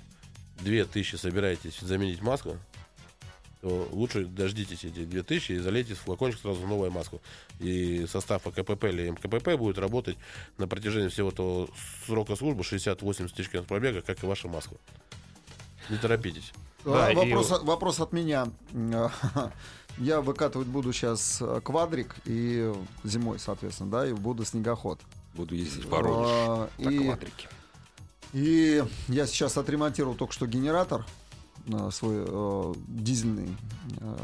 2000 0.62 1.18
собираетесь 1.18 1.80
заменить 1.82 2.22
масло, 2.22 2.58
то 3.60 3.90
лучше 3.92 4.24
дождитесь 4.24 4.86
эти 4.86 5.04
2000 5.04 5.52
и 5.52 5.58
залейте 5.60 5.96
в 5.96 6.00
флакончик 6.00 6.40
сразу 6.40 6.66
новое 6.66 6.90
масло. 6.92 7.20
И 7.60 8.06
состав 8.08 8.48
АКПП 8.48 8.86
или 8.86 9.10
МКПП 9.10 9.58
будет 9.58 9.78
работать 9.80 10.16
на 10.58 10.66
протяжении 10.66 11.10
всего 11.10 11.32
того 11.32 11.70
срока 12.08 12.38
службы 12.38 12.64
60-80 12.64 13.34
тысяч 13.36 13.50
километров 13.50 13.66
пробега, 13.68 14.02
как 14.02 14.24
и 14.24 14.26
ваше 14.26 14.48
масло. 14.48 14.78
Не 15.90 15.98
торопитесь. 15.98 16.54
Да, 16.86 17.08
А, 17.08 17.12
и- 17.12 17.16
вопрос, 17.16 17.52
от- 17.52 17.64
вопрос 17.64 18.00
от 18.00 18.14
меня. 18.14 18.48
Я 19.98 20.22
выкатывать 20.22 20.68
буду 20.68 20.94
сейчас 20.94 21.42
квадрик 21.64 22.16
и 22.26 22.74
зимой, 23.04 23.40
соответственно, 23.40 23.92
да, 23.92 24.08
и 24.08 24.14
буду 24.14 24.46
снегоход. 24.46 25.00
Буду 25.36 25.56
ездить 25.56 25.86
в 25.86 25.90
Воронеж. 25.90 26.28
А, 26.30 26.70
На 26.78 26.90
и, 26.90 27.00
квадрике. 27.06 27.48
и 28.34 28.84
я 29.08 29.28
сейчас 29.28 29.58
отремонтировал 29.58 30.16
только 30.16 30.34
что 30.34 30.46
генератор, 30.48 31.06
э, 31.68 31.90
свой 31.92 32.26
э, 32.28 32.74
дизельный 32.88 33.56
э, 34.00 34.18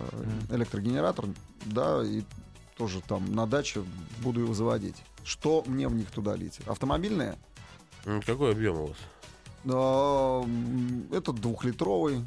электрогенератор, 0.52 1.26
да, 1.66 2.04
и 2.04 2.24
тоже 2.78 3.02
там 3.02 3.34
на 3.34 3.46
даче 3.46 3.84
буду 4.22 4.42
его 4.42 4.54
заводить. 4.54 4.98
Что 5.24 5.64
мне 5.66 5.88
в 5.88 5.96
них 5.96 6.10
туда 6.12 6.36
лить? 6.36 6.60
Автомобильные? 6.66 7.38
Какой 8.26 8.52
объем 8.52 8.78
у 8.80 8.88
вас? 8.88 8.98
Это 11.12 11.34
двухлитровый. 11.34 12.26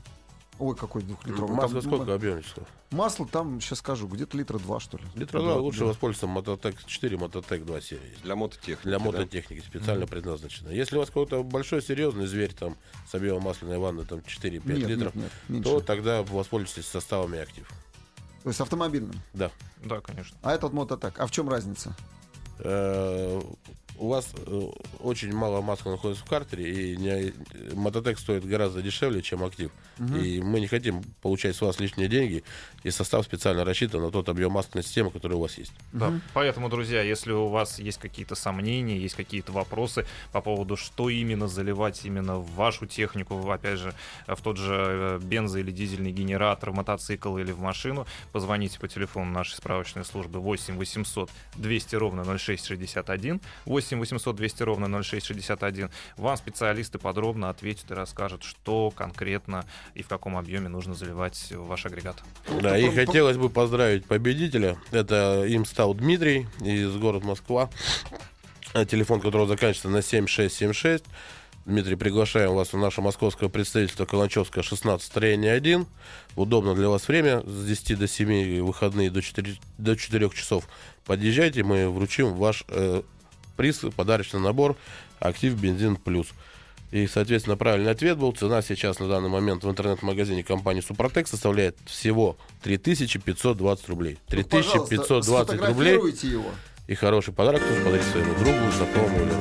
Ой, 0.61 0.77
какой 0.77 1.03
двухлитровый? 1.03 1.57
Масло 1.57 1.81
Там, 1.81 1.91
сколько 1.91 2.11
м, 2.11 2.17
объем, 2.17 2.37
Вячеслав? 2.37 2.69
Масло 2.91 3.27
там, 3.27 3.63
сейчас 3.63 3.79
скажу, 3.79 4.07
где-то 4.07 4.37
литра 4.37 4.59
два, 4.59 4.79
что 4.79 4.99
ли. 4.99 5.05
Литра 5.15 5.41
2 5.41 5.55
лучше 5.57 5.81
да. 5.81 5.87
воспользоваться 5.87 6.27
Мототек 6.27 6.85
4, 6.85 7.17
Мототек 7.17 7.65
2 7.65 7.81
серии. 7.81 8.11
есть. 8.11 8.23
Для 8.23 8.37
мототехники. 8.37 8.83
Для 8.87 8.99
да? 8.99 9.05
мототехники 9.07 9.65
специально 9.65 10.07
предназначено. 10.07 10.69
Если 10.69 10.97
у 10.97 10.99
вас 10.99 11.09
какой-то 11.09 11.43
большой 11.43 11.81
серьезный 11.81 12.27
зверь 12.27 12.53
там 12.53 12.77
с 13.11 13.15
объемом 13.15 13.43
масляной 13.43 13.79
ванны 13.79 14.05
там 14.05 14.19
4-5 14.19 14.63
Нет, 14.67 14.89
литров, 14.89 15.15
нет, 15.15 15.31
нет, 15.49 15.65
то 15.65 15.81
тогда 15.81 16.23
воспользуйтесь 16.23 16.87
составами 16.87 17.39
актив. 17.39 17.67
То 18.43 18.51
есть 18.51 18.61
автомобильным. 18.61 19.15
Да. 19.33 19.51
Да, 19.83 20.01
конечно. 20.01 20.37
А 20.43 20.53
этот 20.53 20.75
мототек. 20.75 21.19
А 21.19 21.27
в 21.27 21.31
чем 21.31 21.49
разница? 21.49 21.97
Э, 24.01 24.03
У 24.03 24.09
вас 24.09 24.33
э, 24.47 24.61
очень 25.01 25.33
мало 25.33 25.61
масла 25.61 25.91
находится 25.93 26.25
в 26.25 26.29
картере, 26.29 26.93
и 26.93 26.97
не- 26.97 27.33
мототек 27.75 28.19
стоит 28.19 28.45
гораздо 28.47 28.83
дешевле, 28.83 29.21
чем 29.23 29.45
актив. 29.45 29.71
И 29.99 30.41
мы 30.41 30.61
не 30.61 30.67
хотим 30.67 31.03
получать 31.21 31.55
с 31.55 31.61
вас 31.61 31.79
лишние 31.81 32.09
деньги, 32.09 32.43
и 32.83 32.91
состав 32.91 33.25
специально 33.25 33.65
рассчитан 33.65 34.01
на 34.01 34.11
тот 34.11 34.29
объем 34.31 34.53
масляной 34.53 34.83
системы, 34.83 35.11
который 35.11 35.35
у 35.35 35.41
вас 35.41 35.59
есть. 35.59 35.73
Да. 35.93 36.19
Поэтому, 36.33 36.69
друзья, 36.71 37.03
если 37.03 37.33
у 37.33 37.49
вас 37.49 37.79
есть 37.79 37.99
какие-то 37.99 38.35
сомнения, 38.35 38.97
есть 38.99 39.15
какие-то 39.15 39.53
вопросы 39.53 40.07
по 40.33 40.41
поводу, 40.41 40.77
что 40.77 41.11
именно 41.11 41.49
заливать 41.49 42.01
именно 42.05 42.37
в 42.39 42.51
вашу 42.55 42.87
технику, 42.87 43.51
опять 43.51 43.79
же, 43.79 43.93
в 44.27 44.41
тот 44.41 44.57
же 44.57 44.75
э, 44.75 45.19
бензо- 45.23 45.61
или 45.61 45.71
дизельный 45.71 46.13
генератор, 46.13 46.71
в 46.71 46.75
мотоцикл 46.75 47.37
или 47.37 47.53
в 47.53 47.61
машину, 47.61 48.07
позвоните 48.33 48.79
по 48.81 48.89
телефону 48.89 49.31
нашей 49.31 49.57
справочной 49.57 50.05
службы 50.07 50.41
8 50.41 50.77
800 50.79 51.31
200 51.57 51.97
ровно 51.97 52.25
0661, 52.25 53.41
8 53.67 53.90
800 53.99 54.37
200 54.37 54.63
ровно 54.63 55.03
0661. 55.03 55.91
Вам 56.17 56.37
специалисты 56.37 56.99
подробно 56.99 57.51
ответят 57.51 57.91
и 57.91 57.95
расскажут, 57.95 58.45
что 58.45 58.91
конкретно 58.91 59.65
и 59.95 60.03
в 60.03 60.09
каком 60.09 60.37
объеме 60.37 60.69
нужно 60.69 60.95
заливать 60.95 61.53
ваш 61.53 61.87
агрегат. 61.87 62.23
Да, 62.61 62.79
и 62.79 62.91
хотелось 62.91 63.37
бы 63.37 63.51
поздравить 63.51 64.07
победителя. 64.07 64.77
Это 64.91 65.45
им 65.47 65.65
стал 65.65 65.95
Дмитрий 65.95 66.47
из 66.61 66.97
города 66.97 67.27
Москва. 67.27 67.71
Телефон 68.73 69.21
которого 69.21 69.49
заканчивается 69.49 69.89
на 69.89 70.01
7676. 70.01 71.05
Дмитрий, 71.67 71.97
приглашаем 71.97 72.55
вас 72.55 72.73
в 72.73 72.79
наше 72.79 73.03
московское 73.03 73.49
представительство 73.49 74.07
Каланчевская 74.07 74.65
16, 74.65 75.07
строение 75.07 75.53
1. 75.53 75.87
Удобно 76.35 76.75
для 76.75 76.89
вас 76.89 77.07
время 77.07 77.43
с 77.47 77.67
10 77.67 77.99
до 77.99 78.09
7, 78.09 78.63
выходные 78.63 79.11
до 79.11 79.21
4, 79.21 79.57
до 79.77 79.97
4 79.97 80.31
часов. 80.31 80.67
Подъезжайте, 81.05 81.63
мы 81.63 81.91
вручим 81.91 82.33
ваш 82.35 82.65
э, 82.69 83.03
приз, 83.61 83.85
подарочный 83.95 84.41
набор 84.41 84.75
«Актив 85.19 85.55
Бензин 85.55 85.97
Плюс». 85.97 86.29
И, 86.93 87.07
соответственно, 87.07 87.59
правильный 87.59 87.91
ответ 87.91 88.17
был. 88.17 88.33
Цена 88.33 88.63
сейчас 88.63 88.99
на 88.99 89.07
данный 89.07 89.29
момент 89.29 89.65
в 89.65 89.71
интернет-магазине 89.71 90.43
компании 90.43 90.81
Супротек 90.81 91.29
составляет 91.29 91.77
всего 91.85 92.39
3520 92.63 93.89
рублей. 93.91 94.19
Ну, 94.33 94.45
Пожалуйста, 94.45 94.87
3520 94.87 95.51
рублей. 95.51 95.67
сфотографируйте 95.67 96.29
его. 96.29 96.51
И 96.89 96.95
хороший 96.95 97.35
подарок 97.35 97.61
тоже 97.61 97.85
подарить 97.85 98.07
своему 98.07 98.33
другу, 98.39 98.73
знакомому 98.73 99.19
или. 99.21 99.35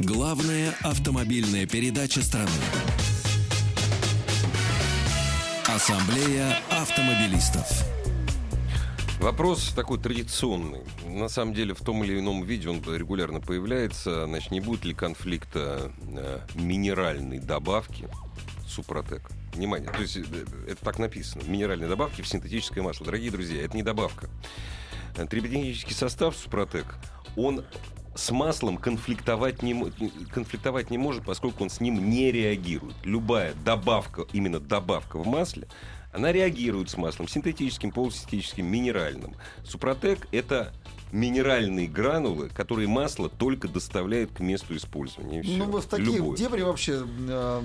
Главная 0.00 0.74
автомобильная 0.82 1.66
передача 1.66 2.20
страны. 2.20 2.50
Ассамблея 5.68 6.58
автомобилистов. 6.68 7.95
Вопрос 9.20 9.72
такой 9.74 9.98
традиционный. 9.98 10.82
На 11.06 11.28
самом 11.28 11.54
деле, 11.54 11.74
в 11.74 11.80
том 11.80 12.04
или 12.04 12.18
ином 12.18 12.42
виде 12.42 12.68
он 12.68 12.82
регулярно 12.82 13.40
появляется. 13.40 14.26
Значит, 14.26 14.50
не 14.50 14.60
будет 14.60 14.84
ли 14.84 14.94
конфликта 14.94 15.90
э, 16.02 16.40
минеральной 16.54 17.38
добавки 17.38 18.08
Супротек? 18.68 19.30
Внимание, 19.54 19.90
то 19.90 20.02
есть 20.02 20.18
э, 20.18 20.22
это 20.68 20.84
так 20.84 20.98
написано. 20.98 21.42
Минеральные 21.46 21.88
добавки 21.88 22.20
в 22.20 22.28
синтетическое 22.28 22.84
масло. 22.84 23.06
Дорогие 23.06 23.30
друзья, 23.30 23.64
это 23.64 23.74
не 23.74 23.82
добавка. 23.82 24.28
Э, 25.16 25.26
Триботехнический 25.26 25.94
состав 25.94 26.36
Супротек, 26.36 26.96
он 27.36 27.64
с 28.14 28.30
маслом 28.30 28.76
конфликтовать 28.76 29.62
не, 29.62 29.74
конфликтовать 30.30 30.90
не 30.90 30.98
может, 30.98 31.24
поскольку 31.24 31.64
он 31.64 31.70
с 31.70 31.80
ним 31.80 32.10
не 32.10 32.30
реагирует. 32.32 32.96
Любая 33.04 33.54
добавка, 33.64 34.26
именно 34.32 34.60
добавка 34.60 35.18
в 35.18 35.26
масле, 35.26 35.68
Она 36.16 36.32
реагирует 36.32 36.88
с 36.88 36.96
маслом 36.96 37.28
синтетическим, 37.28 37.90
полусинтетическим, 37.92 38.64
минеральным. 38.64 39.36
Супротек— 39.64 40.26
это 40.32 40.72
минеральные 41.12 41.88
гранулы, 41.88 42.48
которые 42.48 42.88
масло 42.88 43.28
только 43.28 43.68
доставляет 43.68 44.30
к 44.32 44.40
месту 44.40 44.74
использования. 44.74 45.42
Ну, 45.44 45.66
вы 45.66 45.82
в 45.82 45.84
такие 45.84 46.16
Любое. 46.16 46.36
дебри 46.38 46.62
вообще 46.62 47.02
э, 47.28 47.62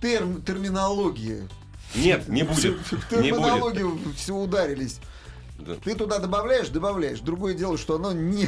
терм- 0.00 0.40
терминологии. 0.44 1.48
Нет, 1.96 2.28
не 2.28 2.44
будет. 2.44 2.78
В 2.78 2.92
Не 2.92 2.96
будет. 2.96 3.08
терминологию 3.08 3.98
все 4.16 4.36
ударились. 4.36 5.00
Да. 5.58 5.74
Ты 5.74 5.96
туда 5.96 6.20
добавляешь, 6.20 6.68
добавляешь. 6.68 7.18
Другое 7.18 7.54
дело, 7.54 7.76
что 7.76 7.96
оно 7.96 8.12
не, 8.12 8.46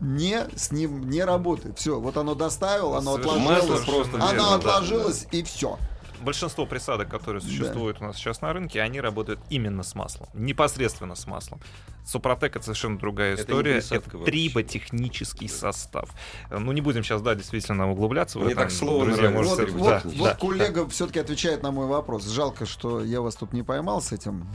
не 0.00 0.40
с 0.56 0.72
ним 0.72 1.08
не 1.08 1.22
работает. 1.22 1.78
Все, 1.78 2.00
вот 2.00 2.16
оно 2.16 2.34
доставило, 2.34 2.98
оно 2.98 3.14
Совершенно 3.14 3.56
отложилось. 3.56 3.80
Масло 3.80 3.92
просто 3.92 4.16
Оно 4.16 4.26
верно, 4.32 4.48
да, 4.48 4.54
отложилось 4.56 5.26
и 5.30 5.42
все. 5.44 5.78
Большинство 6.22 6.66
присадок, 6.66 7.08
которые 7.08 7.40
существуют 7.42 8.00
у 8.00 8.04
нас 8.04 8.16
сейчас 8.16 8.40
на 8.40 8.52
рынке, 8.52 8.80
они 8.80 9.00
работают 9.00 9.40
именно 9.50 9.82
с 9.82 9.94
маслом. 9.94 10.28
Непосредственно 10.34 11.14
с 11.14 11.26
маслом. 11.26 11.60
Супротек 12.04 12.56
это 12.56 12.64
совершенно 12.64 12.98
другая 12.98 13.34
Это 13.34 13.42
история. 13.42 13.78
Это 13.78 13.94
вообще. 13.94 14.24
триботехнический 14.24 15.48
состав. 15.48 16.10
Э, 16.50 16.58
Ну, 16.58 16.72
не 16.72 16.80
будем 16.80 17.02
сейчас, 17.04 17.22
да, 17.22 17.34
действительно 17.34 17.90
углубляться 17.90 18.38
в 18.38 18.42
Мне 18.42 18.52
это. 18.52 18.62
так 18.62 18.70
слово 18.72 19.04
Друзья, 19.06 19.30
нравится. 19.30 19.56
можете- 19.62 19.72
Вот, 19.78 19.88
да, 19.88 20.00
вот, 20.04 20.12
да, 20.14 20.18
вот 20.18 20.36
коллега 20.38 20.88
все-таки 20.88 21.20
отвечает 21.20 21.62
на 21.62 21.70
мой 21.70 21.86
вопрос. 21.86 22.26
Жалко, 22.26 22.66
что 22.66 23.04
я 23.04 23.20
вас 23.20 23.36
тут 23.36 23.52
не 23.52 23.62
поймал 23.62 24.00
с 24.02 24.10
этим. 24.12 24.46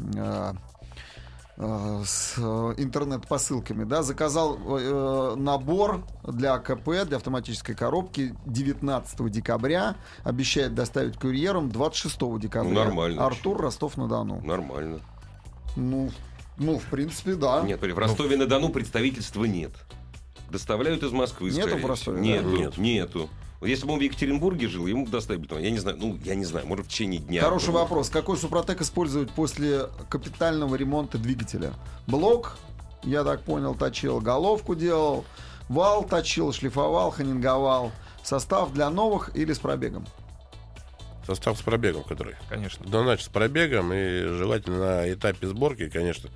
Э, 1.57 1.99
э, 2.01 2.03
с 2.05 2.35
э, 2.37 2.73
интернет-посылками, 2.77 3.83
да, 3.83 4.03
заказал 4.03 4.57
э, 4.57 5.35
набор 5.35 6.03
для 6.23 6.53
АКП, 6.53 7.05
для 7.05 7.17
автоматической 7.17 7.75
коробки 7.75 8.35
19 8.45 9.31
декабря, 9.31 9.95
обещает 10.23 10.75
доставить 10.75 11.17
курьером 11.17 11.69
26 11.69 12.39
декабря. 12.39 12.69
Ну, 12.69 12.75
нормально. 12.75 13.25
Артур, 13.25 13.61
Ростов-на-Дону. 13.61 14.41
Нормально. 14.41 14.99
Ну, 15.75 16.09
ну, 16.57 16.79
в 16.79 16.85
принципе, 16.85 17.35
да. 17.35 17.61
Нет, 17.61 17.81
в 17.81 17.97
Ростове-на-Дону 17.97 18.69
представительства 18.69 19.45
нет. 19.45 19.71
Доставляют 20.49 21.03
из 21.03 21.11
Москвы, 21.11 21.51
Нету 21.51 21.77
в 21.77 21.85
Ростове, 21.85 22.21
всего. 22.21 22.33
Нет, 22.35 22.43
да? 22.43 22.49
нет, 22.49 22.77
нету. 22.77 23.29
Вот 23.59 23.67
Если 23.67 23.87
бы 23.87 23.93
он 23.93 23.99
в 23.99 24.01
Екатеринбурге 24.03 24.67
жил, 24.67 24.85
ему 24.85 25.05
бы 25.05 25.11
доставили, 25.11 25.41
бы 25.41 25.47
там, 25.47 25.59
я 25.59 25.71
не 25.71 25.79
знаю, 25.79 25.97
ну, 25.97 26.17
я 26.23 26.35
не 26.35 26.45
знаю, 26.45 26.67
может, 26.67 26.85
в 26.85 26.89
течение 26.89 27.19
дня. 27.19 27.41
Хороший 27.41 27.71
было. 27.71 27.79
вопрос. 27.79 28.09
Какой 28.09 28.37
супротек 28.37 28.81
использовать 28.81 29.31
после 29.31 29.87
капитального 30.09 30.75
ремонта 30.75 31.17
двигателя? 31.17 31.73
Блок, 32.05 32.57
я 33.03 33.23
так 33.23 33.41
понял, 33.41 33.73
точил, 33.73 34.19
головку 34.19 34.75
делал, 34.75 35.25
вал 35.69 36.03
точил, 36.03 36.53
шлифовал, 36.53 37.09
ханинговал. 37.11 37.91
Состав 38.23 38.73
для 38.73 38.89
новых 38.89 39.35
или 39.35 39.53
с 39.53 39.59
пробегом? 39.59 40.05
Состав 41.25 41.57
с 41.57 41.61
пробегом, 41.61 42.03
который. 42.03 42.35
Конечно. 42.49 42.85
Да, 42.87 43.01
значит, 43.01 43.25
с 43.25 43.29
пробегом 43.29 43.91
и 43.91 44.27
желательно 44.27 44.77
на 44.77 45.11
этапе 45.11 45.47
сборки, 45.47 45.89
конечно, 45.89 46.29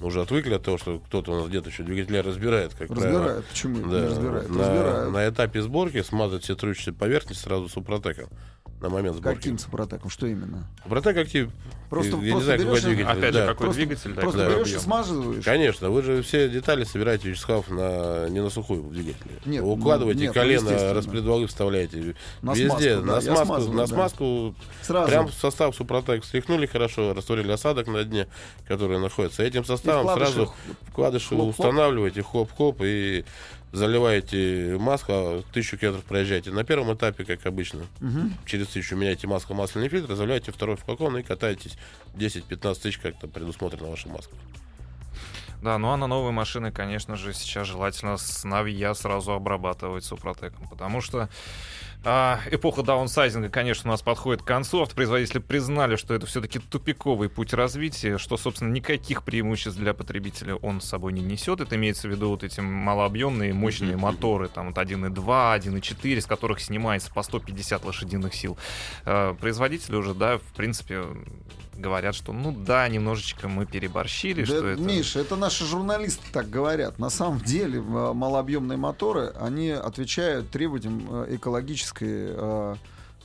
мы 0.00 0.06
уже 0.08 0.22
отвыкли 0.22 0.54
от 0.54 0.62
того, 0.62 0.78
что 0.78 0.98
кто-то 0.98 1.32
у 1.32 1.36
нас 1.36 1.48
где-то 1.48 1.68
еще 1.70 1.82
двигателя 1.82 2.22
разбирает, 2.22 2.74
как 2.74 2.88
правило. 2.88 3.18
Разбирают. 3.18 3.46
Почему 3.46 3.88
Да, 3.88 4.00
не 4.00 4.06
разбирают? 4.06 4.48
на, 4.50 4.58
разбирают. 4.58 5.12
на 5.12 5.28
этапе 5.28 5.62
сборки 5.62 6.02
смазать 6.02 6.44
все 6.44 6.54
трущиеся 6.56 6.92
поверхности 6.92 7.42
сразу 7.42 7.68
супротеком 7.68 8.28
на 8.80 8.88
момент 8.88 9.16
сборки. 9.16 9.36
Каким 9.36 9.58
супротеком? 9.58 10.08
Что 10.10 10.26
именно? 10.26 10.66
Супротек 10.82 11.16
актив. 11.18 11.50
Просто- 11.90 12.16
я 12.18 12.22
не 12.22 12.30
просто 12.30 12.44
знаю, 12.44 12.58
какой 12.60 12.72
берешь 12.72 12.84
двигатель. 12.84 13.18
Опять 13.18 13.34
да. 13.34 13.40
же, 13.40 13.46
какой 13.48 13.64
Просто- 13.66 13.82
двигатель, 13.82 14.12
да, 14.14 14.20
Просто 14.20 14.38
какой 14.40 14.54
берешь 14.54 14.72
и 14.72 14.78
смазываешь. 14.78 15.44
Конечно, 15.44 15.90
вы 15.90 16.02
же 16.02 16.22
все 16.22 16.48
детали 16.48 16.84
собираете, 16.84 17.28
Вячеслав, 17.28 17.68
на, 17.68 18.28
не 18.28 18.40
на 18.40 18.48
сухую 18.48 18.82
в 18.84 18.92
двигателе. 18.92 19.34
Нет, 19.44 19.62
Вы 19.62 19.72
укладываете 19.72 20.20
ну, 20.20 20.24
нет, 20.26 20.34
колено, 20.34 20.62
ну, 20.62 20.66
естественно. 20.68 20.94
распредвалы 20.94 21.46
вставляете. 21.48 22.14
На 22.42 22.52
Везде, 22.52 22.68
смазку, 22.68 23.06
да, 23.06 23.14
на 23.14 23.20
смазку, 23.20 23.44
смазываю, 23.46 23.76
на 23.76 23.82
да. 23.82 23.86
смазку 23.88 24.54
Сразу. 24.82 25.08
прям 25.08 25.26
в 25.28 25.34
состав 25.34 25.74
Супротек 25.74 26.22
встряхнули 26.22 26.66
хорошо, 26.66 27.12
растворили 27.12 27.50
осадок 27.50 27.88
на 27.88 28.04
дне, 28.04 28.28
который 28.68 28.98
находится. 29.00 29.42
Этим 29.42 29.64
составом 29.64 29.89
вкладыши 29.98 30.32
сразу 30.32 30.54
вкладыши 30.88 31.34
устанавливаете, 31.34 32.22
хоп-хоп, 32.22 32.80
и 32.82 33.24
заливаете 33.72 34.76
масло, 34.80 35.14
а 35.14 35.42
тысячу 35.52 35.78
километров 35.78 36.04
проезжаете. 36.04 36.50
На 36.50 36.64
первом 36.64 36.92
этапе, 36.94 37.24
как 37.24 37.46
обычно, 37.46 37.86
Мгм. 38.00 38.34
через 38.44 38.68
тысячу 38.68 38.96
меняете 38.96 39.26
масло, 39.26 39.54
масляный 39.54 39.88
фильтр, 39.88 40.14
заливаете 40.14 40.50
второй 40.52 40.76
флакон 40.76 41.16
и 41.18 41.22
катаетесь 41.22 41.76
10-15 42.14 42.82
тысяч, 42.82 42.98
как-то 42.98 43.28
предусмотрено 43.28 43.88
ваша 43.90 44.08
маска. 44.08 44.34
Да, 45.62 45.76
ну 45.76 45.88
а 45.90 45.96
на 45.96 46.06
новые 46.06 46.32
машины, 46.32 46.72
конечно 46.72 47.16
же, 47.16 47.34
сейчас 47.34 47.66
желательно 47.66 48.16
с 48.16 48.44
Навия 48.44 48.94
сразу 48.94 49.32
обрабатывать 49.32 50.04
супротеком, 50.04 50.66
потому 50.68 51.02
что 51.02 51.28
эпоха 52.04 52.82
даунсайзинга, 52.82 53.50
конечно, 53.50 53.90
у 53.90 53.92
нас 53.92 54.00
подходит 54.00 54.42
к 54.42 54.46
концу. 54.46 54.82
Автопроизводители 54.82 55.38
признали, 55.38 55.96
что 55.96 56.14
это 56.14 56.26
все-таки 56.26 56.58
тупиковый 56.58 57.28
путь 57.28 57.52
развития, 57.52 58.16
что, 58.16 58.36
собственно, 58.36 58.70
никаких 58.72 59.22
преимуществ 59.22 59.78
для 59.78 59.92
потребителя 59.92 60.56
он 60.56 60.80
с 60.80 60.86
собой 60.86 61.12
не 61.12 61.20
несет. 61.20 61.60
Это 61.60 61.76
имеется 61.76 62.08
в 62.08 62.10
виду 62.10 62.30
вот 62.30 62.42
эти 62.42 62.60
малообъемные, 62.60 63.52
мощные 63.52 63.96
моторы, 63.96 64.48
там 64.48 64.68
вот 64.68 64.78
1.2, 64.78 65.14
1.4, 65.14 66.20
с 66.20 66.26
которых 66.26 66.60
снимается 66.60 67.12
по 67.12 67.22
150 67.22 67.84
лошадиных 67.84 68.34
сил. 68.34 68.56
А, 69.04 69.34
производители 69.34 69.96
уже, 69.96 70.14
да, 70.14 70.38
в 70.38 70.52
принципе, 70.54 71.04
говорят, 71.80 72.14
что, 72.14 72.32
ну 72.32 72.52
да, 72.52 72.88
немножечко 72.88 73.48
мы 73.48 73.66
переборщили, 73.66 74.44
Да, 74.44 74.46
что 74.46 74.66
это... 74.68 74.80
Миша, 74.82 75.20
это 75.20 75.36
наши 75.36 75.64
журналисты 75.64 76.24
так 76.32 76.48
говорят. 76.48 76.98
На 76.98 77.10
самом 77.10 77.40
деле 77.40 77.80
малообъемные 77.80 78.76
моторы, 78.76 79.32
они 79.40 79.70
отвечают 79.70 80.50
требованиям 80.50 81.06
э, 81.24 81.36
экологической 81.36 82.28
э, 82.30 82.74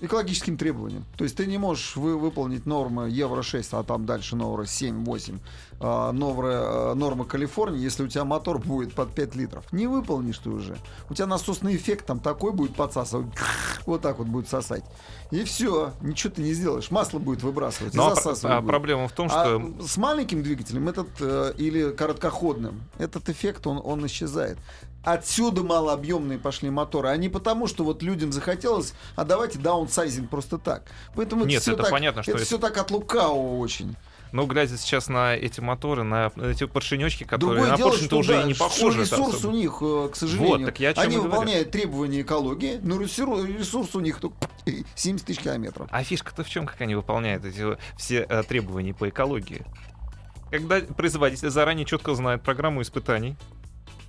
экологическим 0.02 0.58
требованиям. 0.58 1.06
То 1.18 1.24
есть 1.24 1.38
ты 1.38 1.46
не 1.46 1.58
можешь 1.58 1.96
вы, 1.96 2.18
выполнить 2.18 2.66
нормы 2.66 3.10
Евро-6, 3.10 3.68
а 3.72 3.84
там 3.84 4.06
дальше 4.06 4.36
нормы 4.36 4.66
7-8, 4.66 5.40
а, 5.80 6.12
нормы, 6.12 6.50
э, 6.50 6.94
нормы 6.96 7.26
Калифорнии, 7.26 7.80
если 7.82 8.04
у 8.04 8.08
тебя 8.08 8.26
мотор 8.26 8.60
будет 8.60 8.94
под 8.94 9.14
5 9.14 9.36
литров. 9.36 9.72
Не 9.72 9.88
выполнишь 9.88 10.40
ты 10.40 10.50
уже. 10.50 10.78
У 11.10 11.14
тебя 11.14 11.28
насосный 11.28 11.76
эффект 11.76 12.06
там 12.06 12.20
такой 12.20 12.52
будет 12.52 12.76
подсасывать. 12.76 13.28
Вот 13.86 14.02
так 14.02 14.18
вот 14.18 14.26
будет 14.26 14.50
сосать. 14.50 14.84
И 15.30 15.44
все. 15.44 15.94
Ничего 16.02 16.34
ты 16.34 16.42
не 16.42 16.54
сделаешь. 16.54 16.90
Масло 16.90 17.20
будет 17.20 17.44
выбрасывать. 17.44 17.94
и 17.94 17.98
Ну, 17.98 18.08
а 18.08 18.16
засасывать 18.16 18.56
а 18.56 18.62
будет. 18.62 18.70
проблема 18.72 19.08
в 19.08 19.12
том, 19.12 19.28
А 19.32 19.46
что... 19.46 19.88
с 19.88 19.98
маленьким 19.98 20.42
двигателем 20.42 20.90
этот 20.90 21.08
э, 21.20 21.54
или 21.60 21.92
короткоходным 21.92 22.82
этот 22.98 23.30
эффект 23.30 23.68
он, 23.68 23.80
он 23.84 24.04
исчезает. 24.08 24.58
Отсюда 25.06 25.64
малообъемные 25.64 26.38
пошли 26.40 26.70
моторы, 26.70 27.10
а 27.10 27.16
не 27.18 27.30
потому, 27.30 27.68
что 27.68 27.84
вот 27.84 28.02
людям 28.04 28.32
захотелось, 28.32 28.94
а 29.16 29.24
давайте 29.24 29.60
даунсайзинг 29.60 30.30
просто 30.30 30.58
так. 30.58 30.84
Поэтому 31.16 31.46
Нет, 31.46 31.62
это, 31.62 31.72
это 31.74 31.84
так, 31.84 31.92
понятно, 31.92 32.24
что 32.24 32.32
это 32.32 32.40
это- 32.40 32.46
все 32.48 32.58
так 32.58 32.78
от 32.78 32.92
лукавого 32.92 33.58
очень. 33.60 33.96
Ну, 34.32 34.48
глядя 34.48 34.76
сейчас 34.78 35.08
на 35.08 35.34
эти 35.36 35.62
моторы, 35.62 36.04
на 36.04 36.30
эти 36.44 36.66
поршенечки, 36.66 37.24
которые 37.24 37.56
Другое 37.58 37.72
на 37.72 37.78
дело, 37.78 37.90
поршень-то 37.92 38.08
что, 38.10 38.18
уже 38.18 38.34
да, 38.34 38.44
не 38.44 38.54
что 38.54 38.64
похожи. 38.66 39.02
ресурс 39.02 39.36
особо. 39.36 39.52
у 39.54 39.56
них, 39.56 39.78
э, 39.82 40.10
к 40.12 40.16
сожалению, 40.18 40.58
Вот, 40.58 40.66
так 40.66 40.80
я 40.82 40.90
они 40.90 41.14
и 41.14 41.18
говорю. 41.18 41.32
выполняют 41.32 41.72
требования 41.72 42.22
экологии, 42.22 42.80
но 42.84 43.00
ресурс, 43.00 43.46
ресурс 43.46 43.96
у 43.96 44.02
них 44.02 44.20
только 44.20 44.36
70 44.96 45.26
тысяч 45.26 45.40
километров. 45.40 45.88
А 45.90 46.04
фишка-то 46.04 46.44
в 46.44 46.50
чем, 46.50 46.66
как 46.66 46.82
они 46.82 46.96
выполняют 46.96 47.46
эти 47.46 47.78
все 47.98 48.26
э, 48.28 48.44
требования 48.44 48.94
по 48.94 49.08
экологии? 49.08 49.64
Когда 50.52 50.80
производитель 50.80 51.50
заранее 51.50 51.86
четко 51.86 52.14
знает 52.14 52.42
программу 52.42 52.82
испытаний, 52.82 53.36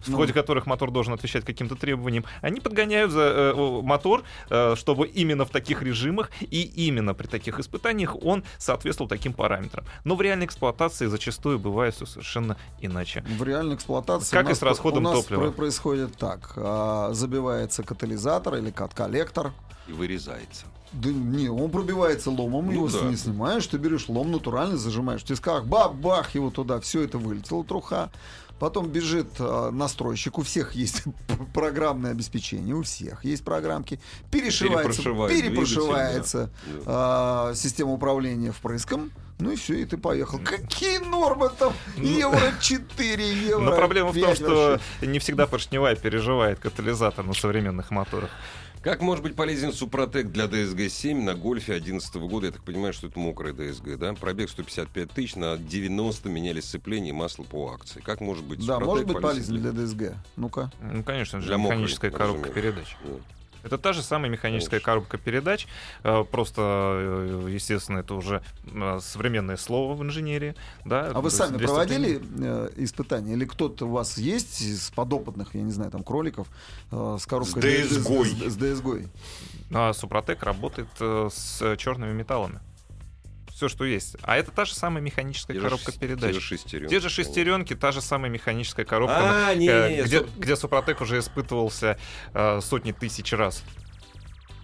в 0.07 0.11
Ну. 0.11 0.17
ходе 0.17 0.33
которых 0.33 0.67
мотор 0.67 0.91
должен 0.91 1.13
отвечать 1.13 1.45
каким-то 1.45 1.75
требованиям, 1.75 2.25
они 2.43 2.61
подгоняют 2.61 3.11
за 3.11 3.21
э, 3.21 3.81
мотор, 3.83 4.23
э, 4.51 4.75
чтобы 4.77 5.07
именно 5.07 5.45
в 5.45 5.51
таких 5.51 5.83
режимах 5.83 6.31
и 6.41 6.63
именно 6.63 7.15
при 7.15 7.27
таких 7.27 7.59
испытаниях 7.59 8.17
он 8.25 8.45
соответствовал 8.59 9.09
таким 9.09 9.33
параметрам. 9.33 9.85
Но 10.05 10.15
в 10.17 10.23
реальной 10.23 10.47
эксплуатации 10.47 11.07
зачастую 11.07 11.59
бывает 11.59 11.95
все 11.95 12.07
совершенно 12.07 12.57
иначе. 12.81 13.25
В 13.39 13.43
реальной 13.43 13.75
эксплуатации 13.77 14.31
Как 14.35 14.45
у 14.45 14.49
и 14.49 14.51
нас 14.51 14.59
с 14.59 14.63
расходом 14.63 15.07
у 15.07 15.09
нас 15.11 15.21
топлива. 15.21 15.41
про- 15.43 15.51
происходит 15.51 16.17
так. 16.17 16.53
а, 16.57 17.13
забивается 17.13 17.83
катализатор 17.83 18.57
или 18.57 18.71
кат-коллектор, 18.71 19.53
И 19.89 19.93
вырезается. 19.93 20.67
Да 20.93 21.11
не, 21.11 21.49
он 21.49 21.71
пробивается 21.71 22.31
ломом, 22.31 22.67
Ну 22.67 22.73
его 22.73 22.89
да. 22.89 23.03
не 23.09 23.17
снимаешь, 23.17 23.67
ты 23.67 23.77
берешь 23.77 24.09
лом 24.09 24.31
натурально, 24.33 24.77
зажимаешь 24.77 25.23
в 25.23 25.25
тисках, 25.25 25.65
бах-бах 25.65 26.35
его 26.35 26.51
туда, 26.51 26.81
все 26.81 27.03
это 27.03 27.19
вылетело, 27.19 27.65
труха. 27.65 28.11
Потом 28.59 28.89
бежит 28.89 29.29
э, 29.39 29.71
настройщик, 29.71 30.39
у 30.39 30.43
всех 30.43 30.75
есть 30.75 31.03
программное 31.55 32.13
обеспечение, 32.13 32.75
у 32.75 32.83
всех 32.83 33.25
есть 33.25 33.45
программки. 33.45 34.01
Перешивается, 34.31 35.03
Перепрошивает 35.03 35.33
перепрошивается 35.37 36.51
двигатель, 36.65 36.85
э, 36.87 37.53
система 37.55 37.93
управления 37.93 38.53
впрыском. 38.53 39.11
Ну 39.39 39.51
и 39.51 39.57
все, 39.57 39.75
и 39.75 39.85
ты 39.85 39.99
поехал. 39.99 40.39
Какие 40.39 40.99
нормы 40.99 41.51
там? 41.59 41.75
Евро 41.99 42.55
4, 42.61 43.35
евро 43.35 43.61
Но 43.61 43.77
проблема 43.77 44.11
в 44.11 44.15
том, 44.15 44.25
5 44.25 44.37
что 44.37 44.71
вообще. 44.71 45.07
не 45.07 45.19
всегда 45.19 45.47
поршневая 45.47 45.95
переживает 45.95 46.59
катализатор 46.59 47.25
на 47.27 47.35
современных 47.35 47.91
моторах. 47.91 48.31
Как 48.87 49.01
может 49.01 49.25
быть 49.25 49.35
полезен 49.35 49.73
Супротек 49.73 50.29
для 50.31 50.45
DSG-7 50.45 51.21
на 51.21 51.35
Гольфе 51.35 51.73
2011 51.73 52.15
года? 52.31 52.47
Я 52.47 52.53
так 52.53 52.63
понимаю, 52.63 52.93
что 52.93 53.09
это 53.09 53.19
мокрая 53.19 53.53
DSG, 53.53 53.97
да? 53.97 54.15
Пробег 54.15 54.49
155 54.49 55.11
тысяч, 55.11 55.35
на 55.35 55.57
90 55.57 56.29
меняли 56.29 56.61
сцепление 56.61 57.09
и 57.09 57.13
масло 57.13 57.43
по 57.43 57.73
акции. 57.73 57.99
Как 57.99 58.21
может 58.21 58.45
быть 58.45 58.61
Да, 58.61 58.75
Супротек 58.75 58.87
может 58.87 59.07
быть 59.09 59.21
полезен 59.21 59.57
для- 59.61 59.73
для 59.73 59.87
ДСГ. 59.87 60.15
Ну-ка. 60.37 60.71
Ну, 60.81 61.03
конечно 61.03 61.41
же, 61.41 61.49
Для 61.49 61.59
мокрой, 61.59 61.79
механическая 61.79 62.13
коробка 62.13 62.49
разумеется. 62.51 62.61
передач. 62.63 62.97
Ну, 63.03 63.21
Это 63.67 63.79
та 63.79 63.93
же 63.93 64.03
самая 64.03 64.31
механическая 64.31 64.79
коробка 64.81 65.19
передач, 65.19 65.67
э, 66.05 66.25
просто, 66.31 66.63
э, 66.63 67.49
естественно, 67.51 67.99
это 67.99 68.15
уже 68.15 68.43
э, 68.65 68.99
современное 69.03 69.57
слово 69.57 69.95
в 69.95 70.03
инженерии. 70.03 70.55
Да, 70.85 71.11
А 71.13 71.21
вы 71.21 71.31
сами 71.31 71.59
проводили 71.59 72.17
испытания? 72.77 73.33
Или 73.33 73.45
кто-то 73.45 73.87
у 73.87 73.91
вас 73.91 74.19
есть 74.19 74.61
из 74.61 74.91
подопытных, 74.91 75.55
я 75.55 75.63
не 75.63 75.73
знаю, 75.73 75.91
там, 75.91 76.05
кроликов 76.05 76.47
с 76.91 77.27
коробкой... 77.27 77.63
С 77.63 77.97
DSGой. 77.97 78.25
С, 78.27 78.55
с 78.55 78.57
DSGой. 78.57 79.09
А 79.73 79.93
Супротек 79.93 80.43
работает 80.45 80.89
с 80.99 81.77
черными 81.77 82.13
металлами. 82.13 82.61
Все, 83.57 83.71
что 83.71 83.87
есть. 83.87 84.17
А 84.21 84.37
это 84.37 84.51
та 84.51 84.67
же 84.67 84.75
самая 84.75 85.03
механическая 85.03 85.55
Те 85.55 85.61
же 85.63 85.65
коробка 85.67 85.91
шес- 85.91 85.99
передач. 85.99 86.35
Те 86.35 86.41
же 86.41 86.41
шестеренки. 86.43 86.91
Те 86.91 87.01
же 87.01 87.09
шестеренки, 87.09 87.75
та 87.75 87.91
же 87.91 88.03
самая 88.03 88.31
механическая 88.31 88.85
коробка, 88.85 89.17
А, 89.49 89.53
э, 89.55 89.57
не, 89.57 89.67
не, 89.67 89.97
не, 89.97 90.03
где, 90.03 90.19
су- 90.21 90.29
где 90.37 90.57
Супротек 90.57 91.01
уже 91.01 91.19
испытывался 91.21 91.99
э, 92.35 92.61
сотни 92.61 92.93
тысяч 92.93 93.33
раз. 93.33 93.63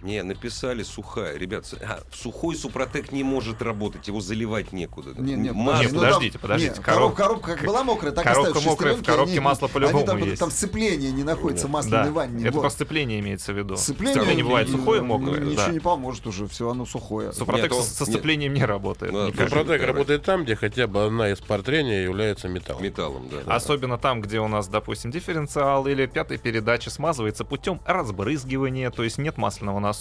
Не, 0.03 0.21
написали 0.23 0.83
сухая. 0.83 1.37
Ребят, 1.37 1.65
а, 1.81 2.01
сухой 2.11 2.55
супротек 2.55 3.11
не 3.11 3.23
может 3.23 3.61
работать, 3.61 4.07
его 4.07 4.19
заливать 4.21 4.73
некуда. 4.73 5.11
Не, 5.19 5.33
не, 5.33 5.49
Масло- 5.51 5.81
Нет, 5.83 5.91
ну, 5.93 5.99
подождите, 5.99 6.39
подождите, 6.39 6.75
не, 6.77 6.83
короб- 6.83 7.13
короб- 7.13 7.15
коробка 7.15 7.55
как 7.55 7.65
была 7.65 7.83
мокрая, 7.83 8.11
так 8.11 8.23
коробка 8.25 8.49
оставив 8.49 8.67
мокрая, 8.67 8.95
в 8.95 9.03
коробке 9.03 9.31
они- 9.31 9.39
масло 9.39 9.67
по-любому 9.67 10.05
там, 10.05 10.17
есть. 10.17 10.39
Там 10.39 10.51
сцепление 10.51 11.11
не 11.11 11.23
находится, 11.23 11.67
масляной 11.67 12.07
Да, 12.07 12.11
ванне. 12.11 12.43
это 12.43 12.53
вот. 12.53 12.61
про 12.61 12.69
сцепление 12.69 13.19
имеется 13.21 13.53
в 13.53 13.57
виду. 13.57 13.77
Сцепление, 13.77 14.35
не 14.35 14.43
бывает 14.43 14.69
сухое, 14.69 15.01
мокрое. 15.01 15.39
Ничего 15.39 15.65
да. 15.67 15.71
не 15.71 15.79
поможет 15.79 16.27
уже, 16.27 16.47
все, 16.47 16.69
оно 16.69 16.85
сухое. 16.85 17.31
Супротек 17.31 17.71
Нет, 17.71 17.83
со, 17.83 18.03
нет. 18.03 18.09
сцеплением 18.13 18.53
не 18.53 18.65
работает. 18.65 19.13
Ну, 19.13 19.27
никак. 19.27 19.47
Супротек 19.47 19.63
Супротек 19.63 19.87
работает 19.87 20.23
там, 20.23 20.43
где 20.43 20.55
хотя 20.57 20.87
бы 20.87 21.05
одна 21.05 21.29
из 21.29 21.39
партрений 21.39 22.03
является 22.03 22.49
металлом. 22.49 22.83
Металлом, 22.83 23.29
да. 23.29 23.55
Особенно 23.55 23.97
там, 23.97 24.21
где 24.21 24.39
у 24.41 24.47
нас, 24.49 24.67
допустим, 24.67 25.11
дифференциал 25.11 25.87
или 25.87 26.05
пятая 26.07 26.37
передача 26.37 26.89
смазывается 26.89 27.45
путем 27.45 27.79
разбрызгивания, 27.85 28.91
то 28.91 29.03
есть 29.03 29.17
нет 29.17 29.37
масляного 29.37 29.79
насоса, 29.79 29.92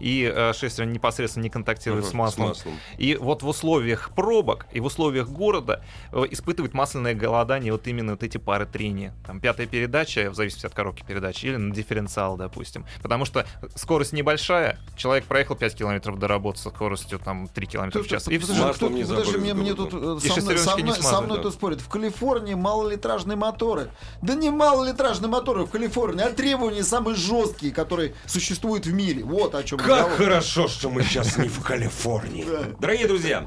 и 0.00 0.30
э, 0.34 0.52
шестерня 0.52 0.92
непосредственно 0.92 1.42
не 1.44 1.50
контактирует 1.50 2.04
Мгм, 2.04 2.10
с 2.10 2.14
маслом. 2.14 2.54
И 2.98 3.16
вот 3.16 3.42
в 3.42 3.48
условиях 3.48 4.10
пробок 4.14 4.66
и 4.72 4.80
в 4.80 4.84
условиях 4.84 5.28
города 5.28 5.82
э, 6.12 6.24
испытывает 6.30 6.74
масляное 6.74 7.14
голодание 7.14 7.72
вот 7.72 7.86
именно 7.86 8.12
вот 8.12 8.22
эти 8.22 8.38
пары 8.38 8.66
трения. 8.66 9.14
Там 9.26 9.40
пятая 9.40 9.66
передача, 9.66 10.30
в 10.30 10.34
зависимости 10.34 10.66
от 10.66 10.74
коробки 10.74 11.04
передач, 11.06 11.42
или 11.44 11.56
на 11.56 11.74
дифференциал, 11.74 12.36
допустим. 12.36 12.84
Потому 13.02 13.24
что 13.24 13.46
скорость 13.74 14.12
небольшая, 14.12 14.78
человек 14.96 15.24
проехал 15.24 15.56
5 15.56 15.74
километров 15.74 16.18
до 16.18 16.28
работы 16.28 16.58
со 16.58 16.70
скоростью 16.70 17.18
там 17.18 17.48
3 17.48 17.66
километра 17.66 18.02
в 18.02 18.08
час. 18.08 18.28
И. 18.28 18.38
Маслом 18.38 18.72
кто- 18.74 18.88
не 18.88 19.04
подожди, 19.04 19.38
мне, 19.52 19.74
тут 19.74 19.90
э, 19.92 20.18
И 20.22 20.28
со 20.28 20.40
мной, 20.40 20.58
со 20.58 20.76
не 20.76 20.82
мной, 20.82 20.94
со 20.96 21.00
смазывают, 21.02 21.26
мной 21.26 21.36
да. 21.38 21.42
тут 21.44 21.54
спорят. 21.54 21.80
В 21.80 21.88
Калифорнии 21.88 22.54
малолитражные 22.54 23.36
моторы. 23.36 23.90
Да 24.22 24.34
не 24.34 24.50
малолитражные 24.50 25.28
моторы 25.28 25.64
в 25.64 25.70
Калифорнии, 25.70 26.22
а 26.22 26.30
требования 26.30 26.82
самые 26.84 27.14
жесткие, 27.16 27.72
которые 27.72 28.14
существуют 28.26 28.86
в 28.86 28.92
мире. 28.92 29.13
Вот 29.22 29.54
о 29.54 29.62
чем 29.62 29.78
Как 29.78 30.16
хорошо, 30.16 30.68
что 30.68 30.90
мы 30.90 31.02
сейчас 31.02 31.36
не 31.38 31.48
в 31.48 31.60
Калифорнии. 31.60 32.46
Дорогие 32.78 33.06
друзья, 33.06 33.44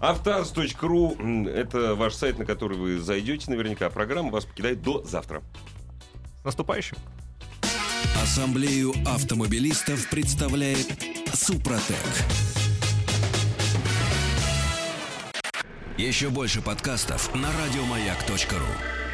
автоаз.ру 0.00 1.16
это 1.48 1.94
ваш 1.94 2.14
сайт, 2.14 2.38
на 2.38 2.44
который 2.44 2.78
вы 2.78 2.98
зайдете 2.98 3.50
наверняка. 3.50 3.86
а 3.86 3.90
Программа 3.90 4.30
вас 4.30 4.44
покидает 4.44 4.82
до 4.82 5.02
завтра. 5.04 5.42
С 6.42 6.44
наступающим. 6.44 6.96
Ассамблею 8.22 8.92
автомобилистов 9.06 10.08
представляет 10.08 10.86
Супротек. 11.32 11.96
Еще 15.96 16.30
больше 16.30 16.62
подкастов 16.62 17.34
на 17.34 17.48
радиомаяк.ру. 17.52 19.09